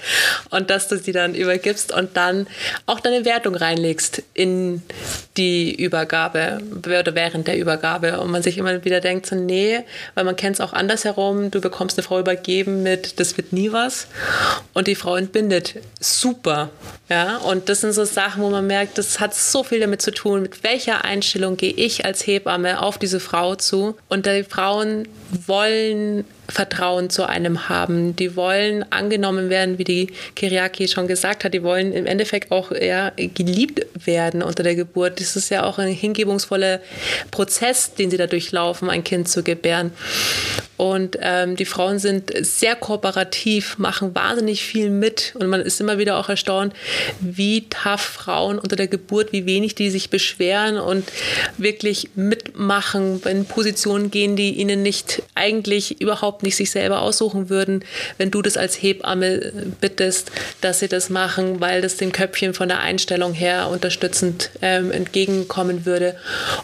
und 0.51 0.71
dass 0.71 0.89
du 0.89 0.99
sie 0.99 1.13
dann 1.13 1.35
übergibst 1.35 1.93
und 1.93 2.17
dann 2.17 2.47
auch 2.87 3.01
deine 3.01 3.25
Wertung 3.25 3.55
reinlegst 3.55 4.23
in 4.35 4.83
die 5.37 5.75
Übergabe 5.75 6.61
oder 6.77 7.15
während 7.15 7.47
der 7.47 7.57
Übergabe 7.57 8.21
und 8.21 8.31
man 8.31 8.43
sich 8.43 8.59
immer 8.59 8.85
wieder 8.85 9.01
denkt, 9.01 9.27
so 9.27 9.37
nee, 9.37 9.81
weil 10.15 10.25
man 10.25 10.37
kennt 10.37 10.57
es 10.57 10.61
auch 10.61 10.73
andersherum, 10.73 11.51
du 11.51 11.61
bekommst 11.61 11.99
eine 11.99 12.05
Frau 12.05 12.19
übergeben 12.19 12.83
mit, 12.83 13.21
das 13.21 13.37
wird 13.37 13.53
nie 13.53 13.73
was 13.73 14.09
und 14.75 14.87
die 14.87 14.95
Frau 14.95 15.17
entbindet. 15.17 15.60
Super. 15.99 16.71
Ja, 17.09 17.39
und 17.39 17.69
das 17.69 17.81
sind 17.81 17.93
so 17.93 18.05
Sachen, 18.05 18.43
wo 18.43 18.51
man 18.51 18.67
merkt, 18.67 18.99
das 18.99 19.21
hat 19.21 19.35
so 19.35 19.63
viel 19.63 19.81
damit 19.81 20.03
zu 20.03 20.13
tun, 20.13 20.43
mit 20.43 20.63
welcher 20.63 21.05
Einstellung 21.05 21.57
gehe 21.57 21.73
ich 21.73 22.05
als 22.05 22.27
Hebamme 22.27 22.83
auf 22.83 22.99
diese 22.99 23.21
Frau 23.21 23.55
zu. 23.55 23.97
Und 24.09 24.27
die 24.27 24.45
Frauen 24.45 25.09
wollen 25.47 26.25
Vertrauen 26.51 27.11
zu 27.11 27.29
einem 27.29 27.69
haben. 27.69 28.17
Die 28.17 28.37
wollen 28.37 28.85
angenommen 28.91 29.51
werden, 29.51 29.79
wie 29.79 29.85
die 29.85 30.13
Kiriaki 30.35 30.89
schon 30.89 31.07
gesagt 31.07 31.45
hat. 31.45 31.55
Die 31.55 31.63
wollen 31.63 31.93
im 31.93 32.07
Endeffekt 32.07 32.51
auch 32.51 32.73
eher 32.73 33.13
geliebt 33.17 33.87
werden 34.05 34.43
unter 34.43 34.63
der 34.63 34.75
Geburt. 34.75 35.21
Das 35.21 35.37
ist 35.37 35.49
ja 35.49 35.65
auch 35.65 35.79
ein 35.79 35.93
hingebungsvoller 35.93 36.81
Prozess, 37.31 37.95
den 37.95 38.11
sie 38.11 38.17
da 38.17 38.27
durchlaufen, 38.27 38.91
ein 38.91 39.05
Kind 39.05 39.29
zu 39.29 39.43
gebären. 39.43 39.93
Und 40.81 41.19
ähm, 41.21 41.57
die 41.57 41.67
Frauen 41.67 41.99
sind 41.99 42.33
sehr 42.41 42.75
kooperativ, 42.75 43.77
machen 43.77 44.15
wahnsinnig 44.15 44.65
viel 44.65 44.89
mit. 44.89 45.35
Und 45.39 45.49
man 45.49 45.61
ist 45.61 45.79
immer 45.79 45.99
wieder 45.99 46.17
auch 46.17 46.31
erstaunt, 46.31 46.73
wie 47.21 47.69
tough 47.69 48.01
Frauen 48.01 48.59
unter 48.59 48.77
der 48.77 48.87
Geburt, 48.87 49.31
wie 49.31 49.45
wenig 49.45 49.75
die 49.75 49.91
sich 49.91 50.09
beschweren 50.09 50.79
und 50.79 51.05
wirklich 51.59 52.09
mitmachen, 52.15 53.21
in 53.27 53.45
Positionen 53.45 54.11
gehen, 54.11 54.37
die 54.37 54.53
ihnen 54.53 54.83
nicht 54.83 55.23
eigentlich 55.35 56.01
überhaupt 56.01 56.45
nicht 56.45 56.57
sich 56.57 56.71
selber 56.71 57.03
aussuchen 57.03 57.51
würden, 57.51 57.85
wenn 58.17 58.31
du 58.31 58.41
das 58.41 58.57
als 58.57 58.81
Hebamme 58.81 59.53
bittest, 59.83 60.33
dass 60.63 60.79
sie 60.79 60.89
das 60.89 61.11
machen, 61.11 61.61
weil 61.61 61.83
das 61.83 61.99
dem 61.99 62.11
Köpfchen 62.11 62.55
von 62.55 62.69
der 62.69 62.81
Einstellung 62.81 63.35
her 63.35 63.69
unterstützend 63.69 64.49
ähm, 64.63 64.91
entgegenkommen 64.93 65.85
würde. 65.85 66.17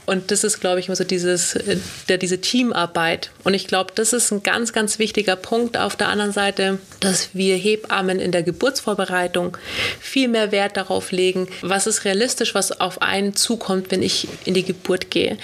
Und 0.06 0.30
das 0.30 0.42
ist, 0.42 0.60
glaube 0.60 0.80
ich, 0.80 0.86
immer 0.86 0.96
so 0.96 1.04
dieses, 1.04 1.54
äh, 1.54 1.76
diese 2.16 2.40
Teamarbeit. 2.40 3.30
Und 3.44 3.52
ich 3.52 3.66
glaube, 3.66 3.92
das 3.94 4.05
das 4.12 4.24
ist 4.24 4.32
ein 4.32 4.42
ganz, 4.42 4.72
ganz 4.72 4.98
wichtiger 4.98 5.36
Punkt. 5.36 5.76
Auf 5.76 5.96
der 5.96 6.08
anderen 6.08 6.32
Seite, 6.32 6.78
dass 7.00 7.30
wir 7.34 7.56
Hebammen 7.56 8.20
in 8.20 8.32
der 8.32 8.42
Geburtsvorbereitung 8.42 9.56
viel 10.00 10.28
mehr 10.28 10.52
Wert 10.52 10.76
darauf 10.76 11.12
legen, 11.12 11.48
was 11.62 11.86
ist 11.86 12.04
realistisch, 12.04 12.54
was 12.54 12.80
auf 12.80 13.02
einen 13.02 13.34
zukommt, 13.34 13.90
wenn 13.90 14.02
ich 14.02 14.28
in 14.44 14.54
die 14.54 14.64
Geburt 14.64 15.10
gehe. 15.10 15.38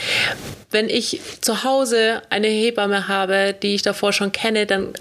Wenn 0.70 0.88
ich 0.88 1.20
zu 1.40 1.64
Hause 1.64 2.22
eine 2.30 2.48
Hebamme 2.48 3.08
habe, 3.08 3.54
die 3.60 3.74
ich 3.74 3.82
davor 3.82 4.12
schon 4.12 4.32
kenne, 4.32 4.66
dann 4.66 4.94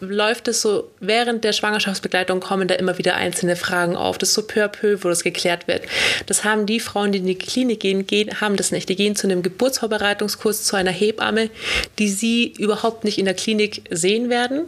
läuft 0.00 0.48
es 0.48 0.62
so, 0.62 0.90
während 1.00 1.44
der 1.44 1.52
Schwangerschaftsbegleitung 1.52 2.40
kommen 2.40 2.68
da 2.68 2.74
immer 2.74 2.98
wieder 2.98 3.16
einzelne 3.16 3.56
Fragen 3.56 3.96
auf. 3.96 4.18
Das 4.18 4.30
ist 4.30 4.34
so 4.34 4.42
peu 4.42 4.64
à 4.64 4.68
peu, 4.68 5.02
wo 5.02 5.08
das 5.08 5.24
geklärt 5.24 5.68
wird. 5.68 5.82
Das 6.26 6.44
haben 6.44 6.66
die 6.66 6.80
Frauen, 6.80 7.12
die 7.12 7.18
in 7.18 7.26
die 7.26 7.38
Klinik 7.38 7.80
gehen, 7.80 8.06
gehen 8.06 8.40
haben 8.40 8.56
das 8.56 8.70
nicht. 8.70 8.88
Die 8.88 8.96
gehen 8.96 9.16
zu 9.16 9.26
einem 9.26 9.42
Geburtsvorbereitungskurs 9.42 10.64
zu 10.64 10.76
einer 10.76 10.90
Hebamme, 10.90 11.50
die 11.98 12.08
sie 12.08 12.54
überhaupt 12.58 13.04
nicht 13.06 13.18
in 13.18 13.24
der 13.24 13.34
Klinik 13.34 13.82
sehen 13.90 14.28
werden. 14.28 14.64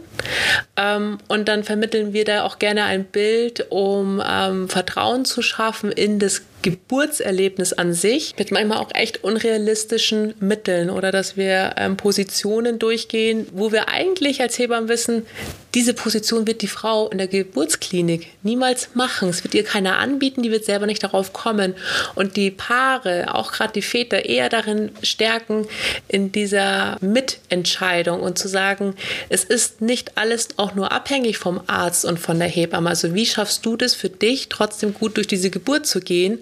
Ähm, 0.75 1.19
und 1.27 1.47
dann 1.47 1.63
vermitteln 1.63 2.13
wir 2.13 2.25
da 2.25 2.43
auch 2.43 2.57
gerne 2.57 2.85
ein 2.85 3.05
Bild, 3.05 3.67
um 3.69 4.21
ähm, 4.27 4.67
Vertrauen 4.67 5.25
zu 5.25 5.43
schaffen 5.43 5.91
in 5.91 6.17
das 6.17 6.41
Geburtserlebnis 6.61 7.73
an 7.73 7.93
sich 7.93 8.35
mit 8.37 8.51
manchmal 8.51 8.79
auch 8.79 8.89
echt 8.93 9.23
unrealistischen 9.23 10.33
Mitteln 10.39 10.89
oder 10.89 11.11
dass 11.11 11.37
wir 11.37 11.75
ähm, 11.77 11.97
Positionen 11.97 12.79
durchgehen, 12.79 13.47
wo 13.53 13.71
wir 13.71 13.89
eigentlich 13.89 14.41
als 14.41 14.59
Hebammen 14.59 14.89
wissen, 14.89 15.25
diese 15.75 15.93
Position 15.93 16.47
wird 16.47 16.63
die 16.63 16.67
Frau 16.67 17.09
in 17.09 17.19
der 17.19 17.27
Geburtsklinik 17.27 18.27
niemals 18.41 18.89
machen. 18.95 19.29
Es 19.29 19.43
wird 19.43 19.53
ihr 19.53 19.63
keiner 19.63 19.99
anbieten, 19.99 20.41
die 20.41 20.49
wird 20.49 20.65
selber 20.65 20.87
nicht 20.87 21.03
darauf 21.03 21.31
kommen. 21.31 21.75
Und 22.15 22.37
die 22.37 22.49
Paare, 22.49 23.35
auch 23.35 23.51
gerade 23.51 23.73
die 23.73 23.83
Väter, 23.83 24.25
eher 24.25 24.49
darin 24.49 24.89
stärken, 25.03 25.67
in 26.07 26.31
dieser 26.31 26.97
Mitentscheidung 27.01 28.21
und 28.21 28.39
zu 28.39 28.47
sagen, 28.47 28.95
es 29.29 29.43
ist 29.43 29.81
nicht 29.81 30.17
alles 30.17 30.49
auch 30.57 30.73
nur 30.73 30.91
abhängig 30.91 31.37
vom 31.37 31.61
Arzt 31.67 32.03
und 32.03 32.19
von 32.19 32.39
der 32.39 32.47
Hebamme. 32.47 32.89
Also 32.89 33.13
wie 33.13 33.27
schaffst 33.27 33.63
du 33.63 33.77
das 33.77 33.93
für 33.93 34.09
dich, 34.09 34.49
trotzdem 34.49 34.95
gut 34.95 35.17
durch 35.17 35.27
diese 35.27 35.51
Geburt 35.51 35.85
zu 35.85 35.99
gehen 35.99 36.39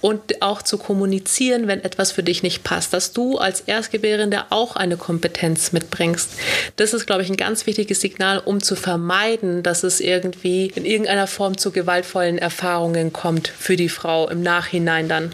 und 0.00 0.42
auch 0.42 0.62
zu 0.62 0.78
kommunizieren, 0.78 1.66
wenn 1.66 1.82
etwas 1.82 2.12
für 2.12 2.22
dich 2.22 2.42
nicht 2.42 2.64
passt, 2.64 2.92
dass 2.92 3.12
du 3.12 3.38
als 3.38 3.60
Erstgebärende 3.60 4.44
auch 4.50 4.76
eine 4.76 4.96
Kompetenz 4.96 5.72
mitbringst. 5.72 6.30
Das 6.76 6.94
ist, 6.94 7.06
glaube 7.06 7.22
ich, 7.22 7.28
ein 7.28 7.36
ganz 7.36 7.66
wichtiges 7.66 8.00
Signal, 8.00 8.38
um 8.38 8.62
zu 8.62 8.76
vermeiden, 8.76 9.62
dass 9.62 9.82
es 9.82 10.00
irgendwie 10.00 10.72
in 10.74 10.84
irgendeiner 10.84 11.26
Form 11.26 11.56
zu 11.58 11.70
gewaltvollen 11.70 12.38
Erfahrungen 12.38 13.12
kommt 13.12 13.48
für 13.48 13.76
die 13.76 13.88
Frau 13.88 14.28
im 14.28 14.42
Nachhinein 14.42 15.08
dann. 15.08 15.32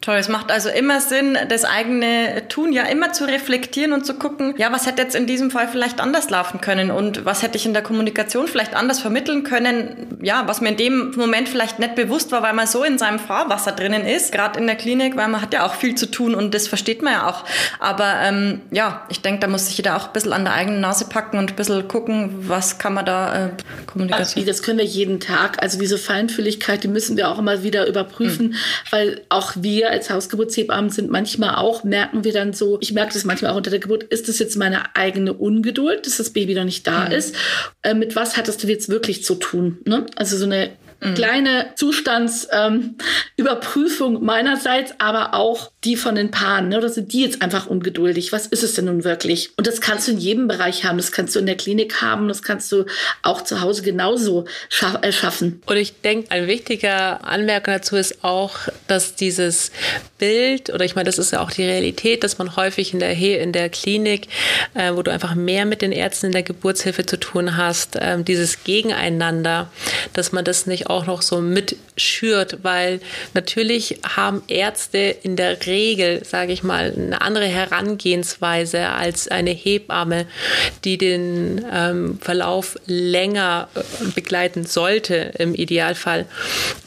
Toll, 0.00 0.16
es 0.16 0.28
macht 0.28 0.52
also 0.52 0.68
immer 0.68 1.00
Sinn, 1.00 1.36
das 1.48 1.64
eigene 1.64 2.46
Tun 2.48 2.72
ja 2.72 2.84
immer 2.84 3.12
zu 3.12 3.24
reflektieren 3.24 3.92
und 3.92 4.06
zu 4.06 4.14
gucken, 4.14 4.54
ja, 4.56 4.70
was 4.70 4.86
hätte 4.86 5.02
jetzt 5.02 5.16
in 5.16 5.26
diesem 5.26 5.50
Fall 5.50 5.66
vielleicht 5.66 6.00
anders 6.00 6.30
laufen 6.30 6.60
können 6.60 6.92
und 6.92 7.24
was 7.24 7.42
hätte 7.42 7.56
ich 7.56 7.66
in 7.66 7.72
der 7.72 7.82
Kommunikation 7.82 8.46
vielleicht 8.46 8.76
anders 8.76 9.00
vermitteln 9.00 9.42
können, 9.42 10.18
ja, 10.22 10.44
was 10.46 10.60
mir 10.60 10.68
in 10.68 10.76
dem 10.76 11.10
Moment 11.16 11.48
vielleicht 11.48 11.80
nicht 11.80 11.96
bewusst 11.96 12.30
war, 12.30 12.44
weil 12.44 12.52
man 12.52 12.68
so 12.68 12.84
in 12.84 12.96
seinem 12.96 13.18
Fahrwasser 13.18 13.72
drinnen 13.72 14.06
ist, 14.06 14.30
gerade 14.30 14.60
in 14.60 14.68
der 14.68 14.76
Klinik, 14.76 15.16
weil 15.16 15.26
man 15.26 15.42
hat 15.42 15.52
ja 15.52 15.66
auch 15.66 15.74
viel 15.74 15.96
zu 15.96 16.08
tun 16.08 16.36
und 16.36 16.54
das 16.54 16.68
versteht 16.68 17.02
man 17.02 17.14
ja 17.14 17.28
auch. 17.28 17.44
Aber 17.80 18.14
ähm, 18.22 18.60
ja, 18.70 19.04
ich 19.08 19.20
denke, 19.20 19.40
da 19.40 19.48
muss 19.48 19.66
sich 19.66 19.78
jeder 19.78 19.96
auch 19.96 20.06
ein 20.06 20.12
bisschen 20.12 20.32
an 20.32 20.44
der 20.44 20.54
eigenen 20.54 20.80
Nase 20.80 21.06
packen 21.06 21.38
und 21.38 21.50
ein 21.50 21.56
bisschen 21.56 21.88
gucken, 21.88 22.48
was 22.48 22.78
kann 22.78 22.94
man 22.94 23.04
da 23.04 23.46
äh, 23.46 23.48
Kommunikation. 23.86 24.46
Das 24.46 24.62
können 24.62 24.78
wir 24.78 24.84
jeden 24.84 25.18
Tag. 25.18 25.60
Also 25.60 25.76
diese 25.76 25.98
Feinfühligkeit, 25.98 26.84
die 26.84 26.88
müssen 26.88 27.16
wir 27.16 27.28
auch 27.28 27.40
immer 27.40 27.64
wieder 27.64 27.88
überprüfen, 27.88 28.50
mhm. 28.50 28.56
weil 28.90 29.22
auch 29.28 29.54
wir 29.56 29.87
als 29.90 30.10
Hausgeburtshebammen 30.10 30.90
sind 30.90 31.10
manchmal 31.10 31.56
auch, 31.56 31.84
merken 31.84 32.24
wir 32.24 32.32
dann 32.32 32.52
so, 32.52 32.78
ich 32.80 32.92
merke 32.92 33.14
das 33.14 33.24
manchmal 33.24 33.52
auch 33.52 33.56
unter 33.56 33.70
der 33.70 33.80
Geburt, 33.80 34.04
ist 34.04 34.28
das 34.28 34.38
jetzt 34.38 34.56
meine 34.56 34.96
eigene 34.96 35.32
Ungeduld, 35.32 36.06
dass 36.06 36.16
das 36.18 36.30
Baby 36.30 36.54
noch 36.54 36.64
nicht 36.64 36.86
da 36.86 37.06
mhm. 37.06 37.12
ist? 37.12 37.34
Äh, 37.82 37.94
mit 37.94 38.16
was 38.16 38.36
hat 38.36 38.48
das 38.48 38.56
denn 38.56 38.70
jetzt 38.70 38.88
wirklich 38.88 39.24
zu 39.24 39.34
tun? 39.34 39.78
Ne? 39.84 40.06
Also 40.16 40.36
so 40.36 40.44
eine 40.44 40.70
Mhm. 41.00 41.14
Kleine 41.14 41.70
Zustandsüberprüfung 41.76 44.16
ähm, 44.16 44.24
meinerseits, 44.24 44.94
aber 44.98 45.34
auch 45.34 45.70
die 45.84 45.94
von 45.94 46.16
den 46.16 46.32
Paaren. 46.32 46.70
Ne? 46.70 46.78
Oder 46.78 46.88
sind 46.88 47.12
die 47.12 47.22
jetzt 47.22 47.40
einfach 47.40 47.68
ungeduldig? 47.68 48.32
Was 48.32 48.46
ist 48.46 48.64
es 48.64 48.74
denn 48.74 48.86
nun 48.86 49.04
wirklich? 49.04 49.50
Und 49.56 49.68
das 49.68 49.80
kannst 49.80 50.08
du 50.08 50.12
in 50.12 50.18
jedem 50.18 50.48
Bereich 50.48 50.84
haben. 50.84 50.96
Das 50.96 51.12
kannst 51.12 51.36
du 51.36 51.38
in 51.38 51.46
der 51.46 51.56
Klinik 51.56 52.02
haben. 52.02 52.26
Das 52.26 52.42
kannst 52.42 52.72
du 52.72 52.84
auch 53.22 53.42
zu 53.42 53.60
Hause 53.60 53.82
genauso 53.82 54.46
scha 54.68 54.98
äh, 55.02 55.12
schaffen. 55.12 55.62
Und 55.66 55.76
ich 55.76 56.00
denke, 56.00 56.32
ein 56.32 56.48
wichtiger 56.48 57.24
Anmerkung 57.24 57.74
dazu 57.74 57.94
ist 57.94 58.24
auch, 58.24 58.56
dass 58.88 59.14
dieses 59.14 59.70
Bild, 60.18 60.70
oder 60.70 60.84
ich 60.84 60.96
meine, 60.96 61.06
das 61.06 61.18
ist 61.18 61.32
ja 61.32 61.40
auch 61.40 61.52
die 61.52 61.64
Realität, 61.64 62.24
dass 62.24 62.38
man 62.38 62.56
häufig 62.56 62.92
in 62.92 62.98
der, 62.98 63.12
in 63.12 63.52
der 63.52 63.68
Klinik, 63.68 64.26
äh, 64.74 64.92
wo 64.92 65.02
du 65.02 65.12
einfach 65.12 65.36
mehr 65.36 65.64
mit 65.64 65.80
den 65.80 65.92
Ärzten 65.92 66.26
in 66.26 66.32
der 66.32 66.42
Geburtshilfe 66.42 67.06
zu 67.06 67.18
tun 67.18 67.56
hast, 67.56 67.94
äh, 67.94 68.20
dieses 68.20 68.64
Gegeneinander, 68.64 69.70
dass 70.12 70.32
man 70.32 70.44
das 70.44 70.66
nicht 70.66 70.87
auch 70.88 71.06
noch 71.06 71.22
so 71.22 71.40
mitschürt, 71.40 72.58
weil 72.62 73.00
natürlich 73.34 74.00
haben 74.16 74.42
Ärzte 74.48 74.98
in 74.98 75.36
der 75.36 75.66
Regel, 75.66 76.24
sage 76.24 76.52
ich 76.52 76.62
mal, 76.62 76.92
eine 76.96 77.20
andere 77.20 77.46
Herangehensweise 77.46 78.88
als 78.88 79.28
eine 79.28 79.50
Hebamme, 79.50 80.26
die 80.84 80.98
den 80.98 81.64
ähm, 81.72 82.18
Verlauf 82.20 82.76
länger 82.86 83.68
äh, 83.74 83.80
begleiten 84.14 84.64
sollte 84.64 85.32
im 85.38 85.54
Idealfall. 85.54 86.26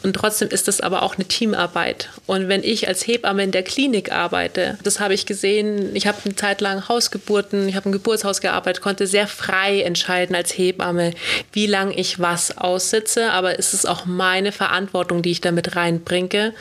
Und 0.04 0.14
trotzdem 0.14 0.50
ist 0.50 0.68
das 0.68 0.82
aber 0.82 1.04
auch 1.04 1.16
eine 1.16 1.26
Teamarbeit. 1.26 2.10
Und 2.26 2.48
wenn 2.48 2.64
ich 2.64 2.88
als 2.88 3.06
Hebamme 3.06 3.44
in 3.44 3.52
der 3.52 3.64
Klinik 3.64 4.12
arbeite, 4.12 4.78
das 4.84 5.00
habe 5.00 5.14
ich 5.14 5.26
gesehen, 5.26 5.96
ich 5.96 6.08
habe 6.08 6.18
eine 6.26 6.36
Zeit 6.36 6.62
lang 6.62 6.88
Hausgeburten, 6.88 7.68
ich 7.68 7.76
habe 7.76 7.90
im 7.90 7.92
Geburtshaus 7.92 8.42
gearbeitet, 8.42 8.82
konnte 8.82 9.08
sehr 9.08 9.28
frei 9.28 9.82
entscheiden 9.82 10.36
als 10.36 10.58
Hebamme, 10.58 11.12
wie 11.52 11.68
lange 11.68 11.94
ich 11.96 12.20
was 12.20 12.58
aussitze, 12.58 13.32
aber 13.32 13.60
es 13.60 13.74
ist 13.74 13.88
auch 13.92 14.06
meine 14.06 14.52
Verantwortung, 14.52 15.22
die 15.22 15.32
ich 15.32 15.42
damit 15.42 15.76
reinbringe 15.76 16.54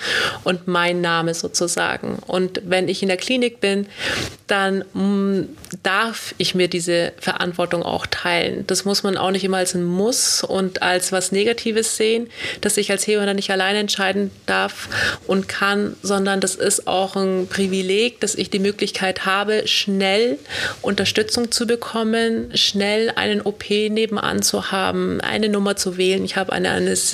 und 0.44 0.66
mein 0.66 1.00
Name 1.00 1.34
sozusagen. 1.34 2.18
Und 2.26 2.60
wenn 2.64 2.88
ich 2.88 3.02
in 3.02 3.08
der 3.08 3.16
Klinik 3.16 3.60
bin, 3.60 3.86
dann 4.46 4.84
mm, 4.94 5.48
darf 5.82 6.34
ich 6.38 6.54
mir 6.54 6.68
diese 6.68 7.12
Verantwortung 7.18 7.82
auch 7.82 8.06
teilen. 8.06 8.66
Das 8.66 8.84
muss 8.84 9.02
man 9.02 9.16
auch 9.16 9.30
nicht 9.30 9.44
immer 9.44 9.58
als 9.58 9.74
ein 9.74 9.84
Muss 9.84 10.42
und 10.42 10.82
als 10.82 11.12
was 11.12 11.30
Negatives 11.30 11.96
sehen, 11.96 12.28
dass 12.60 12.76
ich 12.76 12.90
als 12.90 13.06
Hebamme 13.06 13.34
nicht 13.34 13.50
alleine 13.50 13.78
entscheiden 13.78 14.30
darf 14.46 14.88
und 15.26 15.48
kann, 15.48 15.96
sondern 16.02 16.40
das 16.40 16.56
ist 16.56 16.88
auch 16.88 17.14
ein 17.14 17.46
Privileg, 17.48 18.20
dass 18.20 18.34
ich 18.34 18.50
die 18.50 18.58
Möglichkeit 18.58 19.24
habe, 19.24 19.68
schnell 19.68 20.38
Unterstützung 20.82 21.52
zu 21.52 21.66
bekommen, 21.66 22.50
schnell 22.54 23.12
einen 23.14 23.40
OP 23.40 23.70
nebenan 23.70 24.42
zu 24.42 24.72
haben, 24.72 25.20
eine 25.20 25.48
Nummer 25.48 25.76
zu 25.76 25.96
wählen. 25.96 26.24
Ich 26.24 26.36
habe 26.36 26.52
ein 26.52 26.64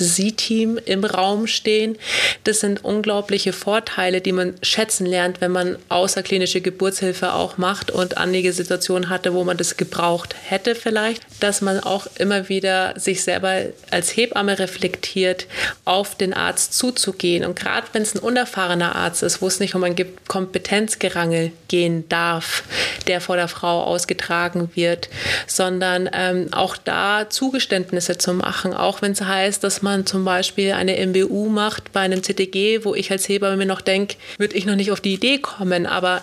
Anästhesie-Team 0.07 0.79
im 0.85 1.03
Raum 1.03 1.47
stehen. 1.47 1.97
Das 2.43 2.61
sind 2.61 2.83
unglaubliche 2.83 3.53
Vorteile, 3.53 4.21
die 4.21 4.31
man 4.31 4.55
schätzen 4.61 5.05
lernt, 5.05 5.41
wenn 5.41 5.51
man 5.51 5.77
außerklinische 5.89 6.61
Geburtshilfe 6.61 7.33
auch 7.33 7.57
macht 7.57 7.91
und 7.91 8.17
einige 8.17 8.53
Situationen 8.53 9.09
hatte, 9.09 9.33
wo 9.33 9.43
man 9.43 9.57
das 9.57 9.77
gebraucht 9.77 10.35
hätte 10.43 10.75
vielleicht, 10.75 11.23
dass 11.39 11.61
man 11.61 11.79
auch 11.79 12.07
immer 12.17 12.49
wieder 12.49 12.97
sich 12.97 13.23
selber 13.23 13.63
als 13.91 14.15
Hebamme 14.15 14.59
reflektiert, 14.59 15.47
auf 15.85 16.15
den 16.15 16.33
Arzt 16.33 16.73
zuzugehen. 16.73 17.45
Und 17.45 17.59
gerade 17.59 17.87
wenn 17.93 18.01
es 18.01 18.15
ein 18.15 18.19
unerfahrener 18.19 18.95
Arzt 18.95 19.23
ist, 19.23 19.41
wo 19.41 19.47
es 19.47 19.59
nicht 19.59 19.75
um 19.75 19.83
ein 19.83 19.95
Kompetenzgerangel 20.27 21.51
gehen 21.67 22.07
darf, 22.09 22.63
der 23.07 23.21
vor 23.21 23.35
der 23.35 23.47
Frau 23.47 23.83
ausgetragen 23.83 24.69
wird, 24.75 25.09
sondern 25.47 26.09
ähm, 26.13 26.47
auch 26.51 26.77
da 26.77 27.29
Zugeständnisse 27.29 28.17
zu 28.17 28.33
machen, 28.33 28.73
auch 28.73 29.01
wenn 29.01 29.11
es 29.11 29.21
heißt, 29.21 29.63
dass 29.63 29.81
man 29.81 29.96
zum 30.05 30.25
Beispiel 30.25 30.71
eine 30.73 31.05
MBU 31.05 31.49
macht 31.49 31.91
bei 31.93 32.01
einem 32.01 32.21
CTG, 32.21 32.83
wo 32.83 32.95
ich 32.95 33.11
als 33.11 33.27
Hebamme 33.27 33.57
mir 33.57 33.65
noch 33.65 33.81
denke, 33.81 34.15
würde 34.37 34.55
ich 34.55 34.65
noch 34.65 34.75
nicht 34.75 34.91
auf 34.91 35.01
die 35.01 35.13
Idee 35.13 35.39
kommen, 35.39 35.85
aber 35.85 36.21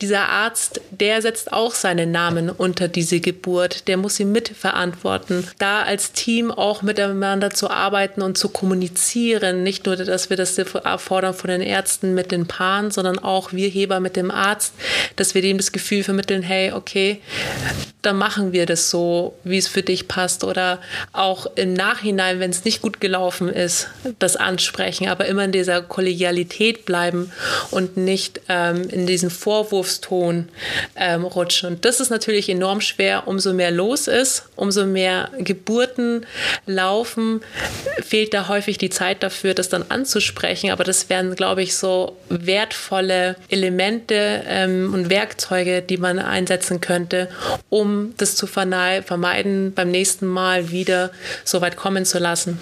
dieser 0.00 0.28
Arzt, 0.28 0.80
der 1.00 1.22
setzt 1.22 1.52
auch 1.52 1.74
seinen 1.74 2.12
Namen 2.12 2.50
unter 2.50 2.88
diese 2.88 3.20
Geburt, 3.20 3.88
der 3.88 3.96
muss 3.96 4.16
sie 4.16 4.24
mitverantworten. 4.24 5.46
Da 5.58 5.82
als 5.82 6.12
Team 6.12 6.50
auch 6.50 6.82
miteinander 6.82 7.50
zu 7.50 7.70
arbeiten 7.70 8.22
und 8.22 8.38
zu 8.38 8.48
kommunizieren, 8.48 9.62
nicht 9.62 9.86
nur, 9.86 9.96
dass 9.96 10.30
wir 10.30 10.36
das 10.36 10.56
erfordern 10.58 11.34
von 11.34 11.48
den 11.50 11.62
Ärzten 11.62 12.14
mit 12.14 12.30
den 12.30 12.46
Paaren, 12.46 12.90
sondern 12.90 13.18
auch 13.18 13.52
wir 13.52 13.68
Heber 13.68 14.00
mit 14.00 14.16
dem 14.16 14.30
Arzt, 14.30 14.74
dass 15.16 15.34
wir 15.34 15.42
dem 15.42 15.56
das 15.56 15.72
Gefühl 15.72 16.04
vermitteln, 16.04 16.42
hey, 16.42 16.72
okay, 16.72 17.20
dann 18.02 18.16
machen 18.16 18.52
wir 18.52 18.66
das 18.66 18.90
so, 18.90 19.34
wie 19.44 19.58
es 19.58 19.68
für 19.68 19.82
dich 19.82 20.08
passt. 20.08 20.44
Oder 20.44 20.80
auch 21.12 21.46
im 21.56 21.74
Nachhinein, 21.74 22.40
wenn 22.40 22.50
es 22.50 22.64
nicht 22.64 22.82
gut 22.82 23.00
gelaufen 23.00 23.48
ist, 23.48 23.88
das 24.18 24.36
ansprechen, 24.36 25.08
aber 25.08 25.26
immer 25.26 25.44
in 25.44 25.52
dieser 25.52 25.82
Kollegialität 25.82 26.86
bleiben 26.86 27.32
und 27.70 27.96
nicht 27.96 28.40
ähm, 28.48 28.88
in 28.88 29.06
Vorwurf 29.30 29.70
Vorwurfston 29.70 30.48
ähm, 30.96 31.24
rutschen. 31.24 31.70
Und 31.70 31.84
das 31.84 32.00
ist 32.00 32.10
natürlich 32.10 32.48
enorm 32.48 32.80
schwer. 32.80 33.26
Umso 33.26 33.52
mehr 33.52 33.70
los 33.70 34.08
ist, 34.08 34.44
umso 34.56 34.86
mehr 34.86 35.30
Geburten 35.38 36.26
laufen, 36.66 37.40
fehlt 38.02 38.34
da 38.34 38.48
häufig 38.48 38.78
die 38.78 38.90
Zeit 38.90 39.22
dafür, 39.22 39.54
das 39.54 39.68
dann 39.68 39.84
anzusprechen. 39.88 40.70
Aber 40.70 40.84
das 40.84 41.08
wären, 41.08 41.34
glaube 41.36 41.62
ich, 41.62 41.76
so 41.76 42.16
wertvolle 42.28 43.36
Elemente 43.48 44.42
ähm, 44.46 44.92
und 44.92 45.10
Werkzeuge, 45.10 45.82
die 45.82 45.96
man 45.96 46.18
einsetzen 46.18 46.80
könnte, 46.80 47.28
um 47.68 48.14
das 48.16 48.36
zu 48.36 48.46
vermeiden, 48.46 49.72
beim 49.74 49.90
nächsten 49.90 50.26
Mal 50.26 50.70
wieder 50.70 51.10
so 51.44 51.60
weit 51.60 51.76
kommen 51.76 52.04
zu 52.04 52.18
lassen. 52.18 52.58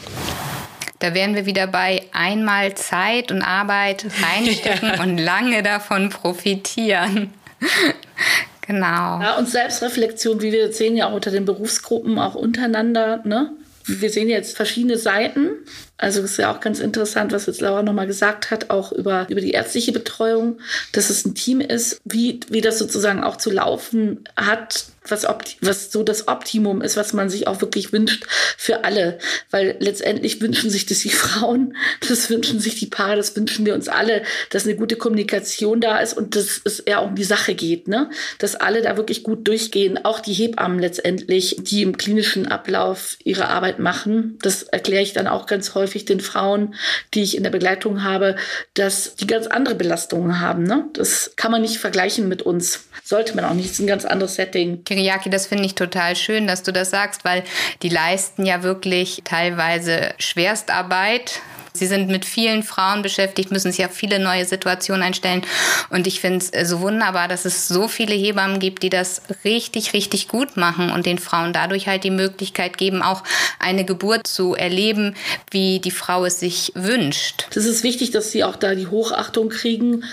Da 1.00 1.14
wären 1.14 1.36
wir 1.36 1.46
wieder 1.46 1.68
bei 1.68 2.02
einmal 2.12 2.74
Zeit 2.74 3.30
und 3.30 3.42
Arbeit 3.42 4.06
reinstecken 4.22 4.94
ja. 4.96 5.02
und 5.02 5.18
lange 5.18 5.62
davon 5.62 6.08
profitieren. 6.08 7.32
genau. 8.66 9.20
Ja, 9.20 9.36
und 9.38 9.48
Selbstreflexion, 9.48 10.40
wie 10.40 10.52
wir 10.52 10.72
sehen 10.72 10.96
ja 10.96 11.08
auch 11.08 11.14
unter 11.14 11.30
den 11.30 11.44
Berufsgruppen, 11.44 12.18
auch 12.18 12.34
untereinander, 12.34 13.22
ne? 13.24 13.52
Wir 13.88 14.10
sehen 14.10 14.28
jetzt 14.28 14.54
verschiedene 14.54 14.98
Seiten. 14.98 15.48
Also 15.96 16.20
es 16.20 16.32
ist 16.32 16.36
ja 16.36 16.54
auch 16.54 16.60
ganz 16.60 16.78
interessant, 16.78 17.32
was 17.32 17.46
jetzt 17.46 17.62
Laura 17.62 17.82
nochmal 17.82 18.06
gesagt 18.06 18.50
hat, 18.50 18.68
auch 18.68 18.92
über, 18.92 19.26
über 19.30 19.40
die 19.40 19.52
ärztliche 19.52 19.92
Betreuung, 19.92 20.58
dass 20.92 21.08
es 21.08 21.24
ein 21.24 21.34
Team 21.34 21.62
ist, 21.62 21.98
wie, 22.04 22.40
wie 22.50 22.60
das 22.60 22.78
sozusagen 22.78 23.24
auch 23.24 23.36
zu 23.36 23.50
laufen 23.50 24.24
hat, 24.36 24.84
was, 25.10 25.26
was 25.60 25.92
so 25.92 26.02
das 26.02 26.28
Optimum 26.28 26.82
ist, 26.82 26.96
was 26.96 27.12
man 27.12 27.28
sich 27.28 27.46
auch 27.46 27.60
wirklich 27.60 27.92
wünscht 27.92 28.24
für 28.56 28.84
alle. 28.84 29.18
Weil 29.50 29.76
letztendlich 29.80 30.40
wünschen 30.40 30.70
sich 30.70 30.86
das 30.86 31.00
die 31.00 31.10
Frauen, 31.10 31.76
das 32.08 32.30
wünschen 32.30 32.60
sich 32.60 32.76
die 32.76 32.86
Paare, 32.86 33.16
das 33.16 33.36
wünschen 33.36 33.66
wir 33.66 33.74
uns 33.74 33.88
alle, 33.88 34.22
dass 34.50 34.64
eine 34.64 34.76
gute 34.76 34.96
Kommunikation 34.96 35.80
da 35.80 35.98
ist 35.98 36.16
und 36.16 36.36
dass 36.36 36.60
es 36.64 36.80
eher 36.80 37.02
um 37.02 37.14
die 37.14 37.24
Sache 37.24 37.54
geht, 37.54 37.88
ne? 37.88 38.10
Dass 38.38 38.54
alle 38.54 38.82
da 38.82 38.96
wirklich 38.96 39.22
gut 39.22 39.46
durchgehen, 39.46 40.04
auch 40.04 40.20
die 40.20 40.32
Hebammen 40.32 40.78
letztendlich, 40.78 41.56
die 41.60 41.82
im 41.82 41.96
klinischen 41.96 42.46
Ablauf 42.46 43.16
ihre 43.24 43.48
Arbeit 43.48 43.78
machen. 43.78 44.38
Das 44.42 44.62
erkläre 44.62 45.02
ich 45.02 45.12
dann 45.12 45.26
auch 45.26 45.46
ganz 45.46 45.74
häufig 45.74 46.04
den 46.04 46.20
Frauen, 46.20 46.74
die 47.14 47.22
ich 47.22 47.36
in 47.36 47.42
der 47.42 47.50
Begleitung 47.50 48.02
habe, 48.02 48.36
dass 48.74 49.16
die 49.16 49.26
ganz 49.26 49.46
andere 49.46 49.74
Belastungen 49.74 50.40
haben. 50.40 50.64
Ne? 50.64 50.88
Das 50.92 51.32
kann 51.36 51.52
man 51.52 51.62
nicht 51.62 51.78
vergleichen 51.78 52.28
mit 52.28 52.42
uns. 52.42 52.84
Sollte 53.04 53.34
man 53.34 53.44
auch 53.44 53.54
nicht. 53.54 53.68
Das 53.68 53.74
ist 53.74 53.80
ein 53.80 53.86
ganz 53.86 54.04
anderes 54.04 54.34
Setting. 54.34 54.84
Kiriaki, 54.98 55.30
das 55.30 55.46
finde 55.46 55.64
ich 55.64 55.76
total 55.76 56.16
schön, 56.16 56.48
dass 56.48 56.64
du 56.64 56.72
das 56.72 56.90
sagst, 56.90 57.24
weil 57.24 57.44
die 57.82 57.88
leisten 57.88 58.44
ja 58.44 58.64
wirklich 58.64 59.22
teilweise 59.22 60.12
Schwerstarbeit 60.18 61.40
Sie 61.72 61.86
sind 61.86 62.08
mit 62.08 62.24
vielen 62.24 62.62
Frauen 62.62 63.02
beschäftigt, 63.02 63.50
müssen 63.50 63.72
sich 63.72 63.84
auf 63.84 63.92
viele 63.92 64.18
neue 64.18 64.44
Situationen 64.44 65.02
einstellen. 65.02 65.42
Und 65.90 66.06
ich 66.06 66.20
finde 66.20 66.38
es 66.38 66.52
äh, 66.52 66.64
so 66.64 66.80
wunderbar, 66.80 67.28
dass 67.28 67.44
es 67.44 67.68
so 67.68 67.88
viele 67.88 68.14
Hebammen 68.14 68.58
gibt, 68.58 68.82
die 68.82 68.90
das 68.90 69.22
richtig, 69.44 69.92
richtig 69.92 70.28
gut 70.28 70.56
machen 70.56 70.90
und 70.90 71.06
den 71.06 71.18
Frauen 71.18 71.52
dadurch 71.52 71.88
halt 71.88 72.04
die 72.04 72.10
Möglichkeit 72.10 72.78
geben, 72.78 73.02
auch 73.02 73.22
eine 73.58 73.84
Geburt 73.84 74.26
zu 74.26 74.54
erleben, 74.54 75.14
wie 75.50 75.80
die 75.80 75.90
Frau 75.90 76.24
es 76.24 76.40
sich 76.40 76.72
wünscht. 76.74 77.46
Das 77.54 77.64
ist 77.64 77.82
wichtig, 77.82 78.10
dass 78.10 78.32
sie 78.32 78.44
auch 78.44 78.56
da 78.56 78.74
die 78.74 78.86
Hochachtung 78.86 79.48
kriegen. 79.48 80.04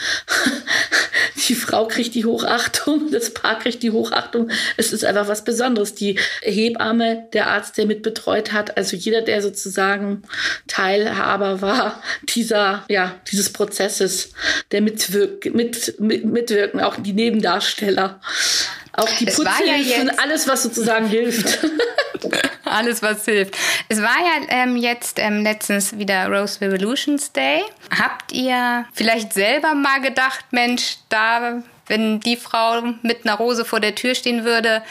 die 1.48 1.56
Frau 1.56 1.88
kriegt 1.88 2.16
die 2.16 2.26
Hochachtung, 2.26 3.12
das 3.12 3.34
Paar 3.34 3.60
kriegt 3.60 3.84
die 3.84 3.92
Hochachtung. 3.92 4.50
Es 4.78 4.94
ist 4.94 5.06
einfach 5.06 5.28
was 5.28 5.44
Besonderes. 5.44 5.96
Die 5.96 6.20
Hebamme, 6.42 7.28
der 7.34 7.48
Arzt, 7.48 7.78
der 7.78 7.86
mitbetreut 7.86 8.52
hat, 8.52 8.78
also 8.78 8.96
jeder, 8.96 9.22
der 9.22 9.42
sozusagen 9.42 10.24
Teilhaber 10.68 11.45
war 11.62 12.02
dieser, 12.24 12.86
ja, 12.90 13.16
dieses 13.32 13.52
Prozesses, 13.52 14.32
der 14.72 14.82
mitwirk 14.82 15.46
mit, 15.54 16.00
mit, 16.00 16.26
mitwirken, 16.26 16.82
auch 16.82 16.96
die 16.98 17.14
Nebendarsteller. 17.14 18.20
Auch 18.98 19.10
die 19.20 19.26
Putzhilfen, 19.26 20.08
ja 20.08 20.14
alles, 20.22 20.48
was 20.48 20.64
sozusagen 20.64 21.08
hilft. 21.08 21.60
alles, 22.64 23.02
was 23.02 23.26
hilft. 23.26 23.56
Es 23.90 24.02
war 24.02 24.18
ja 24.20 24.48
ähm, 24.50 24.78
jetzt 24.78 25.20
ähm, 25.20 25.44
letztens 25.44 25.98
wieder 25.98 26.28
Rose 26.28 26.62
Revolutions 26.62 27.32
Day. 27.34 27.62
Habt 27.98 28.32
ihr 28.32 28.86
vielleicht 28.94 29.34
selber 29.34 29.76
mal 29.76 30.00
gedacht, 30.02 30.46
Mensch, 30.52 30.98
da, 31.10 31.62
wenn 31.88 32.20
die 32.20 32.38
Frau 32.38 32.82
mit 33.02 33.26
einer 33.26 33.36
Rose 33.36 33.66
vor 33.66 33.80
der 33.80 33.96
Tür 33.96 34.16
stehen 34.16 34.44
würde, 34.44 34.82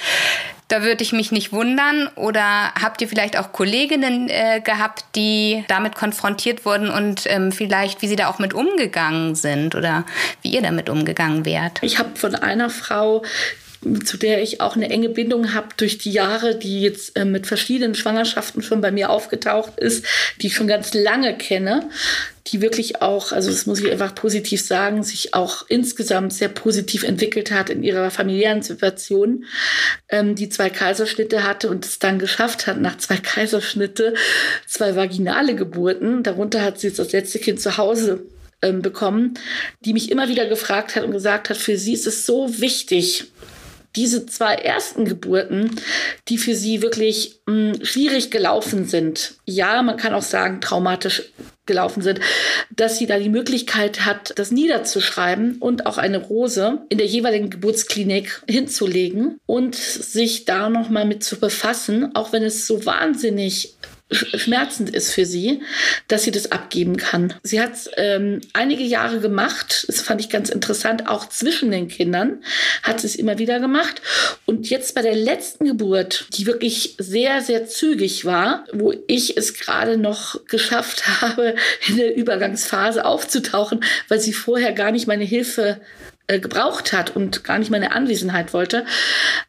da 0.68 0.82
würde 0.82 1.02
ich 1.02 1.12
mich 1.12 1.30
nicht 1.30 1.52
wundern. 1.52 2.08
Oder 2.16 2.72
habt 2.80 3.00
ihr 3.00 3.08
vielleicht 3.08 3.38
auch 3.38 3.52
Kolleginnen 3.52 4.28
äh, 4.28 4.60
gehabt, 4.60 5.04
die 5.14 5.64
damit 5.68 5.94
konfrontiert 5.94 6.64
wurden 6.64 6.90
und 6.90 7.24
ähm, 7.26 7.52
vielleicht, 7.52 8.02
wie 8.02 8.08
sie 8.08 8.16
da 8.16 8.28
auch 8.28 8.38
mit 8.38 8.54
umgegangen 8.54 9.34
sind 9.34 9.74
oder 9.74 10.04
wie 10.42 10.50
ihr 10.50 10.62
damit 10.62 10.88
umgegangen 10.88 11.44
wärt? 11.44 11.82
Ich 11.82 11.98
habe 11.98 12.16
von 12.16 12.34
einer 12.34 12.70
Frau 12.70 13.22
zu 14.04 14.16
der 14.16 14.42
ich 14.42 14.60
auch 14.60 14.76
eine 14.76 14.88
enge 14.88 15.10
Bindung 15.10 15.52
habe 15.52 15.68
durch 15.76 15.98
die 15.98 16.10
Jahre, 16.10 16.56
die 16.56 16.80
jetzt 16.80 17.16
äh, 17.16 17.24
mit 17.24 17.46
verschiedenen 17.46 17.94
Schwangerschaften 17.94 18.62
schon 18.62 18.80
bei 18.80 18.90
mir 18.90 19.10
aufgetaucht 19.10 19.78
ist, 19.78 20.06
die 20.40 20.46
ich 20.46 20.54
schon 20.54 20.68
ganz 20.68 20.94
lange 20.94 21.36
kenne, 21.36 21.88
die 22.48 22.60
wirklich 22.60 23.00
auch, 23.00 23.32
also 23.32 23.50
das 23.50 23.64
muss 23.66 23.80
ich 23.80 23.90
einfach 23.90 24.14
positiv 24.14 24.60
sagen, 24.60 25.02
sich 25.02 25.32
auch 25.32 25.64
insgesamt 25.68 26.32
sehr 26.32 26.48
positiv 26.48 27.02
entwickelt 27.02 27.50
hat 27.50 27.70
in 27.70 27.82
ihrer 27.82 28.10
familiären 28.10 28.62
Situation, 28.62 29.46
ähm, 30.10 30.34
die 30.34 30.50
zwei 30.50 30.68
Kaiserschnitte 30.68 31.44
hatte 31.44 31.70
und 31.70 31.86
es 31.86 31.98
dann 31.98 32.18
geschafft 32.18 32.66
hat, 32.66 32.80
nach 32.80 32.98
zwei 32.98 33.16
Kaiserschnitte 33.16 34.14
zwei 34.66 34.94
vaginale 34.94 35.54
Geburten, 35.54 36.22
darunter 36.22 36.62
hat 36.62 36.78
sie 36.78 36.88
jetzt 36.88 36.98
das 36.98 37.12
letzte 37.12 37.38
Kind 37.38 37.60
zu 37.60 37.78
Hause 37.78 38.26
ähm, 38.60 38.82
bekommen, 38.82 39.34
die 39.84 39.94
mich 39.94 40.10
immer 40.10 40.28
wieder 40.28 40.46
gefragt 40.46 40.96
hat 40.96 41.04
und 41.04 41.12
gesagt 41.12 41.48
hat, 41.48 41.56
für 41.56 41.78
sie 41.78 41.94
ist 41.94 42.06
es 42.06 42.26
so 42.26 42.60
wichtig, 42.60 43.24
diese 43.96 44.26
zwei 44.26 44.54
ersten 44.54 45.04
Geburten, 45.04 45.80
die 46.28 46.38
für 46.38 46.54
sie 46.54 46.82
wirklich 46.82 47.40
mh, 47.46 47.74
hm, 47.74 47.84
schwierig 47.84 48.30
gelaufen 48.30 48.86
sind, 48.86 49.34
ja, 49.44 49.82
man 49.82 49.96
kann 49.96 50.14
auch 50.14 50.22
sagen, 50.22 50.60
traumatisch 50.60 51.22
gelaufen 51.66 52.02
sind, 52.02 52.20
dass 52.76 52.98
sie 52.98 53.06
da 53.06 53.18
die 53.18 53.30
Möglichkeit 53.30 54.04
hat, 54.04 54.34
das 54.36 54.50
niederzuschreiben 54.50 55.56
und 55.60 55.86
auch 55.86 55.96
eine 55.96 56.18
Rose 56.18 56.82
in 56.88 56.98
der 56.98 57.06
jeweiligen 57.06 57.50
Geburtsklinik 57.50 58.42
hinzulegen 58.48 59.38
und 59.46 59.74
sich 59.74 60.44
da 60.44 60.68
nochmal 60.68 61.06
mit 61.06 61.24
zu 61.24 61.38
befassen, 61.38 62.14
auch 62.14 62.32
wenn 62.32 62.42
es 62.42 62.66
so 62.66 62.84
wahnsinnig 62.84 63.76
schmerzend 64.10 64.90
ist 64.90 65.12
für 65.12 65.24
sie, 65.24 65.62
dass 66.08 66.24
sie 66.24 66.30
das 66.30 66.52
abgeben 66.52 66.96
kann. 66.96 67.34
Sie 67.42 67.60
hat 67.60 67.72
es 67.72 67.90
ähm, 67.96 68.40
einige 68.52 68.82
Jahre 68.82 69.20
gemacht, 69.20 69.86
das 69.88 70.00
fand 70.00 70.20
ich 70.20 70.28
ganz 70.28 70.50
interessant, 70.50 71.08
auch 71.08 71.28
zwischen 71.28 71.70
den 71.70 71.88
Kindern 71.88 72.42
hat 72.82 73.00
sie 73.00 73.06
es 73.06 73.16
immer 73.16 73.38
wieder 73.38 73.60
gemacht. 73.60 74.02
Und 74.44 74.68
jetzt 74.68 74.94
bei 74.94 75.02
der 75.02 75.16
letzten 75.16 75.64
Geburt, 75.64 76.26
die 76.36 76.46
wirklich 76.46 76.96
sehr, 76.98 77.40
sehr 77.40 77.66
zügig 77.66 78.24
war, 78.24 78.66
wo 78.72 78.92
ich 79.06 79.36
es 79.36 79.54
gerade 79.54 79.96
noch 79.96 80.44
geschafft 80.46 81.06
habe, 81.22 81.54
in 81.88 81.96
der 81.96 82.14
Übergangsphase 82.16 83.04
aufzutauchen, 83.04 83.82
weil 84.08 84.20
sie 84.20 84.32
vorher 84.32 84.72
gar 84.72 84.92
nicht 84.92 85.06
meine 85.06 85.24
Hilfe 85.24 85.80
äh, 86.26 86.40
gebraucht 86.40 86.92
hat 86.92 87.14
und 87.14 87.44
gar 87.44 87.58
nicht 87.58 87.70
meine 87.70 87.92
Anwesenheit 87.92 88.52
wollte, 88.52 88.86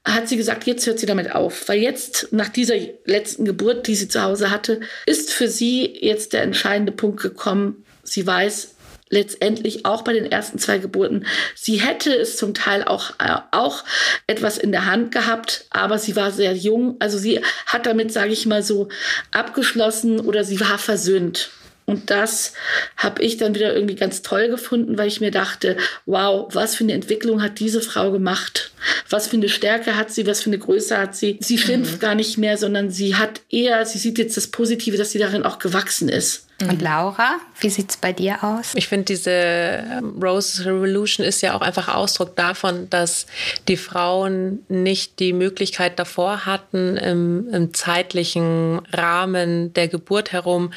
hat 0.03 0.27
sie 0.27 0.37
gesagt, 0.37 0.65
jetzt 0.65 0.85
hört 0.85 0.99
sie 0.99 1.05
damit 1.05 1.33
auf. 1.33 1.67
Weil 1.69 1.79
jetzt, 1.79 2.29
nach 2.31 2.49
dieser 2.49 2.75
letzten 3.05 3.45
Geburt, 3.45 3.87
die 3.87 3.95
sie 3.95 4.07
zu 4.07 4.21
Hause 4.21 4.51
hatte, 4.51 4.81
ist 5.05 5.31
für 5.31 5.47
sie 5.47 5.85
jetzt 6.01 6.33
der 6.33 6.43
entscheidende 6.43 6.91
Punkt 6.91 7.21
gekommen. 7.21 7.85
Sie 8.03 8.27
weiß, 8.27 8.75
letztendlich 9.09 9.85
auch 9.85 10.01
bei 10.01 10.13
den 10.13 10.29
ersten 10.29 10.59
zwei 10.59 10.77
Geburten. 10.77 11.25
Sie 11.55 11.77
hätte 11.77 12.13
es 12.13 12.37
zum 12.37 12.53
Teil 12.53 12.83
auch, 12.83 13.11
äh, 13.19 13.37
auch 13.51 13.83
etwas 14.27 14.57
in 14.57 14.71
der 14.71 14.85
Hand 14.85 15.11
gehabt, 15.11 15.65
aber 15.69 15.99
sie 15.99 16.15
war 16.15 16.31
sehr 16.31 16.53
jung. 16.53 16.97
Also 16.99 17.17
sie 17.17 17.41
hat 17.67 17.85
damit, 17.85 18.11
sage 18.11 18.33
ich 18.33 18.45
mal 18.45 18.63
so, 18.63 18.89
abgeschlossen 19.31 20.19
oder 20.19 20.43
sie 20.43 20.59
war 20.59 20.77
versöhnt. 20.77 21.51
Und 21.85 22.09
das 22.09 22.53
habe 22.97 23.21
ich 23.21 23.37
dann 23.37 23.53
wieder 23.53 23.73
irgendwie 23.73 23.95
ganz 23.95 24.21
toll 24.21 24.49
gefunden, 24.49 24.97
weil 24.97 25.07
ich 25.07 25.21
mir 25.21 25.31
dachte, 25.31 25.77
wow, 26.05 26.47
was 26.53 26.75
für 26.75 26.83
eine 26.83 26.93
Entwicklung 26.93 27.41
hat 27.41 27.59
diese 27.59 27.81
Frau 27.81 28.11
gemacht? 28.11 28.71
Was 29.09 29.27
für 29.27 29.37
eine 29.37 29.49
Stärke 29.49 29.95
hat 29.95 30.11
sie? 30.11 30.27
Was 30.27 30.41
für 30.41 30.49
eine 30.49 30.59
Größe 30.59 30.97
hat 30.97 31.15
sie? 31.15 31.37
Sie 31.41 31.57
schimpft 31.57 31.95
mhm. 31.95 31.99
gar 31.99 32.15
nicht 32.15 32.37
mehr, 32.37 32.57
sondern 32.57 32.89
sie 32.91 33.15
hat 33.15 33.41
eher, 33.49 33.85
sie 33.85 33.97
sieht 33.97 34.17
jetzt 34.17 34.37
das 34.37 34.47
Positive, 34.47 34.97
dass 34.97 35.11
sie 35.11 35.19
darin 35.19 35.43
auch 35.43 35.59
gewachsen 35.59 36.09
ist. 36.09 36.45
Und 36.61 36.81
Laura, 36.81 37.35
wie 37.59 37.69
sieht 37.69 37.89
es 37.89 37.97
bei 37.97 38.13
dir 38.13 38.41
aus? 38.41 38.71
Ich 38.75 38.87
finde, 38.87 39.05
diese 39.05 39.83
Rose 40.21 40.65
Revolution 40.65 41.25
ist 41.25 41.41
ja 41.41 41.53
auch 41.53 41.59
einfach 41.59 41.93
Ausdruck 41.93 42.37
davon, 42.37 42.89
dass 42.89 43.25
die 43.67 43.75
Frauen 43.75 44.63
nicht 44.69 45.19
die 45.19 45.33
Möglichkeit 45.33 45.99
davor 45.99 46.45
hatten, 46.45 46.95
im, 46.95 47.49
im 47.49 47.73
zeitlichen 47.73 48.79
Rahmen 48.93 49.73
der 49.73 49.89
Geburt 49.89 50.31
herum 50.31 50.71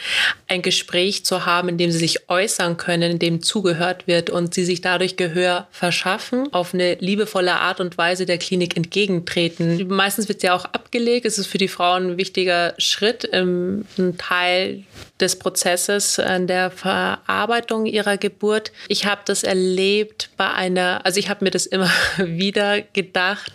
ein 0.48 0.62
Gespräch 0.62 1.24
zu 1.24 1.46
haben, 1.46 1.68
in 1.68 1.78
dem 1.78 1.92
sie 1.92 1.98
sich 1.98 2.28
äußern 2.28 2.76
können, 2.76 3.12
in 3.12 3.18
dem 3.20 3.40
zugehört 3.40 4.08
wird 4.08 4.30
und 4.30 4.54
sie 4.54 4.64
sich 4.64 4.80
dadurch 4.80 5.16
Gehör 5.16 5.68
verschaffen, 5.70 6.52
auf 6.52 6.74
eine 6.74 6.94
liebevolle 6.96 7.54
Art 7.54 7.78
und 7.78 7.97
Weise 7.98 8.24
der 8.24 8.38
Klinik 8.38 8.76
entgegentreten. 8.76 9.88
Meistens 9.88 10.28
wird 10.28 10.40
sie 10.40 10.46
ja 10.46 10.54
auch 10.54 10.64
abgelegt. 10.64 11.26
Es 11.26 11.38
ist 11.38 11.48
für 11.48 11.58
die 11.58 11.68
Frauen 11.68 12.12
ein 12.12 12.16
wichtiger 12.16 12.74
Schritt, 12.78 13.28
ein 13.32 13.84
Teil 14.16 14.84
des 15.20 15.38
Prozesses 15.38 16.18
äh, 16.18 16.46
der 16.46 16.70
Verarbeitung 16.70 17.86
ihrer 17.86 18.16
Geburt. 18.16 18.72
Ich 18.88 19.04
habe 19.04 19.22
das 19.24 19.42
erlebt 19.42 20.30
bei 20.36 20.50
einer, 20.50 21.04
also 21.04 21.18
ich 21.18 21.28
habe 21.28 21.44
mir 21.44 21.50
das 21.50 21.66
immer 21.66 21.90
wieder 22.18 22.80
gedacht, 22.80 23.52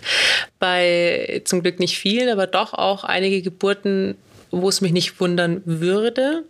bei 0.60 1.42
zum 1.46 1.62
Glück 1.62 1.80
nicht 1.80 1.98
vielen, 1.98 2.30
aber 2.30 2.48
doch 2.48 2.74
auch 2.74 3.04
einige 3.04 3.42
Geburten 3.42 4.18
wo 4.54 4.70
es 4.70 4.82
mich 4.82 4.92
nicht 4.92 5.20
wundern 5.20 5.62
würde. 5.66 6.44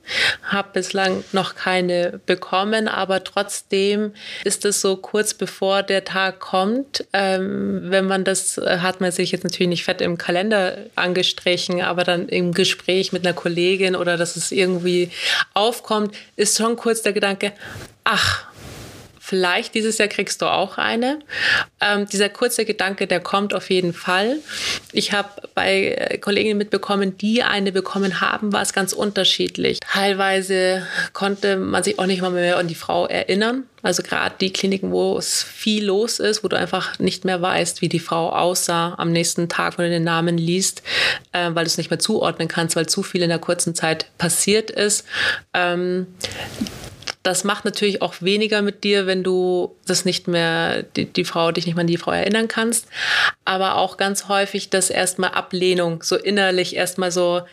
Habe 0.44 0.70
bislang 0.74 1.24
noch 1.32 1.56
keine 1.56 2.20
bekommen, 2.26 2.88
aber 2.88 3.24
trotzdem 3.24 4.12
ist 4.44 4.66
es 4.66 4.82
so 4.82 4.98
kurz 4.98 5.34
bevor 5.34 5.84
der 5.84 6.04
Tag 6.04 6.40
kommt. 6.40 7.06
Ähm, 7.14 7.84
wenn 7.86 8.06
man 8.06 8.26
das, 8.26 8.58
äh, 8.58 8.80
hat 8.80 9.00
man 9.00 9.12
sich 9.12 9.32
jetzt 9.32 9.44
natürlich 9.44 9.70
nicht 9.70 9.86
fett 9.86 10.02
im 10.02 10.18
Kalender 10.18 10.78
angestrichen, 10.96 11.82
aber 11.82 12.04
dann 12.04 12.28
im 12.28 12.54
Gespräch 12.54 13.14
mit 13.14 13.26
einer 13.26 13.34
Kollegin 13.34 13.96
oder 13.96 14.18
dass 14.18 14.36
es 14.36 14.52
irgendwie 14.52 15.10
aufkommt, 15.54 16.14
ist 16.36 16.58
schon 16.58 16.76
kurz 16.76 17.02
der 17.02 17.14
Gedanke, 17.14 17.54
ach, 18.04 18.53
vielleicht 19.34 19.74
dieses 19.74 19.98
Jahr 19.98 20.10
kriegst 20.10 20.44
du 20.44 20.46
auch 20.46 20.78
eine. 20.78 21.18
Ähm, 21.82 22.06
dieser 22.06 22.30
kurze 22.30 22.66
Gedanke, 22.66 23.08
der 23.08 23.20
kommt 23.20 23.56
auf 23.56 23.72
jeden 23.72 23.92
Fall. 23.92 24.38
Ich 24.92 25.12
habe 25.12 25.30
bei 25.56 25.96
äh, 25.98 26.18
Kolleginnen 26.20 26.60
mitbekommen, 26.60 27.18
die 27.18 27.42
eine 27.42 27.72
bekommen 27.72 28.22
haben, 28.22 28.54
war 28.54 28.62
es 28.62 28.74
ganz 28.74 28.94
unterschiedlich. 28.94 29.80
Teilweise 29.80 30.86
konnte 31.14 31.58
man 31.58 31.82
sich 31.82 31.98
auch 31.98 32.06
nicht 32.06 32.22
mal 32.22 32.30
mehr 32.30 32.58
an 32.58 32.68
die 32.68 32.76
Frau 32.76 33.08
erinnern. 33.08 33.64
Also 33.82 34.04
gerade 34.04 34.36
die 34.40 34.54
Kliniken, 34.54 34.92
wo 34.92 35.18
es 35.18 35.42
viel 35.42 35.86
los 35.86 36.20
ist, 36.20 36.44
wo 36.44 36.48
du 36.48 36.56
einfach 36.56 37.00
nicht 37.00 37.26
mehr 37.26 37.42
weißt, 37.42 37.82
wie 37.82 37.90
die 37.90 38.00
Frau 38.00 38.30
aussah 38.30 38.94
am 39.00 39.12
nächsten 39.12 39.50
Tag, 39.50 39.80
wenn 39.80 39.86
du 39.86 39.92
den 39.92 40.04
Namen 40.04 40.38
liest, 40.38 40.84
äh, 41.32 41.50
weil 41.54 41.64
du 41.66 41.70
es 41.70 41.80
nicht 41.80 41.90
mehr 41.90 41.98
zuordnen 41.98 42.48
kannst, 42.48 42.76
weil 42.76 42.86
zu 42.86 43.02
viel 43.02 43.24
in 43.24 43.30
der 43.30 43.40
kurzen 43.40 43.74
Zeit 43.74 44.06
passiert 44.20 44.70
ist. 44.70 45.06
Ähm, 45.56 46.06
das 47.24 47.46
macht 47.46 47.64
natürlich 47.64 48.02
auch 48.02 48.16
weniger 48.20 48.62
mit 48.62 48.84
dir, 48.84 49.08
wenn 49.08 49.24
du 49.24 49.76
das 49.86 50.04
nicht 50.04 50.28
mehr, 50.28 50.84
die, 50.84 51.06
die 51.06 51.24
Frau, 51.24 51.52
dich 51.52 51.66
nicht 51.66 51.76
mehr 51.76 51.82
an 51.82 51.88
die 51.88 51.98
Frau 51.98 52.12
erinnern 52.12 52.50
kannst. 52.50 52.88
Aber 53.46 53.76
auch 53.76 53.96
ganz 53.96 54.28
häufig, 54.28 54.70
dass 54.70 54.90
erstmal 54.90 55.32
Ablehnung, 55.32 56.04
so 56.04 56.18
innerlich 56.18 56.76
erstmal 56.76 57.12
so, 57.12 57.44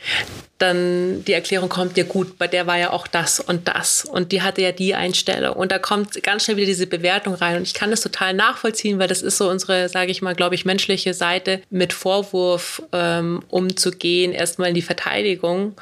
dann 0.61 1.25
die 1.25 1.33
Erklärung 1.33 1.68
kommt, 1.68 1.97
ja 1.97 2.05
gut, 2.05 2.37
bei 2.37 2.47
der 2.47 2.66
war 2.66 2.77
ja 2.77 2.93
auch 2.93 3.07
das 3.07 3.41
und 3.41 3.66
das 3.68 4.05
und 4.05 4.31
die 4.31 4.43
hatte 4.43 4.61
ja 4.61 4.73
die 4.73 4.95
Einstellung. 4.95 5.55
Und 5.55 5.73
da 5.73 5.79
kommt 5.79 6.23
ganz 6.23 6.45
schnell 6.45 6.57
wieder 6.57 6.66
diese 6.66 6.87
Bewertung 6.87 7.35
rein. 7.35 7.57
Und 7.57 7.62
ich 7.62 7.75
kann 7.75 7.91
das 7.91 8.03
total 8.03 8.35
nachvollziehen, 8.35 8.99
weil 8.99 9.09
das 9.09 9.23
ist 9.23 9.39
so 9.39 9.49
unsere, 9.49 9.89
sage 9.89 10.11
ich 10.11 10.21
mal, 10.21 10.35
glaube 10.35 10.55
ich, 10.55 10.64
menschliche 10.64 11.14
Seite, 11.14 11.62
mit 11.71 11.93
Vorwurf 11.93 12.83
ähm, 12.93 13.43
umzugehen, 13.49 14.33
erstmal 14.33 14.68
in 14.68 14.75
die 14.75 14.83
Verteidigung. 14.83 15.75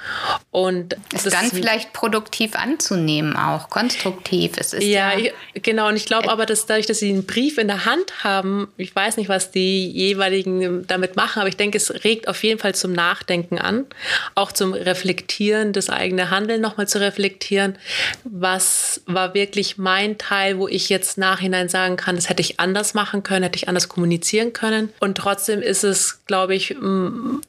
Und 0.50 0.96
es 1.12 1.24
dann 1.24 1.50
vielleicht 1.50 1.92
produktiv 1.92 2.54
anzunehmen 2.54 3.36
auch, 3.36 3.70
konstruktiv. 3.80 4.52
Es 4.58 4.72
ist 4.72 4.84
ja, 4.84 5.16
ja 5.16 5.30
genau 5.54 5.88
und 5.88 5.96
ich 5.96 6.06
glaube 6.06 6.30
aber, 6.30 6.46
dass 6.46 6.66
dadurch, 6.66 6.86
dass 6.86 7.00
sie 7.00 7.10
einen 7.10 7.26
Brief 7.26 7.58
in 7.58 7.66
der 7.66 7.84
Hand 7.84 8.22
haben, 8.22 8.68
ich 8.76 8.94
weiß 8.94 9.16
nicht, 9.16 9.28
was 9.28 9.50
die 9.50 9.90
jeweiligen 9.90 10.86
damit 10.86 11.16
machen, 11.16 11.40
aber 11.40 11.48
ich 11.48 11.56
denke, 11.56 11.78
es 11.78 12.04
regt 12.04 12.28
auf 12.28 12.44
jeden 12.44 12.60
Fall 12.60 12.74
zum 12.74 12.92
Nachdenken 12.92 13.58
an, 13.58 13.86
auch 14.34 14.52
zum 14.52 14.68
zum 14.68 14.74
Reflektieren, 14.74 15.72
das 15.72 15.88
eigene 15.88 16.30
Handeln 16.30 16.60
nochmal 16.60 16.88
zu 16.88 17.00
reflektieren. 17.00 17.76
Was 18.24 19.00
war 19.06 19.34
wirklich 19.34 19.78
mein 19.78 20.18
Teil, 20.18 20.58
wo 20.58 20.68
ich 20.68 20.88
jetzt 20.88 21.18
nachhinein 21.18 21.68
sagen 21.68 21.96
kann, 21.96 22.16
das 22.16 22.28
hätte 22.28 22.42
ich 22.42 22.60
anders 22.60 22.94
machen 22.94 23.22
können, 23.22 23.44
hätte 23.44 23.56
ich 23.56 23.68
anders 23.68 23.88
kommunizieren 23.88 24.52
können. 24.52 24.92
Und 25.00 25.16
trotzdem 25.16 25.62
ist 25.62 25.84
es, 25.84 26.24
glaube 26.26 26.54
ich, 26.54 26.76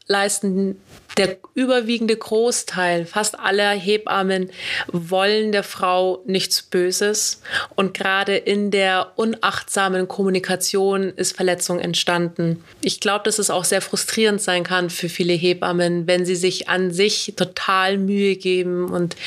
leisten 0.07 0.77
der 1.19 1.37
überwiegende 1.53 2.15
Großteil, 2.15 3.05
fast 3.05 3.37
aller 3.37 3.71
Hebammen 3.71 4.51
wollen 4.87 5.51
der 5.51 5.63
Frau 5.63 6.23
nichts 6.25 6.61
Böses. 6.63 7.41
Und 7.75 7.93
gerade 7.93 8.37
in 8.37 8.71
der 8.71 9.11
unachtsamen 9.17 10.07
Kommunikation 10.07 11.09
ist 11.09 11.35
Verletzung 11.35 11.79
entstanden. 11.79 12.63
Ich 12.81 13.01
glaube, 13.01 13.25
dass 13.25 13.37
es 13.37 13.49
auch 13.49 13.65
sehr 13.65 13.81
frustrierend 13.81 14.41
sein 14.41 14.63
kann 14.63 14.89
für 14.89 15.09
viele 15.09 15.33
Hebammen, 15.33 16.07
wenn 16.07 16.25
sie 16.25 16.37
sich 16.37 16.69
an 16.69 16.91
sich 16.91 17.33
total 17.35 17.97
Mühe 17.97 18.37
geben 18.37 18.89
und 18.89 19.17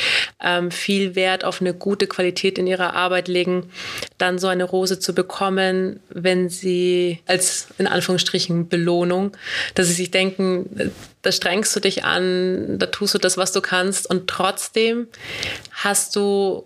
ähm, 0.43 0.70
viel 0.70 1.14
Wert 1.14 1.45
auf 1.45 1.61
eine 1.61 1.74
gute 1.74 2.07
Qualität 2.07 2.57
in 2.57 2.66
ihrer 2.66 2.95
Arbeit 2.95 3.28
legen, 3.28 3.70
dann 4.16 4.38
so 4.38 4.47
eine 4.47 4.64
Rose 4.64 4.99
zu 4.99 5.14
bekommen, 5.14 6.01
wenn 6.09 6.49
sie 6.49 7.18
als 7.26 7.68
in 7.76 7.86
Anführungsstrichen 7.86 8.68
Belohnung, 8.68 9.36
dass 9.74 9.88
sie 9.88 9.93
sich 9.93 10.11
denken, 10.11 10.93
da 11.23 11.33
strengst 11.33 11.75
du 11.75 11.81
dich 11.81 12.05
an, 12.05 12.79
da 12.79 12.87
tust 12.87 13.14
du 13.14 13.18
das, 13.18 13.37
was 13.37 13.53
du 13.53 13.61
kannst 13.61 14.09
und 14.11 14.29
trotzdem 14.29 15.07
hast 15.73 16.16
du 16.16 16.64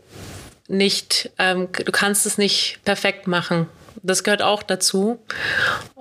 nicht, 0.69 1.31
ähm, 1.39 1.69
du 1.73 1.93
kannst 1.93 2.27
es 2.27 2.39
nicht 2.39 2.81
perfekt 2.85 3.27
machen. 3.27 3.69
Das 4.03 4.23
gehört 4.23 4.43
auch 4.43 4.63
dazu 4.63 5.19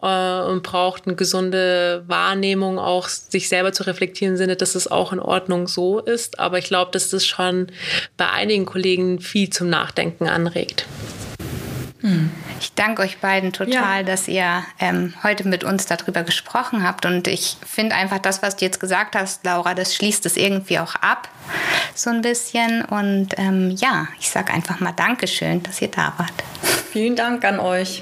äh, 0.02 0.42
und 0.42 0.64
braucht 0.64 1.08
eine 1.08 1.16
gesunde 1.16 2.04
Wahrnehmung, 2.08 2.78
auch 2.78 3.08
sich 3.08 3.50
selber 3.50 3.74
zu 3.74 3.84
reflektieren 3.84 4.34
im 4.34 4.38
Sinne, 4.38 4.56
dass 4.56 4.76
es 4.76 4.88
auch 4.90 5.12
in 5.12 5.20
Ordnung 5.20 5.68
so 5.68 6.00
ist. 6.00 6.40
Aber 6.40 6.58
ich 6.58 6.66
glaube, 6.66 6.92
dass 6.92 7.10
das 7.10 7.26
schon 7.26 7.68
bei 8.16 8.30
einigen 8.30 8.66
Kollegen 8.66 9.20
viel 9.20 9.50
zum 9.50 9.70
Nachdenken 9.70 10.28
anregt. 10.28 10.86
Ich 12.60 12.74
danke 12.74 13.02
euch 13.02 13.18
beiden 13.18 13.52
total, 13.52 13.98
ja. 13.98 14.04
dass 14.04 14.28
ihr 14.28 14.64
ähm, 14.80 15.14
heute 15.24 15.48
mit 15.48 15.64
uns 15.64 15.86
darüber 15.86 16.24
gesprochen 16.24 16.84
habt. 16.84 17.06
Und 17.06 17.28
ich 17.28 17.58
finde 17.66 17.96
einfach 17.96 18.20
das, 18.20 18.42
was 18.42 18.56
du 18.56 18.66
jetzt 18.66 18.80
gesagt 18.80 19.16
hast, 19.16 19.44
Laura, 19.44 19.74
das 19.74 19.96
schließt 19.96 20.26
es 20.26 20.38
irgendwie 20.38 20.80
auch 20.80 20.96
ab, 20.96 21.30
so 21.96 22.10
ein 22.10 22.22
bisschen. 22.22 22.86
Und 22.86 23.30
ähm, 23.38 23.72
ja, 23.72 24.08
ich 24.20 24.30
sage 24.30 24.54
einfach 24.54 24.80
mal 24.80 24.92
Dankeschön, 24.92 25.64
dass 25.64 25.82
ihr 25.82 25.90
da 25.90 26.14
wart. 26.18 26.44
Vielen 26.92 27.16
Dank 27.16 27.44
an 27.44 27.60
euch. 27.60 28.02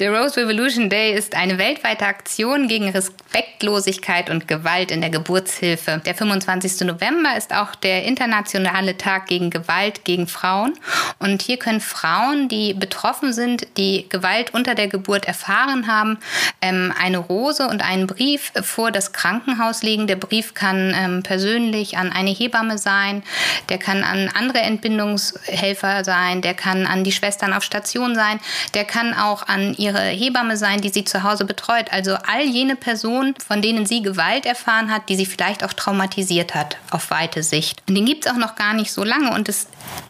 Der 0.00 0.18
Rose 0.18 0.40
Revolution 0.40 0.88
Day 0.88 1.12
ist 1.12 1.34
eine 1.34 1.58
weltweite 1.58 2.06
Aktion 2.06 2.68
gegen 2.68 2.88
Respektlosigkeit 2.88 4.30
und 4.30 4.48
Gewalt 4.48 4.90
in 4.90 5.02
der 5.02 5.10
Geburtshilfe. 5.10 6.00
Der 6.06 6.14
25. 6.14 6.86
November 6.86 7.36
ist 7.36 7.54
auch 7.54 7.74
der 7.74 8.04
internationale 8.04 8.96
Tag 8.96 9.26
gegen 9.26 9.50
Gewalt 9.50 10.06
gegen 10.06 10.26
Frauen. 10.26 10.72
Und 11.18 11.42
hier 11.42 11.58
können 11.58 11.82
Frauen, 11.82 12.48
die 12.48 12.72
betroffen 12.72 13.34
sind, 13.34 13.66
die 13.76 14.06
Gewalt 14.08 14.54
unter 14.54 14.74
der 14.74 14.88
Geburt 14.88 15.26
erfahren 15.26 15.86
haben, 15.86 16.16
ähm, 16.62 16.94
eine 16.98 17.18
Rose 17.18 17.68
und 17.68 17.82
einen 17.84 18.06
Brief 18.06 18.52
vor 18.62 18.92
das 18.92 19.12
Krankenhaus 19.12 19.82
legen. 19.82 20.06
Der 20.06 20.16
Brief 20.16 20.54
kann 20.54 20.94
ähm, 20.96 21.22
persönlich 21.22 21.98
an 21.98 22.10
eine 22.10 22.30
Hebamme 22.30 22.78
sein, 22.78 23.22
der 23.68 23.76
kann 23.76 24.02
an 24.02 24.30
andere 24.32 24.60
Entbindungshelfer 24.60 26.04
sein, 26.04 26.40
der 26.40 26.54
kann 26.54 26.86
an 26.86 27.04
die 27.04 27.12
Schwestern 27.12 27.52
auf 27.52 27.64
Station 27.64 28.14
sein, 28.14 28.40
der 28.72 28.84
kann 28.84 29.12
auch 29.12 29.46
an 29.46 29.74
ihre 29.74 29.89
Hebamme 29.98 30.56
sein, 30.56 30.80
die 30.80 30.88
sie 30.88 31.04
zu 31.04 31.22
Hause 31.22 31.44
betreut. 31.44 31.92
Also 31.92 32.14
all 32.14 32.42
jene 32.42 32.76
Personen, 32.76 33.34
von 33.46 33.62
denen 33.62 33.86
sie 33.86 34.02
Gewalt 34.02 34.46
erfahren 34.46 34.92
hat, 34.92 35.08
die 35.08 35.16
sie 35.16 35.26
vielleicht 35.26 35.64
auch 35.64 35.72
traumatisiert 35.72 36.54
hat 36.54 36.76
auf 36.90 37.10
weite 37.10 37.42
Sicht. 37.42 37.82
Und 37.88 37.94
den 37.94 38.06
gibt 38.06 38.26
es 38.26 38.32
auch 38.32 38.36
noch 38.36 38.54
gar 38.54 38.74
nicht 38.74 38.92
so 38.92 39.04
lange 39.04 39.32
und 39.32 39.48
es 39.48 39.66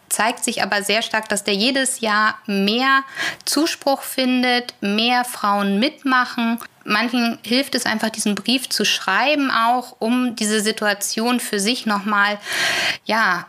zeigt 0.09 0.43
sich 0.43 0.61
aber 0.61 0.83
sehr 0.83 1.01
stark, 1.01 1.29
dass 1.29 1.43
der 1.43 1.55
jedes 1.55 2.01
Jahr 2.01 2.37
mehr 2.45 3.03
Zuspruch 3.45 4.01
findet, 4.01 4.73
mehr 4.81 5.23
Frauen 5.23 5.79
mitmachen 5.79 6.59
manchen 6.83 7.37
hilft 7.43 7.75
es 7.75 7.85
einfach, 7.85 8.09
diesen 8.09 8.35
Brief 8.35 8.69
zu 8.69 8.85
schreiben, 8.85 9.51
auch 9.51 9.95
um 9.99 10.35
diese 10.35 10.61
Situation 10.61 11.39
für 11.39 11.59
sich 11.59 11.85
nochmal, 11.85 12.39
ja, 13.05 13.45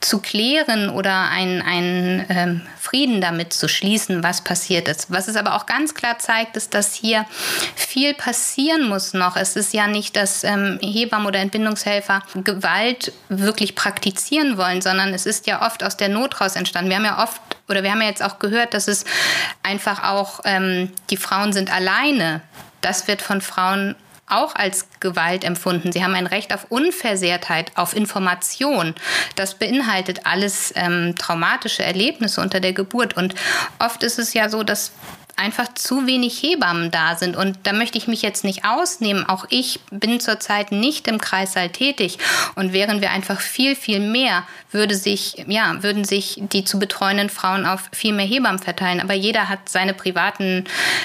zu 0.00 0.20
klären 0.20 0.90
oder 0.90 1.28
einen, 1.28 1.60
einen 1.60 2.24
ähm, 2.28 2.66
Frieden 2.80 3.20
damit 3.20 3.52
zu 3.52 3.68
schließen, 3.68 4.22
was 4.22 4.42
passiert 4.42 4.88
ist. 4.88 5.10
Was 5.10 5.28
es 5.28 5.36
aber 5.36 5.54
auch 5.54 5.66
ganz 5.66 5.94
klar 5.94 6.18
zeigt, 6.18 6.56
ist, 6.56 6.74
dass 6.74 6.94
hier 6.94 7.26
viel 7.74 8.14
passieren 8.14 8.88
muss 8.88 9.12
noch. 9.12 9.36
Es 9.36 9.56
ist 9.56 9.74
ja 9.74 9.86
nicht, 9.86 10.16
dass 10.16 10.44
ähm, 10.44 10.78
Hebammen 10.80 11.26
oder 11.26 11.40
Entbindungshelfer 11.40 12.22
Gewalt 12.34 13.12
wirklich 13.28 13.74
praktizieren 13.74 14.56
wollen, 14.56 14.80
sondern 14.80 15.12
es 15.12 15.26
ist 15.26 15.46
ja 15.46 15.66
oft 15.66 15.82
aus 15.82 15.96
der 15.96 16.08
Not 16.08 16.40
raus 16.40 16.54
entstanden. 16.54 16.90
Wir 16.90 16.96
haben 16.96 17.04
ja 17.04 17.22
oft 17.22 17.40
oder 17.68 17.82
wir 17.82 17.90
haben 17.90 18.00
ja 18.00 18.08
jetzt 18.08 18.22
auch 18.22 18.38
gehört, 18.38 18.74
dass 18.74 18.88
es 18.88 19.04
einfach 19.62 20.04
auch 20.04 20.40
ähm, 20.44 20.92
die 21.10 21.16
Frauen 21.16 21.52
sind 21.52 21.72
alleine 21.72 22.40
das 22.80 23.08
wird 23.08 23.22
von 23.22 23.40
Frauen 23.40 23.96
auch 24.28 24.54
als 24.54 24.86
Gewalt 25.00 25.44
empfunden. 25.44 25.92
Sie 25.92 26.02
haben 26.02 26.14
ein 26.14 26.26
Recht 26.26 26.54
auf 26.54 26.66
Unversehrtheit, 26.70 27.72
auf 27.74 27.94
Information. 27.94 28.94
Das 29.36 29.54
beinhaltet 29.54 30.26
alles 30.26 30.72
ähm, 30.76 31.14
traumatische 31.16 31.82
Erlebnisse 31.82 32.40
unter 32.40 32.60
der 32.60 32.72
Geburt. 32.72 33.16
Und 33.16 33.34
oft 33.78 34.02
ist 34.02 34.18
es 34.18 34.34
ja 34.34 34.48
so, 34.48 34.62
dass 34.62 34.92
einfach 35.38 35.72
zu 35.74 36.06
wenig 36.06 36.42
Hebammen 36.42 36.90
da 36.90 37.16
sind. 37.16 37.36
Und 37.36 37.58
da 37.62 37.72
möchte 37.72 37.98
ich 37.98 38.08
mich 38.08 38.22
jetzt 38.22 38.44
nicht 38.44 38.64
ausnehmen. 38.64 39.28
Auch 39.28 39.46
ich 39.50 39.80
bin 39.90 40.20
zurzeit 40.20 40.72
nicht 40.72 41.08
im 41.08 41.18
Kreißsaal 41.18 41.70
tätig. 41.70 42.18
Und 42.54 42.72
wären 42.72 43.00
wir 43.00 43.10
einfach 43.10 43.40
viel, 43.40 43.76
viel 43.76 44.00
mehr, 44.00 44.44
würde 44.70 44.94
sich, 44.94 45.44
ja, 45.46 45.82
würden 45.82 46.04
sich 46.04 46.40
die 46.40 46.64
zu 46.64 46.78
betreuenden 46.78 47.30
Frauen 47.30 47.66
auf 47.66 47.88
viel 47.92 48.12
mehr 48.12 48.26
Hebammen 48.26 48.58
verteilen. 48.58 49.00
Aber 49.00 49.14
jeder 49.14 49.48
hat 49.48 49.68
seine 49.68 49.94
privaten 49.94 50.64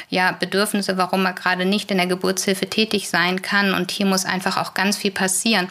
ja, 0.10 0.32
Bedürfnisse, 0.32 0.98
warum 0.98 1.26
er 1.26 1.34
gerade 1.34 1.66
nicht 1.66 1.92
in 1.92 1.98
der 1.98 2.08
Geburtshilfe 2.08 2.70
tätig 2.70 3.10
sein 3.10 3.42
kann. 3.42 3.74
Und 3.74 3.92
hier 3.92 4.06
muss 4.06 4.26
einfach 4.26 4.58
auch 4.58 4.74
ganz 4.74 4.98
viel 4.98 5.12
passieren. 5.12 5.70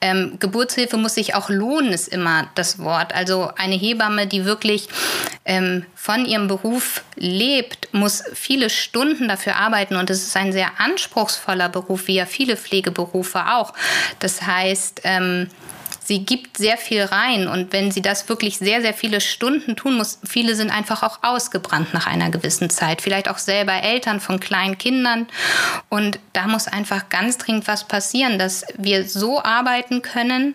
Ähm, 0.00 0.36
Geburtshilfe 0.38 0.96
muss 0.96 1.14
sich 1.14 1.34
auch 1.34 1.48
lohnen, 1.48 1.92
ist 1.92 2.08
immer 2.08 2.48
das 2.54 2.78
Wort. 2.78 3.14
Also 3.14 3.50
eine 3.56 3.76
Hebamme, 3.76 4.26
die 4.26 4.44
wirklich 4.44 4.88
ähm, 5.44 5.84
von 5.94 6.26
ihrem 6.26 6.48
Beruf 6.48 7.02
lebt, 7.16 7.92
muss 7.92 8.22
viele 8.34 8.70
Stunden 8.70 9.28
dafür 9.28 9.56
arbeiten 9.56 9.96
und 9.96 10.10
es 10.10 10.22
ist 10.22 10.36
ein 10.36 10.52
sehr 10.52 10.70
anspruchsvoller 10.78 11.68
Beruf, 11.68 12.06
wie 12.08 12.16
ja 12.16 12.26
viele 12.26 12.56
Pflegeberufe 12.56 13.46
auch. 13.46 13.72
Das 14.18 14.42
heißt, 14.42 15.02
ähm, 15.04 15.48
sie 16.06 16.24
gibt 16.24 16.56
sehr 16.56 16.76
viel 16.76 17.02
rein. 17.02 17.48
Und 17.48 17.72
wenn 17.72 17.90
sie 17.90 18.02
das 18.02 18.28
wirklich 18.28 18.58
sehr, 18.58 18.80
sehr 18.80 18.94
viele 18.94 19.20
Stunden 19.20 19.76
tun 19.76 19.96
muss, 19.96 20.18
viele 20.24 20.54
sind 20.54 20.70
einfach 20.70 21.02
auch 21.02 21.18
ausgebrannt 21.22 21.92
nach 21.92 22.06
einer 22.06 22.30
gewissen 22.30 22.70
Zeit, 22.70 23.02
vielleicht 23.02 23.28
auch 23.28 23.38
selber 23.38 23.72
Eltern 23.72 24.20
von 24.20 24.38
kleinen 24.40 24.78
Kindern. 24.78 25.26
Und 25.88 26.18
da 26.32 26.46
muss 26.46 26.68
einfach 26.68 27.08
ganz 27.08 27.38
dringend 27.38 27.66
was 27.66 27.84
passieren, 27.84 28.38
dass 28.38 28.64
wir 28.76 29.08
so 29.08 29.42
arbeiten 29.42 30.02
können, 30.02 30.54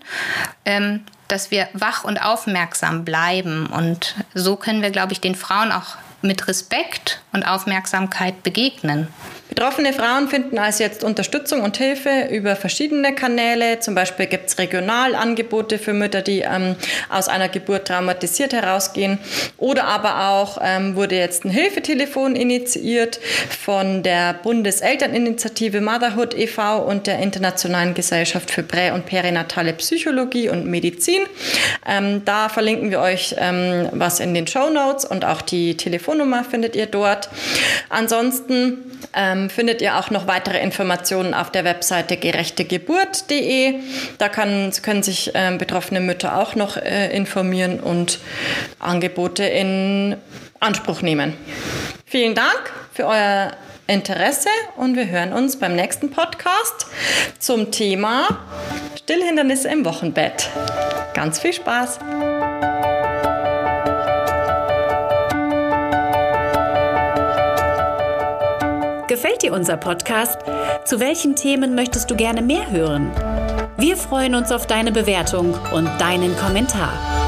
ähm, 0.65 1.01
dass 1.27 1.51
wir 1.51 1.67
wach 1.73 2.03
und 2.03 2.17
aufmerksam 2.17 3.05
bleiben. 3.05 3.67
Und 3.67 4.15
so 4.33 4.55
können 4.55 4.81
wir, 4.81 4.91
glaube 4.91 5.13
ich, 5.13 5.21
den 5.21 5.35
Frauen 5.35 5.71
auch 5.71 5.97
mit 6.21 6.47
Respekt 6.47 7.21
und 7.33 7.43
Aufmerksamkeit 7.43 8.43
begegnen. 8.43 9.07
Betroffene 9.53 9.91
Frauen 9.91 10.29
finden 10.29 10.57
also 10.57 10.81
jetzt 10.81 11.03
Unterstützung 11.03 11.61
und 11.61 11.75
Hilfe 11.75 12.29
über 12.31 12.55
verschiedene 12.55 13.13
Kanäle. 13.13 13.79
Zum 13.81 13.95
Beispiel 13.95 14.27
gibt 14.27 14.47
es 14.47 14.57
Regionalangebote 14.57 15.77
für 15.77 15.91
Mütter, 15.91 16.21
die 16.21 16.39
ähm, 16.39 16.77
aus 17.09 17.27
einer 17.27 17.49
Geburt 17.49 17.89
traumatisiert 17.89 18.53
herausgehen. 18.53 19.19
Oder 19.57 19.83
aber 19.83 20.29
auch 20.29 20.57
ähm, 20.63 20.95
wurde 20.95 21.17
jetzt 21.17 21.43
ein 21.43 21.51
Hilfetelefon 21.51 22.37
initiiert 22.37 23.19
von 23.49 24.03
der 24.03 24.35
Bundeselterninitiative 24.35 25.81
Motherhood 25.81 26.33
e.V. 26.33 26.79
und 26.79 27.05
der 27.05 27.19
Internationalen 27.19 27.93
Gesellschaft 27.93 28.51
für 28.51 28.63
Prä- 28.63 28.91
und 28.91 29.05
Perinatale 29.05 29.73
Psychologie 29.73 30.47
und 30.47 30.65
Medizin. 30.65 31.23
Ähm, 31.85 32.23
da 32.23 32.47
verlinken 32.47 32.89
wir 32.89 33.01
euch 33.01 33.35
ähm, 33.37 33.89
was 33.91 34.21
in 34.21 34.33
den 34.33 34.47
Show 34.47 34.69
Notes 34.69 35.03
und 35.03 35.25
auch 35.25 35.41
die 35.41 35.75
Telefonnummer 35.75 36.45
findet 36.45 36.77
ihr 36.77 36.85
dort. 36.85 37.20
Ansonsten 37.89 38.99
ähm, 39.13 39.49
findet 39.49 39.81
ihr 39.81 39.97
auch 39.97 40.09
noch 40.09 40.27
weitere 40.27 40.59
Informationen 40.61 41.33
auf 41.33 41.51
der 41.51 41.63
Webseite 41.63 42.17
gerechtegeburt.de. 42.17 43.75
Da 44.17 44.29
kann, 44.29 44.71
können 44.81 45.03
sich 45.03 45.31
ähm, 45.33 45.57
betroffene 45.57 45.99
Mütter 45.99 46.37
auch 46.37 46.55
noch 46.55 46.77
äh, 46.77 47.15
informieren 47.15 47.79
und 47.79 48.19
Angebote 48.79 49.43
in 49.43 50.17
Anspruch 50.59 51.01
nehmen. 51.01 51.33
Vielen 52.05 52.35
Dank 52.35 52.71
für 52.93 53.07
euer 53.07 53.51
Interesse 53.87 54.49
und 54.77 54.95
wir 54.95 55.09
hören 55.09 55.33
uns 55.33 55.57
beim 55.57 55.75
nächsten 55.75 56.11
Podcast 56.11 56.87
zum 57.39 57.71
Thema 57.71 58.39
Stillhindernisse 58.95 59.67
im 59.67 59.83
Wochenbett. 59.83 60.49
Ganz 61.13 61.39
viel 61.39 61.53
Spaß! 61.53 61.99
Gefällt 69.11 69.41
dir 69.41 69.51
unser 69.51 69.75
Podcast? 69.75 70.39
Zu 70.85 71.01
welchen 71.01 71.35
Themen 71.35 71.75
möchtest 71.75 72.09
du 72.09 72.15
gerne 72.15 72.41
mehr 72.41 72.71
hören? 72.71 73.11
Wir 73.75 73.97
freuen 73.97 74.35
uns 74.35 74.53
auf 74.53 74.67
deine 74.67 74.93
Bewertung 74.93 75.53
und 75.73 75.89
deinen 75.99 76.33
Kommentar. 76.37 77.20